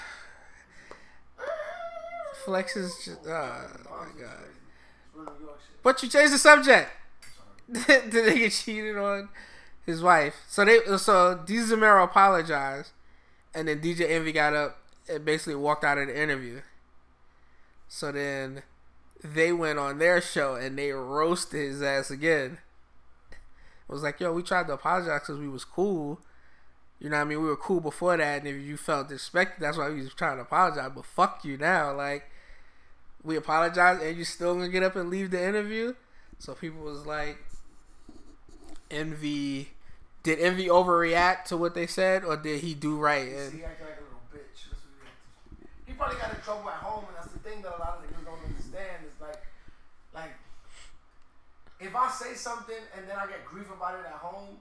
Flex 2.44 2.76
is 2.76 2.92
just, 3.04 3.20
oh, 3.26 3.30
uh, 3.30 3.32
oh 3.32 3.88
Bars 3.88 4.14
my 4.14 4.20
god. 4.20 4.36
crazy. 4.36 4.50
It's 5.06 5.14
real 5.14 5.32
New 5.38 5.46
York 5.46 5.60
shit. 5.60 5.82
But 5.82 6.02
you 6.02 6.08
changed 6.08 6.34
the 6.34 6.38
subject. 6.38 6.90
Did 7.72 8.10
they 8.10 8.38
get 8.40 8.52
cheated 8.52 8.98
on 8.98 9.28
his 9.86 10.02
wife. 10.02 10.34
So 10.48 10.64
they 10.64 10.80
so 10.98 11.40
D 11.46 11.54
Zamero 11.56 12.04
apologized, 12.04 12.90
and 13.54 13.68
then 13.68 13.80
DJ 13.80 14.10
Envy 14.10 14.32
got 14.32 14.54
up 14.54 14.78
and 15.08 15.24
basically 15.24 15.54
walked 15.54 15.84
out 15.84 15.98
of 15.98 16.08
the 16.08 16.20
interview. 16.20 16.62
So 17.88 18.10
then 18.12 18.62
they 19.24 19.52
went 19.52 19.78
on 19.78 19.98
their 19.98 20.20
show 20.20 20.54
and 20.54 20.78
they 20.78 20.90
roasted 20.92 21.60
his 21.60 21.82
ass 21.82 22.10
again. 22.10 22.58
It 23.30 23.92
was 23.92 24.02
like, 24.02 24.20
yo, 24.20 24.32
we 24.32 24.42
tried 24.42 24.66
to 24.68 24.74
apologize 24.74 25.20
because 25.20 25.38
we 25.38 25.48
was 25.48 25.64
cool. 25.64 26.20
You 27.00 27.10
know 27.10 27.16
what 27.16 27.22
I 27.22 27.24
mean? 27.26 27.42
We 27.42 27.48
were 27.48 27.56
cool 27.56 27.80
before 27.80 28.16
that, 28.16 28.38
and 28.38 28.48
if 28.48 28.56
you 28.64 28.76
felt 28.76 29.10
disrespected, 29.10 29.58
that's 29.58 29.76
why 29.76 29.90
we 29.90 30.00
was 30.00 30.14
trying 30.14 30.36
to 30.36 30.42
apologize. 30.42 30.90
But 30.94 31.04
fuck 31.04 31.44
you 31.44 31.58
now. 31.58 31.92
Like, 31.94 32.30
we 33.22 33.36
apologize, 33.36 34.00
and 34.02 34.16
you 34.16 34.24
still 34.24 34.54
gonna 34.54 34.68
get 34.68 34.82
up 34.82 34.96
and 34.96 35.10
leave 35.10 35.30
the 35.30 35.42
interview? 35.42 35.94
So 36.38 36.54
people 36.54 36.82
was 36.82 37.04
like, 37.04 37.38
Envy, 38.90 39.70
did 40.22 40.38
Envy 40.38 40.66
overreact 40.66 41.44
to 41.46 41.56
what 41.56 41.74
they 41.74 41.86
said, 41.86 42.24
or 42.24 42.36
did 42.36 42.60
he 42.60 42.74
do 42.74 42.96
right? 42.96 43.28
And 43.28 43.52
bitch. 44.32 44.64
He 45.86 45.92
probably 45.92 46.16
got 46.16 46.34
in 46.34 46.40
trouble 46.40 46.68
at 46.70 46.76
home, 46.76 47.04
and 47.08 47.16
that's 47.16 47.32
the 47.32 47.38
thing 47.40 47.62
that 47.62 47.76
a 47.76 47.78
lot 47.78 47.98
of 47.98 48.10
niggas 48.10 48.24
don't 48.24 48.44
understand. 48.44 49.04
Is 49.04 49.20
like, 49.20 49.42
like, 50.14 50.32
if 51.80 51.94
I 51.94 52.08
say 52.10 52.34
something 52.34 52.78
and 52.96 53.08
then 53.08 53.16
I 53.18 53.26
get 53.26 53.44
grief 53.44 53.68
about 53.70 53.98
it 53.98 54.06
at 54.06 54.18
home, 54.22 54.56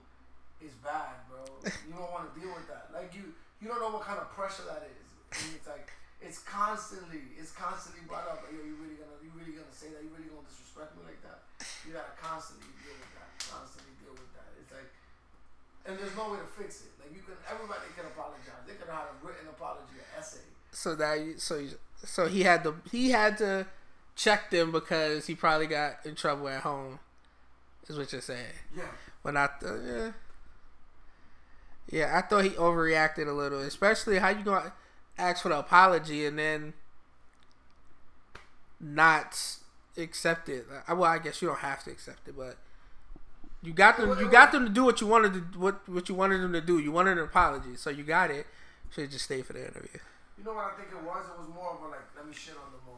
it's 0.61 0.74
bad, 0.82 1.14
bro. 1.30 1.43
You 1.88 1.93
don't 1.95 2.11
want 2.11 2.32
to 2.32 2.34
deal 2.39 2.51
with 2.55 2.68
that. 2.72 2.89
Like 2.93 3.14
you, 3.14 3.34
you 3.61 3.68
don't 3.68 3.80
know 3.80 3.91
what 3.91 4.03
kind 4.07 4.20
of 4.20 4.32
pressure 4.32 4.64
that 4.68 4.84
is. 4.88 5.07
And 5.43 5.55
it's 5.55 5.68
like, 5.68 5.89
it's 6.24 6.39
constantly, 6.47 7.20
it's 7.36 7.51
constantly 7.51 8.01
brought 8.07 8.26
up. 8.32 8.43
Like, 8.47 8.55
yo, 8.55 8.64
you 8.64 8.76
really 8.80 8.95
gonna, 8.95 9.18
you 9.20 9.30
really 9.36 9.53
gonna 9.59 9.74
say 9.76 9.91
that? 9.91 9.99
You 10.05 10.09
really 10.16 10.32
gonna 10.32 10.47
disrespect 10.47 10.95
me 10.95 11.03
like 11.03 11.20
that? 11.28 11.43
You 11.84 11.91
gotta 11.95 12.16
constantly 12.16 12.72
deal 12.80 12.95
with 12.95 13.11
that. 13.20 13.30
Constantly 13.43 13.91
deal 13.99 14.16
with 14.16 14.32
that. 14.39 14.47
It's 14.55 14.72
like, 14.72 14.88
and 15.84 15.99
there's 15.99 16.16
no 16.16 16.32
way 16.32 16.39
to 16.39 16.47
fix 16.55 16.88
it. 16.88 16.95
Like 17.01 17.11
you 17.11 17.20
can, 17.28 17.36
everybody 17.43 17.91
can 17.91 18.07
apologize. 18.07 18.64
They 18.64 18.80
could 18.80 18.88
have 18.88 19.03
had 19.03 19.11
a 19.11 19.16
written 19.20 19.51
apology, 19.51 19.99
an 19.99 20.07
essay. 20.16 20.47
so 20.72 20.95
that 20.95 21.20
you- 21.20 21.38
so 21.38 21.59
you- 21.59 21.80
so 22.07 22.28
he 22.28 22.43
had 22.43 22.64
to 22.68 22.76
he 22.91 23.11
had 23.11 23.38
to 23.39 23.68
check 24.16 24.51
them 24.51 24.72
because 24.72 25.28
he 25.28 25.36
probably 25.36 25.68
got 25.68 26.05
in 26.05 26.16
trouble 26.16 26.47
at 26.49 26.61
home. 26.61 26.99
Is 27.88 27.97
what 27.97 28.11
you're 28.11 28.22
saying? 28.22 28.45
Yeah. 28.76 28.84
When 29.22 29.38
I 29.38 29.49
th- 29.59 29.74
yeah. 29.86 30.11
Yeah, 31.89 32.18
I 32.18 32.22
thought 32.22 32.45
he 32.45 32.51
overreacted 32.51 33.28
a 33.28 33.32
little, 33.34 33.59
especially 33.59 34.20
how 34.20 34.30
you 34.30 34.43
gonna 34.43 34.74
ask 35.18 35.43
for 35.43 35.49
the 35.49 35.59
apology 35.59 36.26
and 36.26 36.39
then 36.39 36.74
not 38.80 39.39
accept 39.97 40.49
it. 40.49 40.66
Uh, 40.88 40.95
well, 40.95 41.09
I 41.09 41.20
guess 41.20 41.41
you 41.41 41.47
don't 41.47 41.59
have 41.59 41.84
to 41.84 41.91
accept 41.91 42.28
it, 42.28 42.36
but 42.38 42.57
you 43.61 43.74
got 43.74 43.97
them. 43.97 44.18
You 44.20 44.30
got 44.30 44.51
them 44.51 44.66
to 44.66 44.72
do 44.72 44.84
what 44.84 45.01
you 45.01 45.07
wanted 45.07 45.34
to 45.34 45.59
what 45.59 45.88
what 45.88 46.09
you 46.09 46.16
wanted 46.16 46.41
them 46.41 46.53
to 46.53 46.61
do. 46.61 46.80
You 46.80 46.91
wanted 46.91 47.18
an 47.18 47.24
apology, 47.24 47.76
so 47.76 47.89
you 47.89 48.03
got 48.03 48.32
it. 48.32 48.45
Should 48.91 49.09
just 49.11 49.26
stay 49.26 49.41
for 49.41 49.53
the 49.53 49.61
interview. 49.61 49.99
You 50.38 50.43
know 50.43 50.53
what 50.53 50.74
I 50.74 50.78
think 50.78 50.89
it 50.91 51.03
was? 51.03 51.26
It 51.26 51.39
was 51.39 51.47
more 51.53 51.72
of 51.72 51.82
a 51.82 51.88
like, 51.89 52.05
let 52.16 52.28
me 52.28 52.34
shit 52.34 52.53
on 52.53 52.72
the 52.72 52.78
moment. 52.86 52.92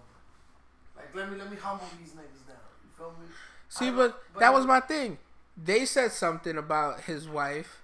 Like 0.96 1.14
let 1.16 1.32
me 1.32 1.38
let 1.38 1.50
me 1.52 1.58
humble 1.58 1.86
these 2.00 2.12
niggas 2.12 2.48
down. 2.48 2.58
You 2.84 2.90
feel 2.98 3.12
me? 3.20 3.28
See, 3.70 3.88
I- 3.88 3.92
but 3.92 4.24
that 4.40 4.54
was 4.54 4.66
my 4.66 4.80
thing. 4.80 5.18
They 5.58 5.86
said 5.86 6.12
something 6.12 6.58
about 6.58 7.02
his 7.02 7.28
wife, 7.28 7.82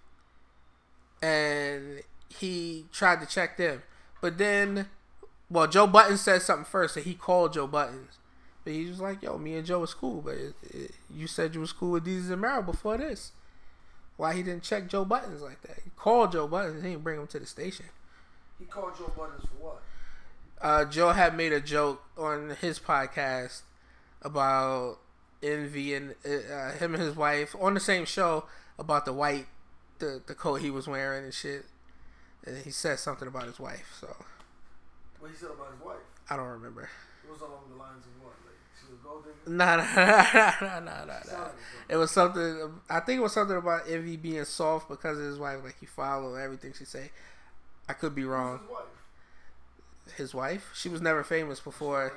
and 1.22 2.02
he 2.30 2.86
tried 2.92 3.20
to 3.22 3.26
check 3.26 3.58
them. 3.58 3.84
But 4.22 4.38
then, 4.38 4.88
well, 5.50 5.68
Joe 5.68 5.88
Budden 5.88 6.18
said 6.18 6.42
something 6.42 6.66
first, 6.66 6.96
and 6.98 7.06
he 7.06 7.14
called 7.16 7.54
Joe 7.54 7.68
Buddens. 7.68 8.18
But 8.64 8.74
he 8.74 8.86
was 8.88 9.00
like, 9.00 9.24
"Yo, 9.24 9.38
me 9.38 9.56
and 9.56 9.66
Joe 9.66 9.80
was 9.80 9.94
cool, 9.94 10.22
but 10.22 10.36
it, 10.36 10.56
it, 10.70 10.92
you 11.10 11.28
said 11.28 11.56
you 11.56 11.62
was 11.62 11.74
cool 11.74 11.92
with 11.92 12.06
Deezy 12.06 12.32
and 12.32 12.42
Mero 12.42 12.62
before 12.62 12.98
this. 12.98 13.32
Why 14.18 14.34
he 14.36 14.44
didn't 14.44 14.64
check 14.64 14.88
Joe 14.88 15.06
Buddens 15.06 15.42
like 15.42 15.62
that? 15.64 15.80
He 15.84 15.92
called 15.98 16.34
Joe 16.34 16.48
Buddens. 16.48 16.84
He 16.84 16.92
didn't 16.92 17.04
bring 17.04 17.20
him 17.20 17.28
to 17.28 17.40
the 17.40 17.46
station. 17.48 17.88
He 18.60 18.66
called 18.66 18.98
Joe 18.98 19.12
Buddens 19.18 19.42
for 19.50 19.56
what? 19.66 19.84
Uh, 20.62 20.86
Joe 20.86 21.12
had 21.12 21.36
made 21.36 21.54
a 21.54 21.62
joke 21.62 22.04
on 22.18 22.56
his 22.62 22.80
podcast 22.80 23.62
about 24.22 25.00
envy 25.44 25.94
and 25.94 26.16
uh, 26.26 26.72
him 26.74 26.94
and 26.94 27.04
his 27.04 27.16
wife 27.16 27.56
on 27.60 27.74
the 27.74 27.80
same 27.80 28.06
show 28.06 28.46
about 28.78 29.06
the 29.06 29.14
white 29.14 29.48
the 30.00 30.22
the 30.28 30.36
coat 30.36 30.56
he 30.62 30.72
was 30.72 30.88
wearing 30.88 31.26
and 31.26 31.34
shit. 31.34 31.66
And 32.46 32.58
he 32.64 32.72
said 32.72 33.00
something 33.00 33.28
about 33.28 33.46
his 33.46 33.60
wife, 33.60 33.96
so 34.00 34.16
What 35.20 35.32
he 35.32 35.38
said 35.38 35.50
about 35.52 35.72
his 35.74 35.82
wife? 35.86 35.98
I 36.30 36.36
don't 36.36 36.48
remember. 36.48 36.90
It 37.24 37.32
was 37.32 37.42
along 37.42 37.64
the 37.72 37.78
lines 37.78 38.04
of 38.06 38.24
what? 38.24 38.34
Like 38.46 38.58
she 38.80 38.92
was 38.92 39.00
a 39.00 39.04
gold 39.04 39.24
digger. 39.24 39.36
Nah, 39.48 39.76
nah, 39.78 39.84
nah, 39.96 40.54
nah, 40.62 40.80
nah, 40.80 41.06
nah, 41.06 41.20
nah. 41.32 41.48
It 41.90 41.96
was 41.98 42.12
something. 42.12 42.72
I 42.90 43.00
think 43.02 43.20
it 43.20 43.24
was 43.24 43.34
something 43.34 43.58
about 43.58 43.84
envy 43.88 44.18
being 44.18 44.44
soft 44.46 44.90
because 44.90 45.18
of 45.18 45.26
his 45.26 45.38
wife. 45.40 45.60
Like 45.64 45.78
he 45.80 45.86
followed 45.86 46.36
everything 46.38 46.74
she 46.78 46.86
say. 46.86 47.12
I 47.90 47.94
could 47.94 48.16
be 48.16 48.24
Who's 48.24 48.32
wrong. 48.32 48.60
His 48.60 48.70
wife. 48.70 48.84
His 50.18 50.34
wife, 50.34 50.72
she 50.74 50.90
was 50.90 51.02
never 51.02 51.24
famous 51.24 51.60
before. 51.60 52.12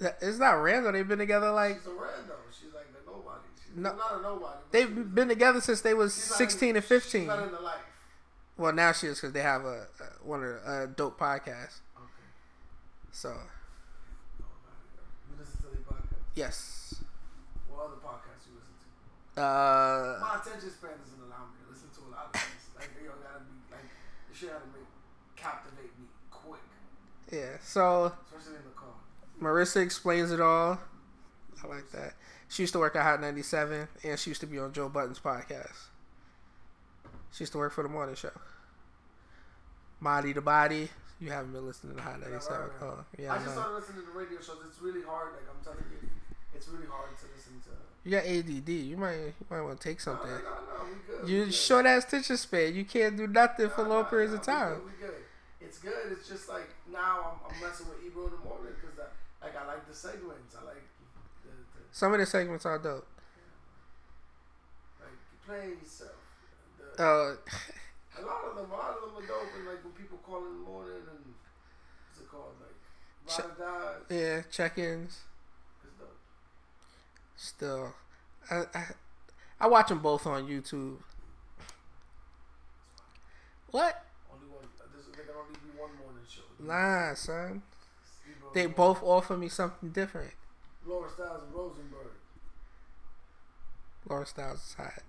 It's 0.00 0.38
not 0.38 0.52
random. 0.52 0.92
They've 0.92 1.06
been 1.08 1.18
together 1.18 1.50
like 1.50 1.76
She's 1.78 1.86
a 1.86 1.90
rando. 1.90 2.34
She's 2.52 2.74
like 2.74 2.86
a 2.92 3.06
nobody. 3.10 3.40
She's 3.64 3.76
No. 3.76 3.94
not 3.96 4.18
a 4.18 4.22
nobody. 4.22 4.58
They've 4.70 4.88
she's- 4.88 5.06
been 5.06 5.28
together 5.28 5.60
since 5.60 5.80
they 5.80 5.94
was 5.94 6.12
16 6.14 6.70
in- 6.70 6.76
and 6.76 6.84
15. 6.84 7.20
She's 7.22 7.26
not 7.28 7.42
in 7.42 7.50
the 7.52 7.60
life. 7.60 7.80
Well, 8.56 8.72
now 8.72 8.92
she 8.92 9.06
is 9.06 9.18
because 9.20 9.32
they 9.32 9.42
have 9.42 9.64
a, 9.64 9.86
a 10.00 10.24
one 10.24 10.42
of 10.44 10.50
a 10.66 10.86
dope 10.94 11.18
podcast. 11.18 11.80
Okay. 11.96 12.28
So 13.12 13.30
You 14.38 15.34
listen 15.38 15.56
to 15.62 15.68
the 15.70 15.82
podcast? 15.82 16.22
yes, 16.34 16.94
What 17.68 17.86
other 17.86 17.96
podcasts 17.96 18.46
you 18.50 18.54
listen 18.58 18.74
to? 19.36 19.40
uh, 19.42 20.18
My 20.20 20.38
attention 20.42 20.70
span 20.70 20.90
doesn't 21.02 21.22
allow 21.22 21.46
me 21.50 21.58
to 21.64 21.70
listen 21.70 21.88
to 21.94 22.00
a 22.06 22.10
lot 22.14 22.30
of 22.34 22.40
things. 22.40 22.64
Like, 22.76 22.90
yo, 23.02 23.10
gotta 23.22 23.42
be, 23.46 23.54
like, 23.70 23.86
the 24.30 24.34
shit 24.34 24.50
gotta 24.50 24.66
make, 24.74 24.86
captivate 25.36 25.90
me 25.98 26.06
quick. 26.30 26.62
Yeah. 27.30 27.56
So. 27.62 28.12
Marissa 29.40 29.82
explains 29.82 30.32
it 30.32 30.40
all. 30.40 30.78
I 31.62 31.66
like 31.66 31.90
that. 31.92 32.14
She 32.48 32.62
used 32.62 32.72
to 32.72 32.78
work 32.78 32.96
at 32.96 33.02
Hot 33.02 33.20
97, 33.20 33.88
and 34.04 34.18
she 34.18 34.30
used 34.30 34.40
to 34.40 34.46
be 34.46 34.58
on 34.58 34.72
Joe 34.72 34.88
Budden's 34.88 35.20
podcast. 35.20 35.88
She 37.30 37.42
used 37.42 37.52
to 37.52 37.58
work 37.58 37.72
for 37.72 37.82
the 37.82 37.88
morning 37.88 38.14
show. 38.14 38.30
Body 40.00 40.32
to 40.34 40.40
Body. 40.40 40.88
You 41.20 41.30
haven't 41.30 41.52
been 41.52 41.66
listening 41.66 41.96
to 41.96 42.02
Hot 42.02 42.20
97. 42.20 42.58
right, 42.58 42.66
right. 42.66 42.72
Oh, 42.82 43.04
yeah, 43.18 43.32
I 43.32 43.36
I 43.36 43.38
just 43.38 43.52
started 43.52 43.74
listening 43.74 44.00
to 44.00 44.06
the 44.06 44.18
radio 44.18 44.38
shows. 44.40 44.58
It's 44.66 44.80
really 44.80 45.02
hard. 45.02 45.32
Like, 45.34 45.42
I'm 45.50 45.62
telling 45.62 45.84
you, 45.90 46.08
it's 46.54 46.68
really 46.68 46.86
hard 46.86 47.10
to 47.18 47.26
listen 47.34 47.60
to. 47.64 47.70
You 48.04 48.10
got 48.12 48.24
ADD. 48.24 48.68
You 48.68 48.96
might 48.96 49.16
you 49.16 49.46
might 49.50 49.60
want 49.60 49.80
to 49.80 49.88
take 49.88 50.00
something. 50.00 50.30
no, 50.30 50.36
no, 50.38 50.40
no, 50.40 51.20
good. 51.20 51.28
You 51.28 51.50
short 51.50 51.84
ass 51.86 52.04
attention 52.04 52.36
span. 52.36 52.74
You 52.74 52.84
can't 52.84 53.16
do 53.16 53.26
nothing 53.26 53.68
for 53.70 53.82
long 53.82 54.04
periods 54.06 54.32
of 54.32 54.42
time. 54.42 54.80
We 54.86 55.06
good. 55.06 55.14
It's 55.60 55.78
good. 55.78 56.12
It's 56.12 56.28
just 56.28 56.48
like 56.48 56.70
now 56.92 57.38
I'm, 57.44 57.54
I'm 57.54 57.60
messing 57.62 57.86
with 57.88 58.00
Ebro 58.04 58.26
in 58.26 58.32
the 58.32 58.42
morning 58.48 58.72
because 58.80 58.96
like 59.42 59.54
I 59.56 59.66
like 59.66 59.86
the 59.88 59.94
segments. 59.94 60.54
I 60.58 60.64
like 60.64 60.82
the, 61.44 61.50
the 61.50 61.84
Some 61.92 62.12
of 62.14 62.20
the 62.20 62.26
segments 62.26 62.66
are 62.66 62.78
dope. 62.78 63.06
like 65.00 65.10
playing 65.46 65.78
yourself. 65.82 66.16
The, 66.78 67.02
Uh, 67.02 67.36
a 68.18 68.22
lot 68.26 68.44
of 68.50 68.56
them, 68.56 68.70
a 68.70 68.74
lot 68.74 68.96
of 68.96 69.00
them 69.02 69.22
are 69.22 69.26
dope. 69.26 69.52
And 69.56 69.66
like 69.66 69.84
when 69.84 69.92
people 69.94 70.18
call 70.26 70.38
in 70.46 70.52
the 70.64 70.64
morning 70.70 71.02
and 71.08 71.34
what's 72.08 72.20
it 72.20 72.30
called, 72.30 72.54
like 72.60 72.76
Ch- 73.28 73.40
ride 73.40 73.50
or 73.60 73.98
die, 74.08 74.14
yeah, 74.16 74.42
check-ins. 74.50 75.18
it's 75.84 75.92
dope. 75.98 76.16
Still, 77.36 77.94
I, 78.50 78.64
I 78.74 78.84
I 79.60 79.66
watch 79.66 79.88
them 79.88 79.98
both 80.00 80.26
on 80.26 80.46
YouTube. 80.48 80.96
What? 83.70 84.02
Only 84.32 84.46
one. 84.48 84.64
There's, 84.92 85.06
there 85.14 85.24
can 85.26 85.34
only 85.36 85.58
be 85.60 85.70
one 85.78 85.90
morning 86.00 86.24
show. 86.28 86.47
Nah, 86.60 87.14
son. 87.14 87.62
They 88.54 88.66
both 88.66 89.02
offer 89.02 89.36
me 89.36 89.48
something 89.48 89.90
different. 89.90 90.32
Laura 90.86 91.08
Stylez 91.08 91.44
and 91.44 91.54
Rosenberg. 91.54 92.06
Laura 94.08 94.24
Stylez 94.24 94.54
is 94.68 94.74
hot. 94.74 95.02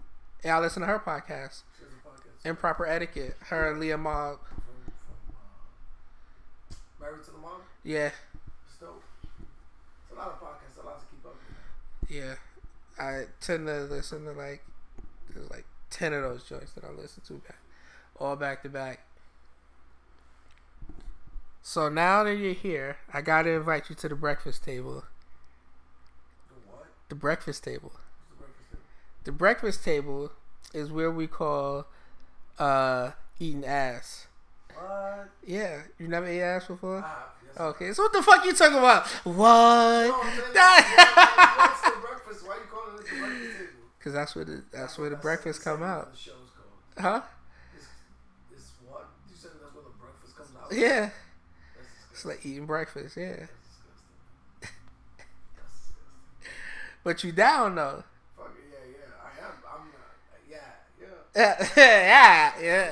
Yeah, 0.43 0.57
I 0.57 0.59
listen 0.61 0.81
to 0.81 0.87
her 0.87 0.99
podcast, 0.99 1.63
She 1.77 1.83
has 1.85 1.93
a 1.93 2.07
podcast. 2.07 2.45
Improper 2.49 2.85
Etiquette. 2.85 3.35
Her 3.47 3.71
and 3.71 3.79
Leah 3.79 3.97
Mob. 3.97 4.39
from, 4.47 4.93
from 4.93 5.35
uh, 6.71 7.05
Married 7.05 7.23
to 7.25 7.31
the 7.31 7.37
Mob. 7.37 7.61
Yeah, 7.83 8.11
It's 8.67 8.77
dope. 8.79 9.03
It's 10.03 10.11
a 10.11 10.15
lot 10.15 10.27
of 10.29 10.39
podcasts. 10.41 10.81
A 10.81 10.85
lot 10.85 10.99
to 10.99 11.05
keep 11.07 11.25
up 11.25 11.35
with. 12.01 12.09
yeah. 12.11 12.35
I 13.01 13.25
tend 13.39 13.67
to 13.67 13.81
listen 13.83 14.25
to 14.25 14.31
like 14.33 14.61
there's 15.33 15.49
like 15.49 15.65
ten 15.89 16.11
of 16.11 16.21
those 16.23 16.43
joints 16.43 16.73
that 16.73 16.83
I 16.83 16.89
listen 16.91 17.23
to 17.27 17.33
back, 17.35 17.57
all 18.17 18.35
back 18.35 18.61
to 18.63 18.69
back. 18.69 19.05
So 21.70 21.88
now 21.88 22.24
that 22.24 22.34
you're 22.34 22.53
here, 22.53 22.97
I 23.13 23.22
gotta 23.22 23.51
invite 23.51 23.91
you 23.91 23.95
to 23.97 24.09
the 24.09 24.15
breakfast 24.15 24.63
table. 24.63 25.03
The 26.47 26.55
what? 26.65 26.88
The 27.09 27.13
breakfast 27.13 27.63
table. 27.63 27.91
The 28.32 28.38
breakfast 28.38 28.72
table? 28.72 28.84
The 29.26 29.32
breakfast 29.32 29.84
table 29.84 30.32
is 30.74 30.91
where 30.91 31.11
we 31.11 31.28
call 31.28 31.86
uh 32.57 33.11
eating 33.39 33.65
ass. 33.65 34.26
What? 34.74 35.30
Yeah, 35.45 35.84
you 35.99 36.07
never 36.07 36.26
ate 36.26 36.41
ass 36.41 36.65
before? 36.65 37.03
Ah, 37.05 37.34
yes. 37.45 37.59
Okay, 37.59 37.93
so 37.93 38.01
what 38.01 38.13
the 38.13 38.24
fuck 38.24 38.43
you 38.45 38.53
talking 38.53 38.80
about? 38.80 39.05
What? 39.24 39.36
No, 39.36 40.13
what's 41.55 41.82
the 41.82 41.93
breakfast? 42.01 42.47
Why 42.47 42.55
you 42.55 42.61
calling 42.72 42.97
it 42.97 43.05
the 43.05 43.20
breakfast 43.20 43.59
table? 43.59 43.86
Cause 44.03 44.13
that's 44.13 44.36
where 44.36 44.45
the 44.45 44.63
that's 44.72 44.97
where 44.97 45.11
the 45.11 45.17
breakfast 45.17 45.63
come 45.63 45.84
out. 45.84 46.13
The 46.13 46.17
show's 46.17 46.34
called. 46.34 47.05
Huh? 47.05 47.22
It's, 47.78 47.86
it's 48.51 48.72
what? 48.88 49.11
You 49.30 49.36
said 49.38 49.51
that's 49.61 49.76
where 49.76 49.84
the 49.84 49.91
breakfast 50.01 50.36
comes 50.36 50.49
out? 50.59 50.76
Yeah. 50.76 51.11
It's 52.20 52.26
like 52.26 52.45
eating 52.45 52.65
breakfast, 52.65 53.15
yeah. 53.15 53.32
That's 53.32 53.47
disgusting. 55.15 55.95
But 57.01 57.24
you 57.24 57.32
down 57.32 57.76
though. 57.76 58.03
Fuck 58.36 58.51
it, 58.59 58.67
yeah, 58.67 58.91
yeah. 58.91 59.24
I 59.24 59.39
am. 59.47 59.55
I'm 59.63 59.88
not. 59.88 60.11
Yeah, 60.43 60.84
yeah. 60.99 61.55
Yeah, 61.78 62.51
yeah, 62.59 62.91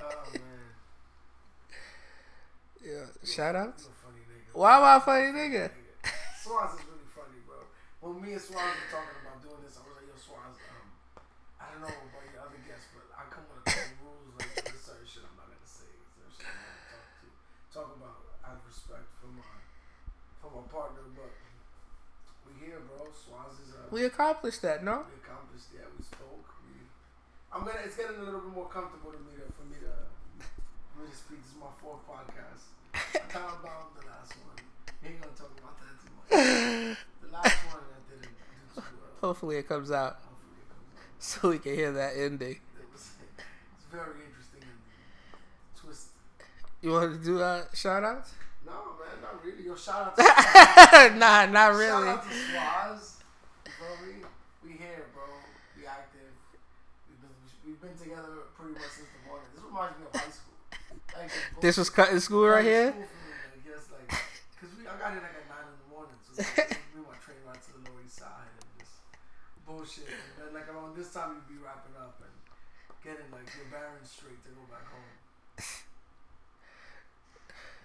Oh 0.00 0.08
man. 0.32 0.40
yeah. 2.88 3.04
Shout 3.22 3.54
outs. 3.54 3.84
You 3.84 3.92
a 3.92 4.00
funny 4.00 4.24
nigga. 4.24 4.56
Why 4.56 4.76
am 4.78 4.82
I 4.82 4.96
a 4.96 5.00
funny 5.00 5.36
nigga? 5.36 5.68
Swaz 6.40 6.72
is 6.72 6.88
really 6.88 7.04
funny, 7.12 7.44
bro. 7.44 7.68
When 8.00 8.16
me 8.24 8.32
and 8.32 8.40
Swaz 8.40 8.64
were 8.64 8.88
talking 8.88 9.20
about 9.28 9.44
doing 9.44 9.60
this, 9.60 9.76
I 9.76 9.84
was 9.84 9.92
like, 9.92 10.08
yo, 10.08 10.16
Swaz, 10.16 10.56
um, 10.56 10.88
I 11.60 11.68
don't 11.68 11.84
know 11.84 11.92
about 11.92 12.24
your 12.32 12.40
other 12.40 12.64
guests, 12.64 12.88
but 12.96 13.12
I 13.12 13.28
come 13.28 13.44
with 13.52 13.60
a 13.60 13.76
couple 13.76 14.08
rules. 14.08 14.40
Like, 14.40 14.56
there's 14.64 14.80
certain 14.80 15.04
shit 15.04 15.20
I'm 15.20 15.36
not 15.36 15.52
gonna 15.52 15.68
say. 15.68 15.84
Certain 16.16 16.32
shit 16.32 16.48
I'm 16.48 16.56
not 16.56 16.80
gonna 16.80 16.96
talk 16.96 17.12
to. 17.20 17.28
Talk 17.76 17.88
about 18.00 18.26
out 18.46 18.62
of 18.62 18.64
respect 18.70 19.10
for 19.18 19.26
my 19.34 19.42
for 20.38 20.50
my 20.54 20.62
partner, 20.70 21.02
but 21.18 21.34
we 22.46 22.54
here, 22.62 22.78
bro. 22.86 23.10
Swaz 23.10 23.58
is 23.58 23.74
uh, 23.74 23.85
We 23.96 24.04
accomplished 24.04 24.60
that, 24.60 24.84
no? 24.84 25.08
we 25.08 25.16
accomplished. 25.24 25.72
Yeah, 25.72 25.88
we 25.96 26.04
spoke. 26.04 26.44
We, 26.68 26.84
I'm 27.50 27.64
gonna. 27.64 27.80
It's 27.82 27.96
getting 27.96 28.20
a 28.20 28.24
little 28.24 28.40
bit 28.40 28.52
more 28.52 28.68
comfortable 28.68 29.08
to 29.08 29.16
me 29.24 29.40
to, 29.40 29.48
for 29.56 29.64
me 29.72 29.80
to 29.80 29.88
me 31.00 31.08
to 31.08 31.16
speak. 31.16 31.40
This 31.40 31.52
is 31.52 31.56
my 31.56 31.72
fourth 31.80 32.04
podcast. 32.04 32.76
I 32.92 33.24
of 33.40 33.64
bombed 33.64 33.96
the 33.96 34.04
last 34.04 34.36
one. 34.44 34.60
We 35.00 35.08
ain't 35.08 35.20
gonna 35.24 35.32
talk 35.32 35.48
about 35.56 35.80
that 35.80 35.96
too 35.96 36.12
much. 36.12 36.98
The 37.24 37.32
last 37.32 37.56
one 37.72 37.84
I 37.88 38.04
didn't 38.04 38.36
do 38.36 38.82
too 38.84 38.84
well. 39.00 39.32
Hopefully 39.32 39.56
it 39.56 39.66
comes 39.66 39.90
out 39.90 40.20
Hopefully 40.20 40.52
it 40.60 40.68
comes 40.76 41.00
out. 41.00 41.16
so 41.18 41.48
we 41.48 41.58
can 41.58 41.74
hear 41.74 41.92
that 41.92 42.20
ending. 42.20 42.60
It 42.76 42.84
was. 42.92 43.16
It's 43.80 43.88
very 43.90 44.28
interesting 44.28 44.68
twist. 45.72 46.08
You 46.82 46.90
want 46.92 47.16
to 47.16 47.24
do 47.24 47.40
uh, 47.40 47.64
shout 47.72 48.04
outs? 48.04 48.34
No, 48.66 48.72
man, 49.00 49.24
not 49.24 49.42
really. 49.42 49.64
Yo, 49.64 49.74
shout 49.74 50.08
out 50.08 50.16
to 50.20 50.22
Swaz. 50.22 51.16
nah, 51.16 51.46
not 51.48 51.72
Shout 51.72 51.76
really. 51.80 52.08
out 52.12 52.22
to 52.22 52.28
Swaz. 52.28 53.16
You 53.66 53.72
feel 53.74 54.06
me? 54.06 54.22
We 54.62 54.70
here, 54.78 55.10
bro. 55.10 55.26
We 55.74 55.86
active. 55.86 56.30
We've 57.10 57.18
been, 57.18 57.34
we've 57.66 57.80
been 57.82 57.98
together 57.98 58.46
pretty 58.54 58.78
much 58.78 58.94
since 58.94 59.10
the 59.10 59.26
morning. 59.26 59.50
This 59.54 59.65
reminds 59.76 59.98
me 60.00 60.06
of 60.08 60.20
high 60.20 60.32
school. 60.32 60.56
Like, 61.16 61.30
This 61.60 61.76
was 61.76 61.90
cutting 61.90 62.20
school 62.20 62.48
right 62.48 62.64
here? 62.64 62.90
School 62.92 63.00
me, 63.00 63.06
like, 63.76 64.08
cause 64.60 64.70
we, 64.76 64.82
I 64.88 64.96
got 64.96 65.12
here 65.12 65.20
like 65.20 65.36
at 65.36 65.46
nine 65.52 65.68
in 65.68 65.76
the 65.84 65.88
morning, 65.92 66.16
so 66.24 66.40
like, 66.40 66.80
we 66.96 67.00
my 67.04 67.16
train 67.20 67.40
ride 67.44 67.60
to 67.60 67.70
the 67.76 67.80
Lower 67.84 68.00
East 68.04 68.16
Side 68.16 68.48
and 68.56 68.64
just 68.80 68.96
bullshit. 69.68 70.08
And 70.08 70.48
then 70.48 70.50
like 70.56 70.68
around 70.72 70.96
this 70.96 71.12
time, 71.12 71.36
you'd 71.36 71.48
be 71.48 71.60
wrapping 71.60 71.96
up 72.00 72.16
and 72.24 72.32
getting 73.04 73.28
like 73.32 73.48
your 73.52 73.68
bearings 73.68 74.08
straight 74.08 74.40
to 74.44 74.50
go 74.56 74.64
back 74.72 74.84
home. 74.88 75.12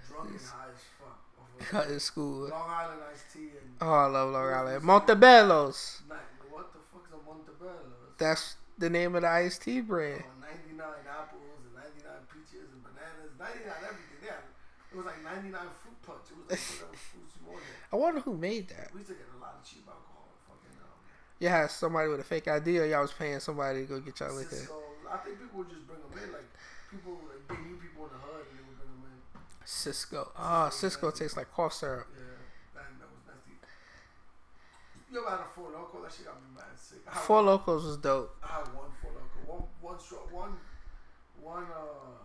Drunk 0.08 0.32
and 0.32 0.39
high 0.39 0.72
as 0.72 0.84
fuck. 1.00 1.20
Cutting 1.70 2.00
school. 2.00 2.50
Long 2.50 2.70
Island 2.70 3.02
iced 3.12 3.32
tea 3.34 3.52
and 3.56 3.76
Oh, 3.80 3.92
I 3.94 4.06
love 4.08 4.32
Long 4.32 4.52
Island. 4.54 4.84
Montebello's. 4.84 6.02
What 6.50 6.74
the 6.74 6.80
fuck's 6.92 7.12
a 7.14 7.20
Montebello? 7.28 7.92
That's 8.18 8.56
the 8.78 8.89
name 8.89 9.16
of 9.16 9.22
the 9.22 9.30
iced 9.30 9.62
tea 9.62 9.82
brand. 9.82 10.24
Oh, 10.26 10.42
99 10.42 10.88
apples 11.08 11.51
and 12.74 12.84
99 12.84 13.36
peaches 13.36 13.36
and 13.36 13.36
bananas, 13.36 13.36
99 13.38 13.90
everything. 13.92 14.20
Yeah, 14.24 14.92
it 14.92 14.96
was 14.96 15.06
like 15.06 15.20
99 15.24 15.52
fruit 15.84 16.00
punch. 16.08 16.26
It 16.32 16.36
was 16.40 16.48
like 16.50 16.62
whatever 16.72 16.98
fruits 17.12 17.34
you 17.36 17.44
wanted. 17.48 17.76
I 17.92 17.96
wonder 18.00 18.20
who 18.22 18.34
made 18.38 18.68
that. 18.72 18.90
We 18.96 19.04
used 19.04 19.12
to 19.12 19.18
get 19.20 19.28
a 19.32 19.40
lot 19.40 19.60
of 19.60 19.64
cheap 19.68 19.84
alcohol. 19.88 20.32
Fucking 20.48 20.76
um, 20.80 20.96
You 21.40 21.48
had 21.52 21.68
somebody 21.72 22.08
with 22.10 22.20
a 22.22 22.28
fake 22.28 22.48
idea. 22.48 22.84
or 22.84 22.88
y'all 22.88 23.02
was 23.04 23.14
paying 23.14 23.40
somebody 23.40 23.84
to 23.84 23.88
go 23.88 24.00
get 24.00 24.20
y'all 24.20 24.34
liquor? 24.36 24.56
Cisco. 24.56 24.80
I 25.12 25.18
think 25.24 25.40
people 25.44 25.60
would 25.64 25.70
just 25.70 25.84
bring 25.88 26.00
them 26.00 26.14
in. 26.16 26.32
Like 26.32 26.48
people, 26.88 27.20
like 27.28 27.44
they 27.52 27.60
knew 27.68 27.76
people 27.76 28.08
in 28.08 28.12
the 28.16 28.22
hood 28.24 28.48
and 28.48 28.56
they 28.56 28.64
would 28.64 28.78
bring 28.80 28.92
them 28.96 29.04
in. 29.12 29.20
Cisco. 29.68 30.32
Oh, 30.40 30.70
Cisco 30.72 31.12
tastes 31.12 31.36
like 31.36 31.52
cough 31.52 31.74
syrup. 31.76 32.08
Yeah, 32.16 32.80
that, 32.80 33.08
was 33.12 33.20
nasty. 33.28 33.60
You 35.12 35.20
ever 35.20 35.30
had 35.36 35.44
a 35.44 35.50
Four 35.52 35.72
Loko? 35.76 36.00
That 36.04 36.12
shit 36.16 36.26
got 36.26 36.40
me 36.40 36.48
mad 36.56 36.72
sick. 36.80 37.04
Four 37.12 37.44
one- 37.44 37.60
Lokos 37.60 37.84
was 37.84 37.98
dope. 37.98 38.36
I 38.44 38.48
had 38.64 38.68
one 38.72 38.88
Four 39.02 39.12
Loko. 39.12 39.40
One, 39.52 39.64
one, 39.82 40.00
straw, 40.00 40.20
one, 40.32 40.56
one. 41.42 41.64
Uh, 41.68 42.21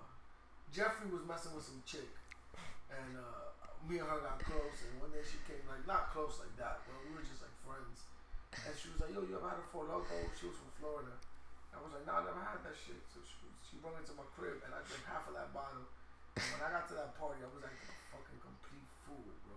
Jeffrey 0.77 1.09
was 1.09 1.25
messing 1.25 1.57
with 1.57 1.65
some 1.65 1.81
chick, 1.89 2.05
and 2.93 3.17
uh, 3.17 3.49
me 3.89 3.97
and 3.97 4.05
her 4.05 4.21
got 4.21 4.37
close. 4.45 4.85
And 4.85 5.01
one 5.01 5.09
day 5.09 5.25
she 5.25 5.41
came, 5.49 5.65
like 5.65 5.81
not 5.89 6.13
close 6.13 6.37
like 6.37 6.53
that, 6.61 6.85
but 6.85 7.01
we 7.01 7.17
were 7.17 7.25
just 7.25 7.41
like 7.41 7.57
friends. 7.65 8.05
And 8.53 8.77
she 8.77 8.93
was 8.93 9.01
like, 9.01 9.17
"Yo, 9.17 9.25
you 9.25 9.41
ever 9.41 9.49
had 9.49 9.57
a 9.57 9.65
Four 9.73 9.89
Loko?" 9.89 10.29
She 10.37 10.53
was 10.53 10.61
from 10.61 10.69
Florida. 10.77 11.17
I 11.73 11.81
was 11.81 11.97
like, 11.97 12.05
"No, 12.05 12.21
I 12.21 12.29
never 12.29 12.45
had 12.45 12.61
that 12.61 12.77
shit." 12.77 13.01
So 13.09 13.25
she, 13.25 13.49
she 13.65 13.81
brought 13.81 13.97
it 13.97 14.05
to 14.13 14.15
my 14.21 14.29
crib, 14.37 14.61
and 14.69 14.77
I 14.77 14.85
drank 14.85 15.01
half 15.09 15.25
of 15.25 15.33
that 15.33 15.49
bottle. 15.57 15.89
And 16.37 16.45
when 16.53 16.61
I 16.61 16.69
got 16.69 16.85
to 16.93 16.95
that 17.01 17.17
party, 17.17 17.41
I 17.41 17.49
was 17.49 17.65
like 17.65 17.73
a 17.73 17.97
fucking 18.13 18.41
complete 18.45 18.89
fool, 19.09 19.33
bro. 19.49 19.57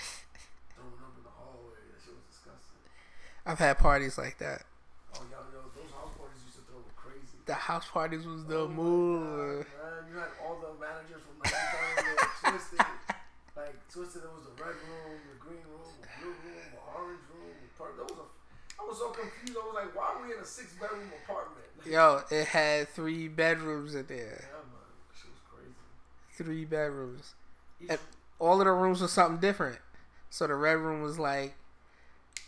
Throwing 0.00 0.96
up 1.04 1.12
in 1.12 1.24
the 1.28 1.34
hallway. 1.36 1.76
That 1.92 2.00
shit 2.00 2.16
was 2.16 2.24
disgusting. 2.32 2.80
I've 3.44 3.60
had 3.60 3.76
parties 3.76 4.16
like 4.16 4.40
that. 4.40 4.64
Oh, 5.12 5.28
yo, 5.28 5.44
yo, 5.52 5.68
those 5.76 5.92
house 5.92 6.16
parties 6.16 6.40
used 6.48 6.56
to 6.56 6.64
throw 6.64 6.80
were 6.80 6.96
crazy. 6.96 7.33
The 7.46 7.54
house 7.54 7.86
parties 7.88 8.26
was 8.26 8.42
Oh 8.48 8.48
the 8.48 8.68
my 8.68 8.74
move. 8.74 9.66
God, 9.80 10.04
you 10.10 10.18
had 10.18 10.28
all 10.44 10.56
the 10.60 10.80
managers 10.80 11.20
from 11.22 11.36
90 11.44 12.16
there, 12.16 12.52
twisted. 12.52 12.80
Like 13.56 13.88
twisted, 13.88 14.22
there 14.22 14.30
was 14.34 14.42
the 14.50 14.62
red 14.64 14.74
room, 14.74 15.20
the 15.30 15.38
green 15.38 15.62
room, 15.70 15.86
the 16.02 16.08
blue 16.18 16.30
room, 16.30 16.66
the 16.74 16.80
orange 16.98 17.20
room. 17.30 17.54
The 17.62 17.82
purple. 17.84 18.04
That 18.06 18.10
was 18.10 18.18
a. 18.18 18.82
I 18.82 18.86
was 18.88 18.98
so 18.98 19.08
confused. 19.10 19.56
I 19.56 19.64
was 19.66 19.74
like, 19.76 19.94
why 19.94 20.14
are 20.14 20.26
we 20.26 20.34
in 20.34 20.40
a 20.40 20.44
six 20.44 20.72
bedroom 20.74 21.08
apartment? 21.22 21.64
Yo, 21.86 22.22
it 22.30 22.46
had 22.48 22.88
three 22.88 23.28
bedrooms 23.28 23.94
in 23.94 24.06
there. 24.06 24.16
Yeah, 24.50 24.58
man, 24.58 24.90
was 25.06 25.40
crazy. 25.48 25.74
Three 26.32 26.64
bedrooms. 26.64 27.34
Each, 27.80 27.90
And 27.90 27.98
all 28.40 28.60
of 28.60 28.64
the 28.64 28.72
rooms 28.72 29.00
were 29.00 29.06
something 29.08 29.38
different. 29.40 29.78
So 30.30 30.46
the 30.48 30.54
red 30.56 30.78
room 30.78 31.02
was 31.02 31.18
like 31.18 31.54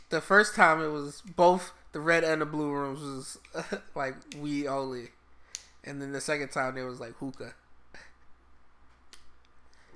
the 0.09 0.21
first 0.21 0.55
time 0.57 0.83
it 0.83 0.89
was 0.89 1.23
both 1.37 1.73
the 1.93 2.01
red 2.01 2.25
and 2.25 2.43
the 2.43 2.47
blue 2.47 2.71
rooms 2.71 3.01
was 3.01 3.39
like 3.95 4.15
weed 4.39 4.67
only, 4.67 5.11
and 5.85 6.01
then 6.03 6.13
the 6.13 6.21
second 6.21 6.49
time 6.51 6.75
there 6.75 6.87
was 6.87 7.01
like 7.01 7.15
hookah. 7.17 7.55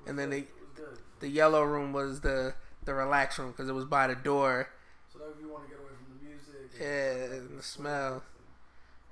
and 0.07 0.17
then 0.17 0.29
good. 0.29 0.33
they- 0.33 0.47
it 0.47 0.49
was 0.59 0.69
good. 0.75 0.97
The 1.19 1.27
yellow 1.29 1.63
room 1.63 1.93
was 1.93 2.21
the 2.21 2.55
the 2.83 2.93
relax 2.95 3.37
room 3.37 3.51
because 3.51 3.69
it 3.69 3.73
was 3.73 3.85
by 3.85 4.07
the 4.07 4.15
door. 4.15 4.69
So 5.13 5.19
that 5.19 5.29
if 5.35 5.41
you 5.41 5.49
want 5.53 5.65
to 5.65 5.69
get 5.69 5.77
away 5.79 5.93
from 5.93 6.17
the 6.17 6.19
music, 6.25 6.73
Yeah, 6.81 7.37
and 7.37 7.59
the 7.59 7.63
smell. 7.63 8.23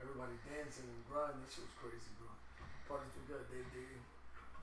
Everybody 0.01 0.33
dancing 0.49 0.89
and 0.89 1.03
grinding. 1.05 1.37
That 1.45 1.51
shit 1.53 1.69
was 1.69 1.75
crazy, 1.77 2.09
bro. 2.17 2.33
Parties 2.89 3.13
were 3.13 3.27
good. 3.37 3.45
They, 3.53 3.61
they, 3.77 3.85
it 3.93 4.01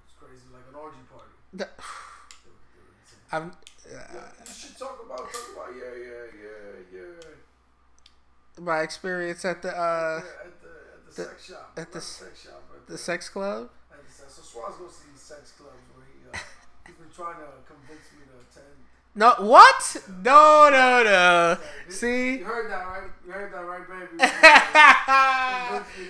was 0.03 0.15
crazy, 0.19 0.43
like 0.51 0.67
an 0.67 0.75
orgy 0.75 0.99
party. 1.07 1.31
The- 1.55 1.71
They 1.71 2.51
were, 2.51 2.59
they 2.75 2.83
were. 2.83 3.31
I'm, 3.31 3.47
Yeah, 3.87 4.03
uh, 4.11 4.43
you 4.43 4.51
should 4.51 4.75
talk 4.79 4.99
about 5.07 5.23
talk 5.31 5.47
about 5.55 5.71
yeah 5.79 5.95
yeah 5.95 6.27
yeah 6.35 6.56
my 8.61 8.81
experience 8.81 9.45
at 9.45 9.63
the 9.63 9.69
uh 9.77 10.23
at 10.23 10.25
the 10.63 10.69
at 10.69 11.05
the, 11.07 11.11
the- 11.11 11.13
sex 11.31 11.47
shop 11.47 11.73
at 11.77 11.83
Not 11.85 11.93
the 11.93 12.01
sex 12.01 12.43
shop 12.43 12.63
at 12.77 12.87
the 12.89 12.99
sex 12.99 13.29
club. 13.29 13.71
at 13.93 14.07
the 14.07 14.13
sex. 14.13 14.35
So 14.35 14.43
Swaz 14.43 14.79
goes 14.79 14.97
to 14.99 15.11
these 15.11 15.21
sex 15.21 15.53
clubs 15.59 15.77
where 15.95 16.05
he 16.07 16.19
uh, 16.33 16.39
he's 16.87 16.97
been 16.97 17.11
trying 17.15 17.37
to 17.37 17.47
convince 17.67 18.07
me 18.13 18.25
to 18.27 18.37
attend. 18.41 18.77
No, 19.15 19.35
what? 19.47 19.97
No, 20.23 20.69
no, 20.71 21.03
no. 21.05 21.59
You 21.87 21.93
See, 21.93 22.39
You 22.39 22.45
heard 22.45 22.71
that 22.71 22.87
right? 22.87 23.11
You 23.27 23.33
heard 23.33 23.53
that 23.53 23.65
right, 23.65 23.89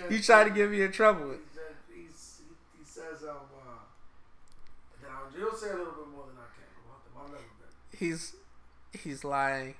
baby? 0.08 0.10
you 0.16 0.22
trying 0.22 0.48
to 0.48 0.54
get 0.54 0.70
me 0.70 0.82
in 0.82 0.90
trouble. 0.92 1.30
He, 1.32 1.38
said- 1.54 1.76
he, 1.94 2.02
he 2.78 2.84
says 2.84 3.22
um 3.22 3.36
uh, 3.54 3.78
that 5.02 5.10
I, 5.10 5.38
he'll 5.38 5.54
say 5.54 5.68
a 5.70 5.76
little 5.76 5.92
bit 5.92 6.08
more 6.14 6.26
than 6.26 6.36
I 6.38 6.48
can 6.54 6.66
about. 6.82 7.24
I've 7.26 7.30
never 7.30 7.42
been. 7.42 7.98
He's 7.98 8.34
he's 8.92 9.24
lying. 9.24 9.74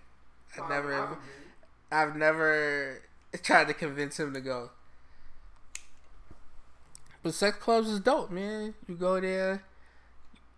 I 0.57 0.63
I 0.63 0.69
never, 0.69 0.89
been. 1.07 1.17
I've 1.91 2.17
never 2.17 3.03
tried 3.43 3.69
to 3.69 3.75
convince 3.75 4.19
him 4.19 4.35
to 4.35 4.41
go. 4.41 4.71
But 7.23 7.35
sex 7.35 7.57
clubs 7.59 7.89
is 7.89 8.01
dope, 8.01 8.31
man. 8.31 8.75
You 8.89 8.95
go 8.95 9.21
there, 9.21 9.65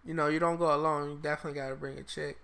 you 0.04 0.14
know, 0.14 0.28
you 0.28 0.38
don't 0.38 0.56
go 0.56 0.74
alone. 0.74 1.10
You 1.10 1.18
definitely 1.22 1.58
got 1.58 1.68
to 1.70 1.76
bring 1.76 1.98
a 1.98 2.02
chick. 2.02 2.38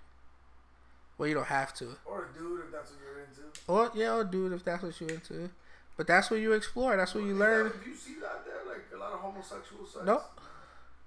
Well, 1.17 1.29
you 1.29 1.35
don't 1.35 1.47
have 1.47 1.73
to. 1.75 1.97
Or 2.05 2.29
a 2.31 2.39
dude 2.39 2.61
if 2.61 2.73
that's 2.73 2.91
what 2.91 3.01
you're 3.01 3.21
into. 3.21 3.43
Or 3.69 3.91
yeah, 3.95 4.15
or 4.15 4.25
dude, 4.25 4.53
if 4.53 4.65
that's 4.65 4.83
what 4.83 5.01
you're 5.01 5.11
into. 5.11 5.51
But 5.97 6.07
that's 6.07 6.31
where 6.31 6.41
you 6.41 6.53
explore. 6.53 6.97
That's 6.97 7.15
where 7.15 7.25
you 7.25 7.35
learn. 7.35 7.65
That, 7.65 7.85
do 7.85 7.91
you 7.91 7.97
see 7.97 8.15
that 8.15 8.45
there? 8.45 8.67
Like 8.67 8.85
a 8.95 8.99
lot 8.99 9.13
of 9.13 9.21
homosexual 9.21 9.87
sex? 9.87 10.05
Nope. 10.05 10.25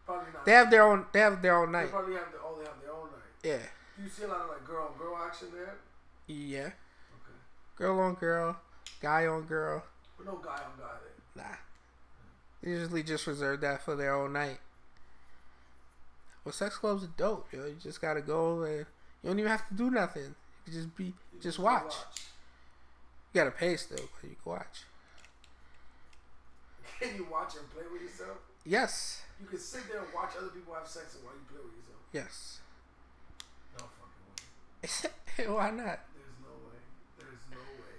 Probably 0.05 0.31
not. 0.33 0.45
They 0.45 0.53
have 0.53 0.71
their 0.71 0.83
own. 0.83 1.05
They 1.11 1.19
have 1.19 1.41
their 1.41 1.57
own 1.57 1.71
night. 1.71 1.85
They 1.85 1.91
probably 1.91 2.15
have 2.15 2.31
the, 2.31 2.37
oh, 2.41 2.55
they 2.57 2.65
have 2.65 2.81
their 2.81 2.93
own 2.93 3.07
night. 3.11 3.43
Yeah. 3.43 3.67
Do 3.97 4.03
you 4.03 4.09
see 4.09 4.23
a 4.23 4.27
lot 4.27 4.41
of 4.41 4.49
like 4.49 4.65
girl 4.65 4.89
on 4.91 4.97
girl 4.97 5.17
action 5.25 5.49
there? 5.53 5.75
Yeah. 6.27 6.69
Girl 7.77 7.99
on 7.99 8.15
girl, 8.15 8.57
guy 9.01 9.25
on 9.27 9.43
girl. 9.43 9.83
But 10.17 10.25
no 10.25 10.33
guy 10.37 10.51
on 10.53 10.77
guy 10.79 10.93
there. 11.35 11.43
Nah. 11.45 11.55
They 12.61 12.71
usually 12.71 13.03
just 13.03 13.27
reserve 13.27 13.61
that 13.61 13.83
for 13.83 13.95
their 13.95 14.15
own 14.15 14.33
night. 14.33 14.57
Well, 16.43 16.53
sex 16.53 16.77
clubs 16.77 17.03
are 17.03 17.09
dope, 17.17 17.47
yo. 17.51 17.65
You 17.65 17.75
just 17.81 18.01
gotta 18.01 18.21
go 18.21 18.63
and 18.63 18.85
you 19.23 19.29
don't 19.29 19.39
even 19.39 19.51
have 19.51 19.67
to 19.67 19.73
do 19.73 19.91
nothing. 19.91 20.23
You 20.65 20.71
can 20.71 20.73
just 20.73 20.95
be, 20.95 21.05
You 21.05 21.13
just 21.41 21.57
go 21.57 21.65
watch. 21.65 21.93
You 23.33 23.41
gotta 23.41 23.51
pay 23.51 23.75
still, 23.75 23.97
but 24.21 24.29
you 24.29 24.35
can 24.41 24.51
watch. 24.53 24.83
Can 26.99 27.15
you 27.15 27.27
watch 27.31 27.53
and 27.59 27.69
play 27.69 27.83
with 27.93 28.01
yourself? 28.01 28.37
Yes, 28.65 29.21
You 29.39 29.45
can 29.45 29.59
sit 29.59 29.87
there 29.87 29.99
and 30.01 30.07
watch 30.15 30.31
other 30.35 30.47
people 30.49 30.73
have 30.73 30.87
sex 30.87 31.13
and 31.15 31.23
while 31.23 31.35
you 31.35 31.45
play 31.47 31.61
with 31.63 31.75
yourself. 31.77 32.01
yes. 32.11 32.59
No 33.77 33.85
fucking 33.85 35.47
way. 35.47 35.53
Why 35.53 35.69
not? 35.69 35.99
There's 36.17 36.39
no 36.41 36.53
way. 36.65 36.81
There's 37.19 37.45
no 37.51 37.57
way. 37.59 37.95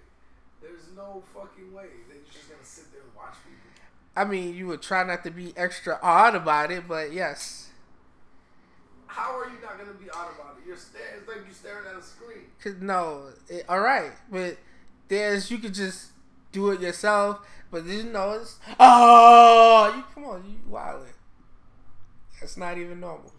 There's 0.61 0.89
no 0.97 1.23
fucking 1.35 1.73
way 1.73 1.87
that 2.09 2.15
you're 2.15 2.33
just 2.33 2.49
gonna 2.49 2.65
sit 2.65 2.93
there 2.93 3.03
and 3.03 3.15
watch 3.17 3.35
people. 3.45 3.85
I 4.17 4.25
mean, 4.25 4.55
you 4.55 4.67
would 4.67 4.83
try 4.83 5.05
not 5.05 5.23
to 5.25 5.31
be 5.31 5.53
extra 5.57 5.99
odd 6.03 6.35
about 6.35 6.71
it, 6.71 6.89
but 6.89 7.13
yes. 7.13 7.69
How 9.07 9.39
are 9.39 9.47
you 9.47 9.61
not 9.63 9.79
gonna 9.79 9.93
be 9.93 10.11
odd 10.11 10.35
about 10.35 10.57
it? 10.59 10.67
You're 10.67 10.77
staring. 10.77 11.07
It's 11.19 11.29
like 11.29 11.39
you're 11.45 11.55
staring 11.55 11.87
at 11.87 11.97
a 11.97 12.03
screen. 12.03 12.47
Cause 12.63 12.75
no, 12.81 13.29
it, 13.49 13.65
all 13.69 13.81
right, 13.81 14.13
but 14.31 14.59
there's 15.09 15.51
you 15.51 15.59
could 15.59 15.75
just 15.75 16.09
do 16.53 16.71
it 16.71 16.81
yourself, 16.81 17.41
but 17.71 17.85
you 17.87 18.05
know 18.05 18.33
it's 18.33 18.59
oh, 18.81 19.93
you 19.97 20.05
come 20.15 20.25
on, 20.25 20.45
you 20.49 20.73
wildin'. 20.73 21.07
That's 22.41 22.57
not 22.57 22.79
even 22.79 23.01
normal. 23.01 23.33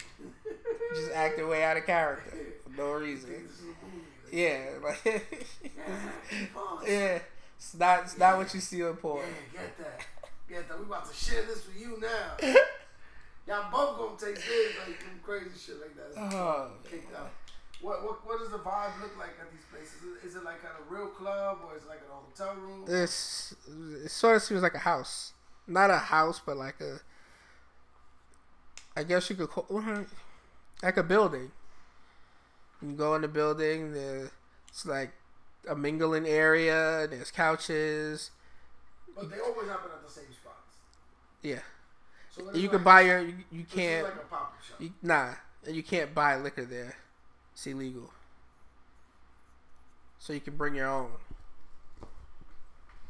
Just 0.95 1.11
act 1.13 1.37
your 1.37 1.47
way 1.47 1.63
out 1.63 1.77
of 1.77 1.85
character 1.85 2.37
no 2.79 2.93
reason. 2.93 3.29
This 3.29 3.51
is 3.51 3.61
a 3.61 3.85
movie. 3.85 4.05
Yeah, 4.31 4.65
like 4.83 5.01
yeah, 6.87 7.19
it's 7.57 7.73
not 7.75 8.03
it's 8.03 8.17
not 8.17 8.37
what 8.37 8.53
you 8.53 8.59
see 8.59 8.83
on 8.83 8.95
porn. 8.95 9.23
Yeah, 9.53 9.61
get 9.61 9.77
that. 9.77 10.05
Get 10.47 10.69
that. 10.69 10.79
We 10.79 10.85
about 10.85 11.09
to 11.09 11.15
share 11.15 11.43
this 11.43 11.67
with 11.67 11.79
you 11.79 11.99
now. 11.99 12.53
Y'all 13.47 13.71
both 13.71 13.97
gonna 13.97 14.33
take 14.33 14.35
this 14.35 14.75
like 14.87 15.01
some 15.01 15.19
crazy 15.23 15.49
shit 15.57 15.75
like 15.81 15.95
that. 15.95 16.35
Oh, 16.35 16.71
Kicked 16.89 17.15
out. 17.15 17.31
What, 17.81 18.03
what 18.03 18.25
what 18.25 18.39
does 18.39 18.51
the 18.51 18.59
vibe 18.59 19.01
look 19.01 19.17
like 19.17 19.35
at 19.41 19.51
these 19.51 19.65
places? 19.71 19.95
Is 20.03 20.23
it, 20.23 20.27
is 20.27 20.35
it 20.35 20.43
like 20.43 20.63
at 20.63 20.75
a 20.79 20.93
real 20.93 21.07
club 21.07 21.59
or 21.65 21.75
is 21.75 21.83
it 21.83 21.89
like 21.89 21.99
at 21.99 22.09
a 22.09 22.43
hotel 22.43 22.61
room? 22.61 22.85
This 22.85 23.55
it 24.05 24.11
sort 24.11 24.35
of 24.35 24.43
seems 24.43 24.61
like 24.61 24.75
a 24.75 24.79
house, 24.79 25.33
not 25.67 25.89
a 25.89 25.97
house, 25.97 26.41
but 26.45 26.57
like 26.57 26.79
a. 26.81 26.99
I 28.95 29.03
guess 29.03 29.29
you 29.29 29.35
could 29.35 29.49
call 29.49 29.65
like 30.83 30.97
a 30.97 31.03
building. 31.03 31.51
You 32.81 32.93
go 32.93 33.15
in 33.15 33.21
the 33.21 33.27
building. 33.27 33.93
There, 33.93 34.31
it's 34.69 34.85
like 34.85 35.11
a 35.67 35.75
mingling 35.75 36.25
area. 36.27 37.07
There's 37.09 37.31
couches. 37.31 38.31
But 39.15 39.29
they 39.29 39.39
always 39.39 39.67
happen 39.67 39.91
at 39.93 40.05
the 40.05 40.11
same 40.11 40.31
spots. 40.31 40.77
Yeah, 41.41 41.59
So 42.31 42.43
you 42.53 42.63
like, 42.63 42.71
can 42.71 42.83
buy 42.83 43.01
your. 43.01 43.19
You, 43.19 43.35
you 43.51 43.63
can't. 43.63 44.03
like 44.05 44.15
a 44.15 44.19
pop 44.19 44.61
shop. 44.63 44.79
You, 44.81 44.91
nah, 45.01 45.33
you 45.67 45.83
can't 45.83 46.13
buy 46.13 46.37
liquor 46.37 46.65
there. 46.65 46.95
It's 47.53 47.65
illegal. 47.67 48.11
So 50.17 50.33
you 50.33 50.39
can 50.39 50.55
bring 50.55 50.75
your 50.75 50.87
own. 50.87 51.11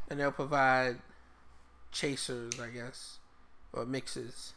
And 0.10 0.20
they'll 0.20 0.32
provide 0.32 0.98
chasers, 1.92 2.60
I 2.60 2.70
guess, 2.70 3.18
or 3.74 3.86
mixes. 3.86 4.54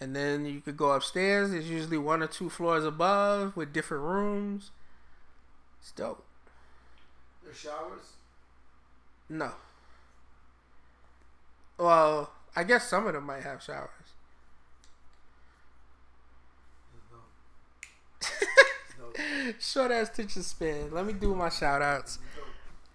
And 0.00 0.16
then 0.16 0.46
you 0.46 0.60
could 0.60 0.76
go 0.76 0.92
upstairs. 0.92 1.50
There's 1.50 1.68
usually 1.68 1.98
one 1.98 2.22
or 2.22 2.26
two 2.26 2.48
floors 2.48 2.84
above 2.84 3.56
with 3.56 3.72
different 3.72 4.02
rooms. 4.04 4.70
It's 5.80 5.92
dope. 5.92 6.24
There's 7.44 7.58
showers. 7.58 8.14
No. 9.28 9.52
Well, 11.78 12.30
I 12.54 12.64
guess 12.64 12.88
some 12.88 13.06
of 13.06 13.14
them 13.14 13.24
might 13.24 13.42
have 13.42 13.62
showers. 13.62 13.90
This 16.92 17.02
is 17.02 18.96
dope. 18.98 19.16
This. 19.56 19.72
Short 19.72 19.90
ass 19.90 20.08
attention 20.10 20.42
span. 20.42 20.90
Let 20.92 21.06
me 21.06 21.12
do 21.12 21.34
my 21.34 21.48
shout 21.48 21.82
outs. 21.82 22.16
This 22.16 22.24
is 22.26 22.36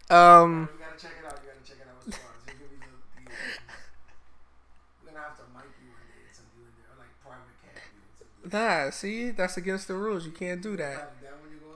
dope. 0.09 0.17
Um, 0.17 0.69
You 0.73 0.79
gotta 0.85 0.99
check 0.99 1.11
it 1.19 1.25
out. 1.25 1.39
You 1.43 1.49
gotta 1.49 1.65
check 1.67 1.77
it 1.81 1.87
out. 1.89 2.01
As 2.07 2.15
far 2.17 2.31
as 2.37 2.45
you 2.47 2.53
give 2.59 2.71
me 2.71 2.77
the, 2.77 2.85
the 2.85 3.25
um, 3.25 3.33
we're 5.03 5.11
gonna 5.11 5.23
have 5.25 5.37
to 5.37 5.43
mic 5.55 5.69
you 5.81 5.89
one 5.91 6.05
day 6.09 6.21
and 6.27 6.33
send 6.35 6.47
you 6.55 6.61
in 6.67 6.73
there, 6.77 6.89
or 6.93 6.97
like 7.01 7.13
private 7.23 7.55
cam 7.63 7.73
you 7.95 8.01
and 8.05 8.13
send 8.17 8.29
you. 8.34 8.34
Nah, 8.51 8.89
see, 8.91 9.31
that's 9.31 9.57
against 9.57 9.87
the 9.87 9.93
rules. 9.95 10.25
You 10.25 10.31
can't 10.31 10.61
do 10.61 10.75
that. 10.77 10.85
Write 10.85 10.97
when 11.41 11.51
you 11.51 11.57
go 11.59 11.71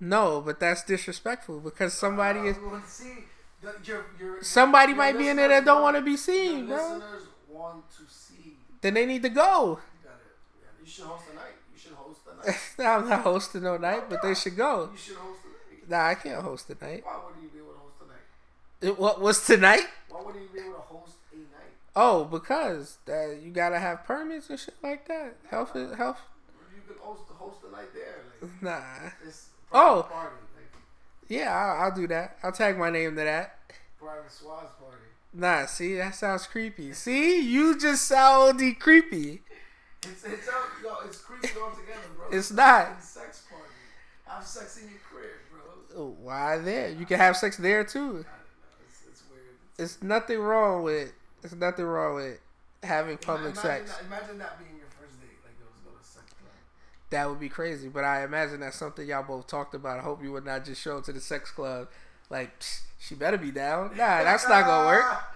in. 0.00 0.08
No, 0.08 0.40
but 0.44 0.60
that's 0.60 0.82
disrespectful 0.84 1.60
because 1.60 1.92
somebody 1.94 2.40
is 2.40 2.56
Uh, 2.56 2.80
see 2.86 3.24
the, 3.62 3.74
your, 3.84 4.04
your, 4.20 4.42
somebody 4.42 4.92
your 4.92 4.98
might 4.98 5.18
be 5.18 5.28
in 5.28 5.36
there 5.36 5.48
that 5.48 5.64
don't 5.64 5.82
want 5.82 5.96
to 5.96 6.02
be 6.02 6.16
seen, 6.16 6.66
bro. 6.66 6.76
listeners 6.76 7.22
want 7.48 7.84
to 7.90 8.02
see. 8.08 8.52
Then 8.80 8.94
they 8.94 9.06
need 9.06 9.22
to 9.22 9.28
go. 9.28 9.78
You 10.02 10.08
got 10.08 10.14
it. 10.20 10.36
Yeah, 10.62 10.68
you 10.84 10.90
should 10.90 11.04
host 11.04 11.24
a 11.32 11.34
night. 11.34 11.56
You 11.74 11.78
should 11.80 11.92
host 11.92 12.20
a 12.30 12.46
night. 12.46 12.58
I'm 13.02 13.08
not 13.08 13.22
hosting 13.22 13.62
no 13.62 13.76
night, 13.76 14.04
but 14.08 14.22
they 14.22 14.34
should 14.34 14.56
go. 14.56 14.90
You 14.92 14.98
should 14.98 15.16
host 15.16 15.40
a 15.44 15.74
night. 15.74 15.88
Nah, 15.90 16.06
I 16.08 16.14
can't 16.14 16.42
host 16.42 16.66
tonight. 16.68 17.02
Why 17.04 17.16
wouldn't 17.26 17.42
you 17.42 17.48
be 17.50 17.58
able 17.58 17.72
to 17.72 17.78
host 17.78 17.96
a 18.02 18.06
night? 18.06 18.90
It, 18.92 18.98
what 18.98 19.20
was 19.20 19.44
tonight? 19.44 19.86
Why 20.08 20.20
wouldn't 20.22 20.44
you 20.44 20.50
be 20.52 20.60
able 20.60 20.74
to 20.74 20.80
host 20.80 20.94
a 20.94 21.16
night? 21.16 21.17
Oh, 22.00 22.24
because 22.24 22.98
that 23.06 23.40
you 23.42 23.50
gotta 23.50 23.78
have 23.80 24.04
permits 24.04 24.48
and 24.50 24.58
shit 24.58 24.74
like 24.84 25.08
that. 25.08 25.34
Health, 25.50 25.74
is- 25.74 25.96
health. 25.96 26.20
You 26.72 26.80
can 26.86 27.02
host 27.02 27.22
host 27.30 27.56
a 27.68 27.72
night 27.72 27.92
there. 27.92 28.22
Like 28.40 28.62
Nah. 28.62 29.10
it's 29.26 29.48
Oh. 29.72 30.06
party, 30.10 30.36
like 30.56 30.82
Yeah, 31.28 31.52
I'll, 31.52 31.84
I'll 31.86 31.94
do 31.94 32.06
that. 32.06 32.38
I'll 32.42 32.52
tag 32.52 32.78
my 32.78 32.90
name 32.90 33.16
to 33.16 33.24
that. 33.24 33.58
private 33.98 34.26
swaz 34.28 34.70
party. 34.78 35.02
Nah, 35.34 35.66
see, 35.66 35.96
that 35.96 36.14
sounds 36.14 36.46
creepy. 36.46 36.92
See, 36.92 37.40
you 37.40 37.78
just 37.78 38.06
sounded 38.06 38.78
creepy. 38.78 39.42
It's 40.02 40.24
it's 40.24 40.48
out, 40.48 40.64
yo, 40.82 40.94
it's 41.04 41.18
creepy 41.18 41.48
altogether, 41.60 42.00
bro. 42.16 42.26
It's 42.38 42.52
not. 42.52 42.96
a 42.98 43.02
sex 43.02 43.42
party. 43.50 43.64
Have 44.26 44.46
sex 44.46 44.78
in 44.78 44.84
your 44.88 45.00
crib, 45.10 45.30
bro. 45.96 46.04
Why 46.22 46.58
there? 46.58 46.90
You 46.90 47.04
can 47.04 47.18
have 47.18 47.36
sex 47.36 47.56
there 47.56 47.82
too. 47.82 47.98
I 48.00 48.04
don't 48.04 48.14
know. 48.14 48.24
It's, 48.88 49.00
it's 49.10 49.22
weird. 49.28 49.42
It's, 49.78 49.94
It's 49.96 50.02
nothing 50.02 50.38
wrong 50.38 50.82
with. 50.84 51.12
It's 51.42 51.54
nothing 51.54 51.84
wrong 51.84 52.16
with 52.16 52.40
having 52.82 53.16
public 53.18 53.52
imagine 53.52 53.62
sex. 53.62 53.96
That, 53.96 54.04
imagine 54.06 54.38
that 54.38 54.58
being 54.58 54.76
your 54.78 54.88
first 55.00 55.20
date. 55.20 55.38
Like, 55.44 55.54
yo, 55.60 55.66
let's 55.70 55.80
go 55.82 55.90
to 55.90 55.96
a 56.00 56.04
sex 56.04 56.26
club. 56.40 56.52
That 57.10 57.28
would 57.28 57.40
be 57.40 57.48
crazy. 57.48 57.88
But 57.88 58.04
I 58.04 58.24
imagine 58.24 58.60
that's 58.60 58.76
something 58.76 59.06
y'all 59.06 59.22
both 59.22 59.46
talked 59.46 59.74
about. 59.74 59.98
I 59.98 60.02
hope 60.02 60.22
you 60.22 60.32
would 60.32 60.44
not 60.44 60.64
just 60.64 60.80
show 60.82 60.98
up 60.98 61.04
to 61.04 61.12
the 61.12 61.20
sex 61.20 61.50
club 61.50 61.88
like 62.30 62.58
"Psh, 62.60 62.80
she 62.98 63.14
better 63.14 63.38
be 63.38 63.50
down. 63.50 63.90
Nah, 63.96 64.22
that's 64.24 64.48
not 64.48 64.64
gonna 64.64 64.86
work. 64.86 65.04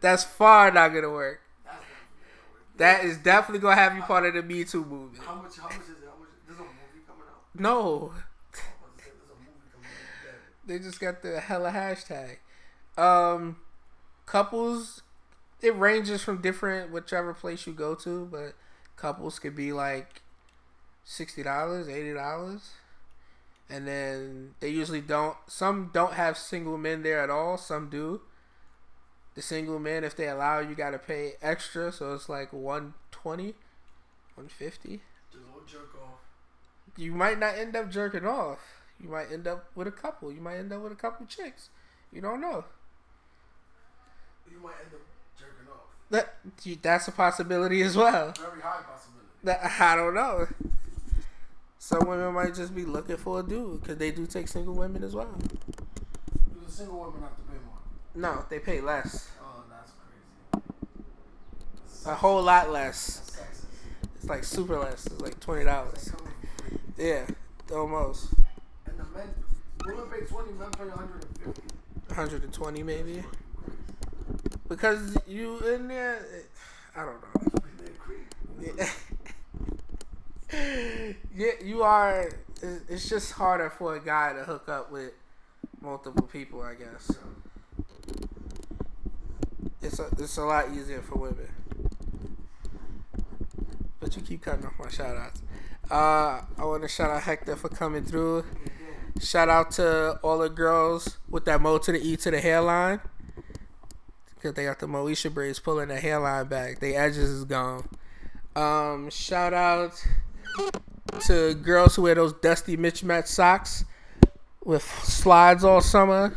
That's 0.00 0.22
far 0.22 0.70
not 0.70 0.94
gonna 0.94 1.10
work. 1.10 1.40
That's 1.64 1.74
not 1.74 1.82
gonna 1.82 2.94
work. 2.94 3.00
That 3.02 3.04
is 3.04 3.18
definitely 3.18 3.58
gonna 3.58 3.74
have 3.74 3.96
you 3.96 4.02
part 4.02 4.24
of 4.26 4.34
the 4.34 4.42
Me 4.42 4.62
Too 4.64 4.84
movement. 4.84 5.24
How 5.24 5.34
much? 5.34 5.56
How 5.58 5.64
much 5.64 5.74
is 5.78 5.88
it? 5.90 5.96
How 6.04 6.18
much? 6.20 6.28
There's 6.46 6.58
a 6.58 6.62
movie 6.62 7.04
coming 7.04 7.24
out. 7.28 7.60
No, 7.60 7.80
I 7.80 7.82
was 7.82 8.00
about 8.00 8.98
to 8.98 9.04
say, 9.04 9.10
There's 9.10 9.30
a 9.30 9.38
movie 9.42 9.66
coming 9.72 9.88
out. 9.90 10.68
they 10.68 10.78
just 10.78 11.00
got 11.00 11.22
the 11.22 11.40
hella 11.40 11.70
hashtag. 11.72 12.36
Um, 12.96 13.56
couples, 14.26 15.02
it 15.60 15.74
ranges 15.76 16.22
from 16.22 16.40
different 16.40 16.90
whichever 16.92 17.34
place 17.34 17.66
you 17.66 17.72
go 17.72 17.94
to, 17.96 18.26
but 18.26 18.54
couples 18.96 19.38
could 19.38 19.54
be 19.56 19.72
like 19.72 20.22
sixty 21.04 21.42
dollars, 21.42 21.88
eighty 21.88 22.12
dollars, 22.14 22.70
and 23.68 23.86
then 23.86 24.54
they 24.60 24.68
usually 24.68 25.00
don't. 25.00 25.36
Some 25.46 25.90
don't 25.92 26.14
have 26.14 26.36
single 26.38 26.78
men 26.78 27.02
there 27.02 27.20
at 27.20 27.30
all. 27.30 27.56
Some 27.58 27.88
do. 27.90 28.22
The 29.34 29.42
single 29.42 29.78
men, 29.78 30.02
if 30.02 30.16
they 30.16 30.28
allow, 30.28 30.58
you 30.58 30.74
got 30.74 30.90
to 30.90 30.98
pay 30.98 31.34
extra, 31.40 31.92
so 31.92 32.12
it's 32.14 32.28
like 32.28 32.52
120 32.52 33.54
150 34.34 35.00
Just 35.32 35.44
jerk 35.66 35.94
off. 36.02 36.20
you 36.96 37.12
might 37.12 37.38
not 37.38 37.56
end 37.56 37.76
up 37.76 37.90
jerking 37.90 38.26
off. 38.26 38.58
You 39.00 39.08
might 39.08 39.30
end 39.30 39.46
up 39.46 39.66
with 39.74 39.86
a 39.86 39.92
couple. 39.92 40.32
You 40.32 40.40
might 40.40 40.56
end 40.56 40.72
up 40.72 40.82
with 40.82 40.92
a 40.92 40.96
couple 40.96 41.26
chicks. 41.26 41.70
You 42.12 42.20
don't 42.20 42.40
know. 42.40 42.64
You 44.50 44.58
might 44.60 44.74
end 44.84 44.94
up. 44.94 45.00
That 46.10 46.34
that's 46.82 47.08
a 47.08 47.12
possibility 47.12 47.82
as 47.82 47.96
well. 47.96 48.32
Very 48.38 48.60
high 48.62 48.82
possibility. 48.82 49.26
That, 49.44 49.60
I 49.80 49.96
don't 49.96 50.14
know. 50.14 50.46
Some 51.78 52.08
women 52.08 52.34
might 52.34 52.54
just 52.54 52.74
be 52.74 52.84
looking 52.84 53.16
for 53.16 53.40
a 53.40 53.42
dude 53.42 53.80
because 53.82 53.98
they 53.98 54.10
do 54.10 54.26
take 54.26 54.48
single 54.48 54.74
women 54.74 55.04
as 55.04 55.14
well. 55.14 55.32
Do 55.38 56.60
the 56.66 56.72
single 56.72 56.98
women 57.00 57.22
have 57.22 57.36
to 57.36 57.42
pay 57.42 57.58
more? 57.64 57.78
No, 58.14 58.44
they 58.48 58.58
pay 58.58 58.80
less. 58.80 59.28
Oh, 59.40 59.62
that's 59.70 59.92
crazy. 60.52 61.04
A 62.06 62.14
whole 62.14 62.42
lot 62.42 62.70
less. 62.70 63.36
That's. 63.38 63.66
It's 64.16 64.24
like 64.28 64.44
super 64.44 64.78
less. 64.78 65.06
It's 65.06 65.20
like 65.20 65.38
twenty 65.40 65.64
dollars. 65.64 66.10
come 66.10 66.26
in 66.26 66.32
for 66.32 66.92
free. 66.96 67.06
Yeah, 67.08 67.26
almost 67.72 68.32
And 68.86 68.98
the 68.98 69.04
men, 69.16 69.28
women 69.86 70.06
pay 70.10 70.26
20, 70.26 70.52
men 70.52 70.70
pay 70.72 70.84
150. 70.84 71.50
one 71.50 72.16
hundred 72.16 72.42
and 72.42 72.52
twenty 72.52 72.82
maybe. 72.82 73.22
Because 74.68 75.16
you 75.26 75.58
in 75.60 75.88
there, 75.88 76.20
I 76.96 77.04
don't 77.04 77.20
know. 77.22 77.28
Yeah. 78.60 78.88
you 81.62 81.82
are 81.82 82.28
it's, 82.62 82.80
it's 82.88 83.08
just 83.08 83.32
harder 83.32 83.70
for 83.70 83.96
a 83.96 84.00
guy 84.00 84.32
to 84.32 84.44
hook 84.44 84.68
up 84.68 84.90
with 84.90 85.12
multiple 85.80 86.24
people. 86.24 86.62
I 86.62 86.74
guess 86.74 87.12
it's 89.82 89.98
a 89.98 90.06
it's 90.18 90.36
a 90.36 90.44
lot 90.44 90.70
easier 90.72 91.02
for 91.02 91.18
women. 91.18 91.48
But 94.00 94.16
you 94.16 94.22
keep 94.22 94.42
cutting 94.42 94.64
off 94.64 94.74
my 94.78 94.90
shout 94.90 95.16
outs. 95.16 95.42
Uh, 95.90 96.42
I 96.58 96.64
want 96.64 96.82
to 96.82 96.88
shout 96.88 97.10
out 97.10 97.22
Hector 97.22 97.56
for 97.56 97.68
coming 97.68 98.04
through. 98.04 98.44
Shout 99.20 99.48
out 99.48 99.72
to 99.72 100.18
all 100.22 100.38
the 100.38 100.48
girls 100.48 101.18
with 101.28 101.44
that 101.46 101.60
mo 101.60 101.78
to 101.78 101.92
the 101.92 101.98
E 101.98 102.16
to 102.18 102.30
the 102.30 102.40
hairline. 102.40 103.00
They 104.54 104.64
got 104.64 104.78
the 104.78 104.86
Moesha 104.86 105.32
braids 105.32 105.58
pulling 105.58 105.88
the 105.88 106.00
hairline 106.00 106.46
back. 106.46 106.80
The 106.80 106.94
edges 106.94 107.30
is 107.30 107.44
gone. 107.44 107.88
Um, 108.56 109.10
shout 109.10 109.54
out 109.54 109.92
to 111.26 111.54
girls 111.54 111.96
who 111.96 112.02
wear 112.02 112.14
those 112.14 112.32
dusty 112.34 112.76
mismatched 112.76 113.28
socks 113.28 113.84
with 114.64 114.82
slides 115.04 115.64
all 115.64 115.80
summer. 115.80 116.36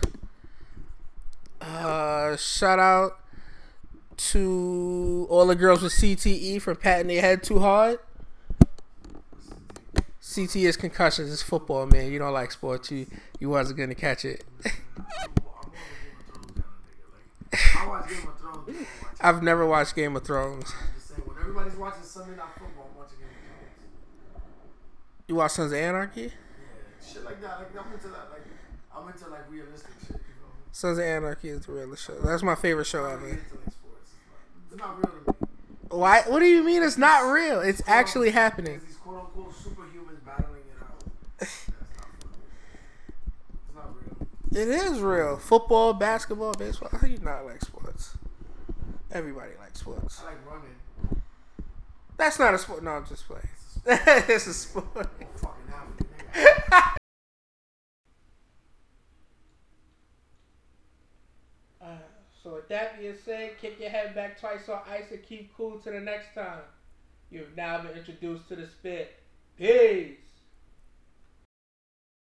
Uh, 1.59 2.35
shout 2.37 2.79
out 2.79 3.19
to 4.17 5.27
all 5.29 5.47
the 5.47 5.55
girls 5.55 5.81
with 5.81 5.93
CTE 5.93 6.61
for 6.61 6.75
patting 6.75 7.07
their 7.07 7.21
head 7.21 7.43
too 7.43 7.59
hard. 7.59 7.99
CT 10.33 10.55
is 10.57 10.77
concussions. 10.77 11.31
It's 11.31 11.41
football, 11.41 11.85
man. 11.87 12.11
You 12.11 12.19
don't 12.19 12.33
like 12.33 12.51
sports. 12.51 12.91
You 12.91 13.07
you 13.39 13.49
wasn't 13.49 13.79
gonna 13.79 13.95
catch 13.95 14.23
it. 14.23 14.43
I've 19.21 19.43
never 19.43 19.65
watched 19.65 19.95
Game 19.95 20.15
of 20.15 20.23
Thrones. 20.23 20.73
Saying, 20.97 21.21
when 21.25 21.37
everybody's 21.39 21.75
watching 21.75 22.03
Sunday 22.03 22.35
Night 22.35 22.47
Football, 22.57 22.89
I'm 22.91 22.97
watching 22.97 23.17
Game 23.19 23.27
of 23.27 24.41
Thrones. 24.41 24.47
You 25.27 25.35
watch 25.35 25.51
Sons 25.51 25.71
of 25.71 25.77
Anarchy? 25.77 26.21
Yeah, 26.21 26.29
shit 27.05 27.23
like 27.25 27.41
that. 27.41 27.59
Like 27.59 27.85
I'm 27.85 27.93
into 27.93 28.07
that. 28.07 28.29
Like 28.31 28.45
I'm 28.95 29.07
into 29.07 29.27
like 29.29 29.49
realistic 29.51 29.91
shit. 30.01 30.11
You 30.11 30.17
know. 30.17 30.51
Sons 30.71 30.97
of 30.97 31.03
Anarchy 31.03 31.49
is 31.49 31.65
the 31.65 31.71
realest 31.73 32.05
show. 32.05 32.17
That's 32.19 32.43
my 32.43 32.55
favorite 32.55 32.85
show 32.85 33.03
I'm 33.05 33.11
not 33.11 33.21
really 33.21 33.31
ever. 33.33 33.41
like. 33.65 33.75
It's 34.71 34.79
not, 34.79 34.97
real 34.97 35.09
to 35.25 35.31
me. 35.31 35.47
Why? 35.89 36.21
What 36.27 36.39
do 36.39 36.45
you 36.45 36.63
mean 36.63 36.81
it's 36.83 36.97
not 36.97 37.29
real? 37.31 37.59
It's 37.59 37.81
actually 37.87 38.31
happening. 38.31 38.79
These 38.85 38.95
quote 38.95 39.25
unquote 39.25 39.53
superhumans 39.53 40.23
battling 40.25 40.61
it 40.61 40.81
out. 40.81 41.03
That's 41.37 41.67
not 41.67 42.07
fun. 42.21 42.31
It's 43.67 43.75
not 43.75 43.89
real. 43.95 44.27
It 44.51 44.67
is 44.67 44.99
real. 44.99 45.37
Football, 45.37 45.93
basketball, 45.93 46.53
baseball. 46.53 46.89
How 46.91 47.07
you 47.07 47.17
not 47.19 47.45
like 47.45 47.61
sports? 47.61 48.17
Everybody 49.11 49.51
likes 49.59 49.79
sports. 49.79 50.21
I 50.21 50.25
like 50.31 50.45
running. 50.45 50.75
That's 52.17 52.39
not 52.39 52.53
a 52.53 52.57
sport. 52.57 52.83
No, 52.83 52.91
I'm 52.91 53.05
just 53.05 53.25
playing. 53.27 53.47
it's 54.29 54.47
a 54.47 54.53
sport. 54.53 54.85
I'm 54.95 55.05
a 55.35 55.37
fucking. 55.37 56.07
Uh, 61.81 61.97
so 62.43 62.55
with 62.55 62.67
that 62.69 62.99
being 62.99 63.15
said, 63.25 63.57
kick 63.59 63.79
your 63.79 63.89
head 63.89 64.13
back 64.13 64.39
twice 64.39 64.69
on 64.69 64.79
ice 64.87 65.11
and 65.11 65.23
keep 65.23 65.55
cool 65.55 65.79
to 65.79 65.89
the 65.91 65.99
next 65.99 66.33
time. 66.35 66.61
You've 67.31 67.55
now 67.55 67.81
been 67.81 67.97
introduced 67.97 68.47
to 68.49 68.55
the 68.55 68.67
spit. 68.67 69.19
Peace. 69.57 70.17